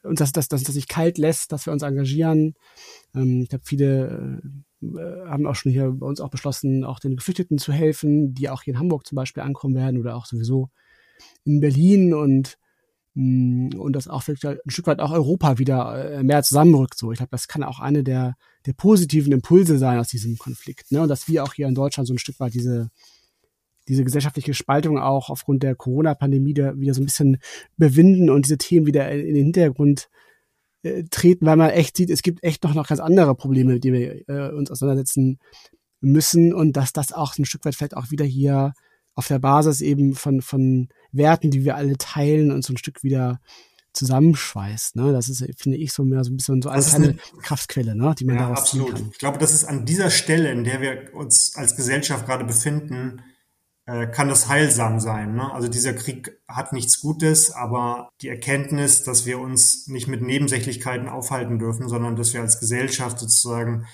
und 0.02 0.20
dass, 0.20 0.32
dass, 0.32 0.48
dass 0.48 0.64
das 0.64 0.74
sich 0.74 0.88
kalt 0.88 1.18
lässt, 1.18 1.52
dass 1.52 1.66
wir 1.66 1.72
uns 1.72 1.82
engagieren. 1.82 2.54
Ähm, 3.14 3.42
ich 3.42 3.48
glaube, 3.48 3.64
viele 3.64 4.42
äh, 4.82 4.86
haben 5.28 5.46
auch 5.46 5.54
schon 5.54 5.70
hier 5.70 5.88
bei 5.92 6.06
uns 6.06 6.20
auch 6.20 6.30
beschlossen, 6.30 6.84
auch 6.84 6.98
den 6.98 7.16
Geflüchteten 7.16 7.58
zu 7.58 7.72
helfen, 7.72 8.34
die 8.34 8.50
auch 8.50 8.62
hier 8.62 8.74
in 8.74 8.80
Hamburg 8.80 9.06
zum 9.06 9.16
Beispiel 9.16 9.44
ankommen 9.44 9.76
werden 9.76 10.00
oder 10.00 10.16
auch 10.16 10.26
sowieso 10.26 10.68
in 11.44 11.60
Berlin 11.60 12.12
und 12.12 12.58
und 13.76 13.92
dass 13.92 14.08
auch 14.08 14.22
vielleicht 14.22 14.44
ein 14.44 14.70
Stück 14.70 14.86
weit 14.86 15.00
auch 15.00 15.12
Europa 15.12 15.58
wieder 15.58 16.18
äh, 16.18 16.22
mehr 16.22 16.42
zusammenrückt. 16.42 16.98
So, 16.98 17.12
ich 17.12 17.18
glaube, 17.18 17.30
das 17.30 17.48
kann 17.48 17.62
auch 17.62 17.80
eine 17.80 18.02
der 18.02 18.36
der 18.66 18.72
positiven 18.74 19.32
Impulse 19.32 19.78
sein 19.78 19.98
aus 19.98 20.08
diesem 20.08 20.36
Konflikt, 20.36 20.92
ne? 20.92 21.00
Und 21.02 21.08
dass 21.08 21.28
wir 21.28 21.44
auch 21.44 21.54
hier 21.54 21.66
in 21.66 21.74
Deutschland 21.74 22.06
so 22.06 22.14
ein 22.14 22.18
Stück 22.18 22.38
weit 22.40 22.54
diese 22.54 22.90
diese 23.88 24.04
gesellschaftliche 24.04 24.54
Spaltung 24.54 24.98
auch 24.98 25.30
aufgrund 25.30 25.62
der 25.62 25.74
Corona-Pandemie 25.74 26.54
wieder 26.54 26.94
so 26.94 27.00
ein 27.00 27.06
bisschen 27.06 27.38
überwinden 27.76 28.30
und 28.30 28.44
diese 28.44 28.58
Themen 28.58 28.86
wieder 28.86 29.10
in 29.10 29.34
den 29.34 29.44
Hintergrund 29.44 30.08
äh, 30.82 31.04
treten, 31.10 31.46
weil 31.46 31.56
man 31.56 31.70
echt 31.70 31.96
sieht, 31.96 32.10
es 32.10 32.22
gibt 32.22 32.42
echt 32.44 32.62
noch, 32.62 32.74
noch 32.74 32.88
ganz 32.88 33.00
andere 33.00 33.34
Probleme, 33.34 33.74
mit 33.74 33.84
denen 33.84 33.98
wir 33.98 34.28
äh, 34.28 34.54
uns 34.54 34.70
auseinandersetzen 34.70 35.38
müssen 36.00 36.54
und 36.54 36.76
dass 36.76 36.92
das 36.92 37.12
auch 37.12 37.36
ein 37.36 37.44
Stück 37.44 37.64
weit 37.64 37.74
vielleicht 37.74 37.96
auch 37.96 38.10
wieder 38.10 38.24
hier 38.24 38.74
auf 39.14 39.26
der 39.26 39.38
Basis 39.38 39.80
eben 39.80 40.14
von, 40.14 40.42
von 40.42 40.88
Werten, 41.12 41.50
die 41.50 41.64
wir 41.64 41.76
alle 41.76 41.96
teilen 41.98 42.50
und 42.50 42.64
so 42.64 42.72
ein 42.72 42.78
Stück 42.78 43.02
wieder 43.02 43.40
zusammenschweißt. 43.92 44.96
Ne? 44.96 45.12
Das 45.12 45.28
ist, 45.28 45.44
finde 45.58 45.76
ich, 45.78 45.92
so 45.92 46.04
mehr 46.04 46.22
so 46.24 46.30
ein 46.30 46.36
bisschen 46.36 46.62
so 46.62 46.68
eine 46.68 46.82
kleine 46.82 47.16
Kraftquelle, 47.42 47.96
ne? 47.96 48.14
die 48.18 48.24
man 48.24 48.36
ja, 48.36 48.42
daraus 48.42 48.60
absolut. 48.60 48.88
ziehen 48.88 48.96
kann. 48.96 49.10
Ich 49.12 49.18
glaube, 49.18 49.38
das 49.38 49.52
ist 49.52 49.64
an 49.64 49.84
dieser 49.84 50.10
Stelle, 50.10 50.50
in 50.50 50.64
der 50.64 50.80
wir 50.80 51.14
uns 51.14 51.56
als 51.56 51.76
Gesellschaft 51.76 52.26
gerade 52.26 52.44
befinden, 52.44 53.22
äh, 53.86 54.06
kann 54.06 54.28
das 54.28 54.48
heilsam 54.48 55.00
sein. 55.00 55.34
Ne? 55.34 55.52
Also 55.52 55.68
dieser 55.68 55.94
Krieg 55.94 56.40
hat 56.46 56.72
nichts 56.72 57.00
Gutes, 57.00 57.50
aber 57.50 58.10
die 58.20 58.28
Erkenntnis, 58.28 59.02
dass 59.02 59.26
wir 59.26 59.40
uns 59.40 59.88
nicht 59.88 60.06
mit 60.06 60.22
Nebensächlichkeiten 60.22 61.08
aufhalten 61.08 61.58
dürfen, 61.58 61.88
sondern 61.88 62.14
dass 62.16 62.32
wir 62.32 62.40
als 62.40 62.60
Gesellschaft 62.60 63.18
sozusagen 63.18 63.86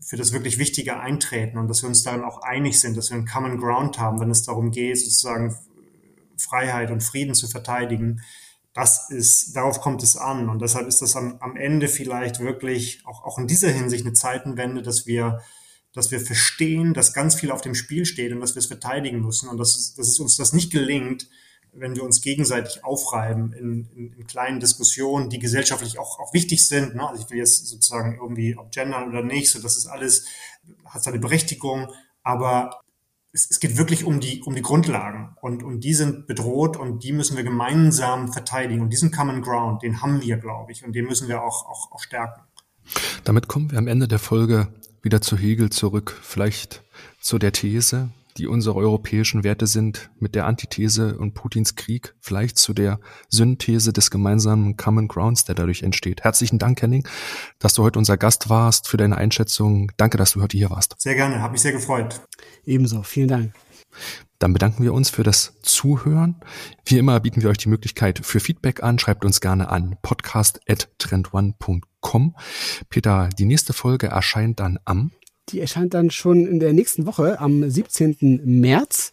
für 0.00 0.16
das 0.16 0.32
wirklich 0.32 0.58
Wichtige 0.58 0.98
eintreten 0.98 1.58
und 1.58 1.68
dass 1.68 1.82
wir 1.82 1.88
uns 1.88 2.02
darin 2.02 2.22
auch 2.22 2.42
einig 2.42 2.80
sind, 2.80 2.96
dass 2.96 3.10
wir 3.10 3.16
einen 3.16 3.26
Common 3.26 3.58
Ground 3.58 3.98
haben, 3.98 4.20
wenn 4.20 4.30
es 4.30 4.42
darum 4.42 4.70
geht, 4.70 4.98
sozusagen 4.98 5.56
Freiheit 6.36 6.90
und 6.90 7.02
Frieden 7.02 7.34
zu 7.34 7.48
verteidigen. 7.48 8.22
Das 8.72 9.10
ist, 9.10 9.56
darauf 9.56 9.80
kommt 9.80 10.02
es 10.02 10.16
an. 10.16 10.48
Und 10.48 10.62
deshalb 10.62 10.86
ist 10.86 11.02
das 11.02 11.16
am, 11.16 11.38
am 11.40 11.56
Ende 11.56 11.88
vielleicht 11.88 12.38
wirklich 12.38 13.02
auch, 13.04 13.24
auch 13.24 13.38
in 13.38 13.48
dieser 13.48 13.70
Hinsicht 13.70 14.04
eine 14.04 14.14
Zeitenwende, 14.14 14.82
dass 14.82 15.06
wir 15.06 15.40
dass 15.94 16.10
wir 16.10 16.20
verstehen, 16.20 16.94
dass 16.94 17.12
ganz 17.12 17.34
viel 17.34 17.50
auf 17.50 17.60
dem 17.60 17.74
Spiel 17.74 18.04
steht 18.04 18.32
und 18.32 18.40
dass 18.40 18.54
wir 18.54 18.60
es 18.60 18.66
verteidigen 18.66 19.20
müssen 19.20 19.48
und 19.48 19.58
dass, 19.58 19.94
dass 19.94 20.06
es 20.06 20.20
uns 20.20 20.36
das 20.36 20.52
nicht 20.52 20.70
gelingt, 20.70 21.28
wenn 21.72 21.94
wir 21.94 22.02
uns 22.02 22.20
gegenseitig 22.20 22.84
aufreiben 22.84 23.52
in, 23.52 23.88
in, 23.94 24.12
in 24.12 24.26
kleinen 24.26 24.60
Diskussionen, 24.60 25.30
die 25.30 25.38
gesellschaftlich 25.38 25.98
auch, 25.98 26.18
auch 26.18 26.34
wichtig 26.34 26.66
sind. 26.66 26.94
Ne? 26.94 27.08
Also 27.08 27.22
ich 27.22 27.30
will 27.30 27.38
jetzt 27.38 27.66
sozusagen 27.66 28.18
irgendwie, 28.20 28.56
ob 28.56 28.72
gendern 28.72 29.08
oder 29.08 29.22
nicht, 29.22 29.50
so 29.50 29.60
das 29.60 29.76
ist 29.76 29.86
alles, 29.86 30.24
hat 30.84 31.02
seine 31.02 31.18
Berechtigung, 31.18 31.88
aber 32.22 32.80
es, 33.32 33.50
es 33.50 33.60
geht 33.60 33.76
wirklich 33.76 34.04
um 34.04 34.20
die, 34.20 34.42
um 34.42 34.54
die 34.54 34.62
Grundlagen 34.62 35.36
und, 35.40 35.62
und 35.62 35.80
die 35.80 35.94
sind 35.94 36.26
bedroht 36.26 36.76
und 36.76 37.04
die 37.04 37.12
müssen 37.12 37.36
wir 37.36 37.44
gemeinsam 37.44 38.32
verteidigen 38.32 38.82
und 38.82 38.90
diesen 38.90 39.10
Common 39.10 39.42
Ground, 39.42 39.82
den 39.82 40.02
haben 40.02 40.22
wir, 40.22 40.38
glaube 40.38 40.72
ich, 40.72 40.84
und 40.84 40.92
den 40.94 41.06
müssen 41.06 41.28
wir 41.28 41.42
auch, 41.42 41.66
auch, 41.68 41.92
auch 41.92 42.00
stärken. 42.00 42.42
Damit 43.24 43.48
kommen 43.48 43.70
wir 43.70 43.78
am 43.78 43.86
Ende 43.86 44.08
der 44.08 44.18
Folge 44.18 44.68
wieder 45.02 45.20
zu 45.20 45.36
Hegel 45.36 45.70
zurück, 45.70 46.18
vielleicht 46.22 46.82
zu 47.20 47.38
der 47.38 47.52
These, 47.52 48.10
die 48.38 48.46
unsere 48.46 48.76
europäischen 48.76 49.44
Werte 49.44 49.66
sind, 49.66 50.10
mit 50.18 50.34
der 50.34 50.46
Antithese 50.46 51.18
und 51.18 51.34
Putins 51.34 51.74
Krieg, 51.74 52.14
vielleicht 52.20 52.56
zu 52.56 52.72
der 52.72 53.00
Synthese 53.28 53.92
des 53.92 54.10
gemeinsamen 54.10 54.76
Common 54.76 55.08
Grounds, 55.08 55.44
der 55.44 55.56
dadurch 55.56 55.82
entsteht. 55.82 56.22
Herzlichen 56.22 56.58
Dank, 56.58 56.80
Henning, 56.80 57.06
dass 57.58 57.74
du 57.74 57.82
heute 57.82 57.98
unser 57.98 58.16
Gast 58.16 58.48
warst, 58.48 58.88
für 58.88 58.96
deine 58.96 59.16
Einschätzung. 59.16 59.90
Danke, 59.96 60.16
dass 60.16 60.32
du 60.32 60.40
heute 60.40 60.56
hier 60.56 60.70
warst. 60.70 60.94
Sehr 60.98 61.16
gerne, 61.16 61.42
habe 61.42 61.52
mich 61.52 61.62
sehr 61.62 61.72
gefreut. 61.72 62.20
Ebenso, 62.64 63.02
vielen 63.02 63.28
Dank. 63.28 63.52
Dann 64.38 64.52
bedanken 64.52 64.84
wir 64.84 64.94
uns 64.94 65.10
für 65.10 65.24
das 65.24 65.58
Zuhören. 65.62 66.36
Wie 66.84 66.98
immer 66.98 67.18
bieten 67.18 67.42
wir 67.42 67.50
euch 67.50 67.58
die 67.58 67.68
Möglichkeit 67.68 68.24
für 68.24 68.38
Feedback 68.38 68.84
an. 68.84 69.00
Schreibt 69.00 69.24
uns 69.24 69.40
gerne 69.40 69.68
an 69.68 69.96
podcast.trendone.com. 70.00 72.36
Peter, 72.88 73.28
die 73.36 73.46
nächste 73.46 73.72
Folge 73.72 74.06
erscheint 74.06 74.60
dann 74.60 74.78
am? 74.84 75.10
Die 75.50 75.60
erscheint 75.60 75.94
dann 75.94 76.10
schon 76.10 76.46
in 76.46 76.60
der 76.60 76.72
nächsten 76.72 77.06
Woche, 77.06 77.40
am 77.40 77.68
17. 77.68 78.42
März. 78.44 79.12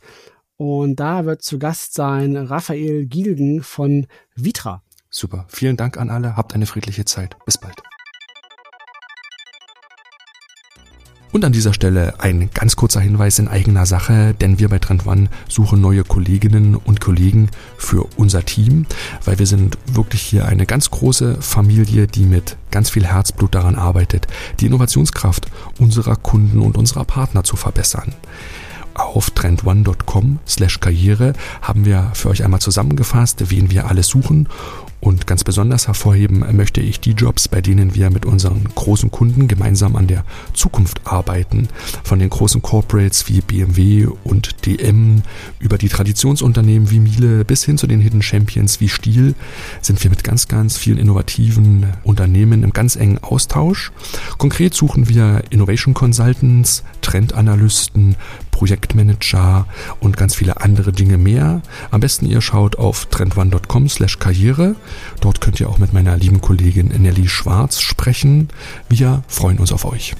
Und 0.57 0.99
da 0.99 1.25
wird 1.25 1.41
zu 1.41 1.59
Gast 1.59 1.93
sein 1.93 2.35
Raphael 2.35 3.05
Gielgen 3.05 3.61
von 3.61 4.07
Vitra. 4.35 4.81
Super. 5.09 5.45
Vielen 5.49 5.77
Dank 5.77 5.97
an 5.97 6.09
alle. 6.09 6.35
Habt 6.35 6.53
eine 6.53 6.65
friedliche 6.65 7.05
Zeit. 7.05 7.37
Bis 7.45 7.57
bald. 7.57 7.81
Und 11.35 11.43
an 11.43 11.51
dieser 11.51 11.73
Stelle 11.73 12.13
ein 12.19 12.49
ganz 12.53 12.77
kurzer 12.77 13.01
Hinweis 13.01 13.39
in 13.39 13.49
eigener 13.49 13.85
Sache, 13.85 14.33
denn 14.39 14.57
wir 14.57 14.69
bei 14.69 14.79
Trend 14.79 15.05
One 15.05 15.27
suchen 15.49 15.81
neue 15.81 16.05
Kolleginnen 16.05 16.75
und 16.75 17.01
Kollegen 17.01 17.49
für 17.75 18.07
unser 18.15 18.45
Team, 18.45 18.85
weil 19.25 19.37
wir 19.37 19.45
sind 19.45 19.77
wirklich 19.85 20.21
hier 20.21 20.45
eine 20.45 20.65
ganz 20.65 20.91
große 20.91 21.41
Familie, 21.41 22.07
die 22.07 22.23
mit 22.23 22.55
ganz 22.71 22.89
viel 22.89 23.05
Herzblut 23.05 23.53
daran 23.53 23.75
arbeitet, 23.75 24.27
die 24.61 24.67
Innovationskraft 24.67 25.47
unserer 25.77 26.15
Kunden 26.15 26.61
und 26.61 26.77
unserer 26.77 27.03
Partner 27.03 27.43
zu 27.43 27.57
verbessern. 27.57 28.15
Auf 28.93 29.29
trendone.com 29.31 30.39
slash 30.47 30.79
Karriere 30.79 31.33
haben 31.61 31.83
wir 31.83 32.11
für 32.13 32.29
euch 32.29 32.45
einmal 32.45 32.61
zusammengefasst, 32.61 33.51
wen 33.51 33.69
wir 33.69 33.89
alles 33.89 34.07
suchen 34.07 34.47
Und 35.05 35.27
ganz 35.27 35.43
besonders 35.43 35.85
hervorheben 35.85 36.43
möchte 36.57 36.81
ich 36.81 36.99
die 36.99 37.11
Jobs, 37.11 37.47
bei 37.47 37.61
denen 37.61 37.93
wir 37.93 38.09
mit 38.09 38.25
unseren 38.25 38.63
großen 38.73 39.11
Kunden 39.11 39.47
gemeinsam 39.47 39.95
an 39.95 40.07
der 40.07 40.25
Zukunft 40.55 41.01
arbeiten. 41.05 41.67
Von 42.03 42.17
den 42.17 42.31
großen 42.31 42.63
Corporates 42.63 43.27
wie 43.27 43.41
BMW 43.41 44.07
und 44.23 44.65
DM 44.65 45.21
über 45.59 45.77
die 45.77 45.89
Traditionsunternehmen 45.89 46.89
wie 46.89 46.99
Miele 46.99 47.45
bis 47.45 47.63
hin 47.63 47.77
zu 47.77 47.85
den 47.85 48.01
Hidden 48.01 48.23
Champions 48.23 48.79
wie 48.79 48.89
Stiel 48.89 49.35
sind 49.79 50.03
wir 50.03 50.09
mit 50.09 50.23
ganz, 50.23 50.47
ganz 50.47 50.75
vielen 50.75 50.97
innovativen 50.97 51.85
Unternehmen 52.03 52.63
im 52.63 52.73
ganz 52.73 52.95
engen 52.95 53.23
Austausch. 53.23 53.91
Konkret 54.39 54.73
suchen 54.73 55.07
wir 55.07 55.43
Innovation 55.51 55.93
Consultants, 55.93 56.83
Trendanalysten, 57.01 58.15
Projektmanager 58.49 59.67
und 59.99 60.17
ganz 60.17 60.33
viele 60.33 60.61
andere 60.61 60.93
Dinge 60.93 61.19
mehr. 61.19 61.61
Am 61.91 61.99
besten 61.99 62.25
ihr 62.25 62.41
schaut 62.41 62.77
auf 62.77 63.05
trendone.com 63.07 63.87
slash 63.89 64.17
karriere. 64.17 64.75
Dort 65.21 65.41
könnt 65.41 65.59
ihr 65.59 65.69
auch 65.69 65.77
mit 65.77 65.93
meiner 65.93 66.17
lieben 66.17 66.41
Kollegin 66.41 66.87
Nelly 66.87 67.27
Schwarz 67.27 67.81
sprechen. 67.81 68.49
Wir 68.89 69.23
freuen 69.27 69.59
uns 69.59 69.71
auf 69.71 69.85
euch. 69.85 70.15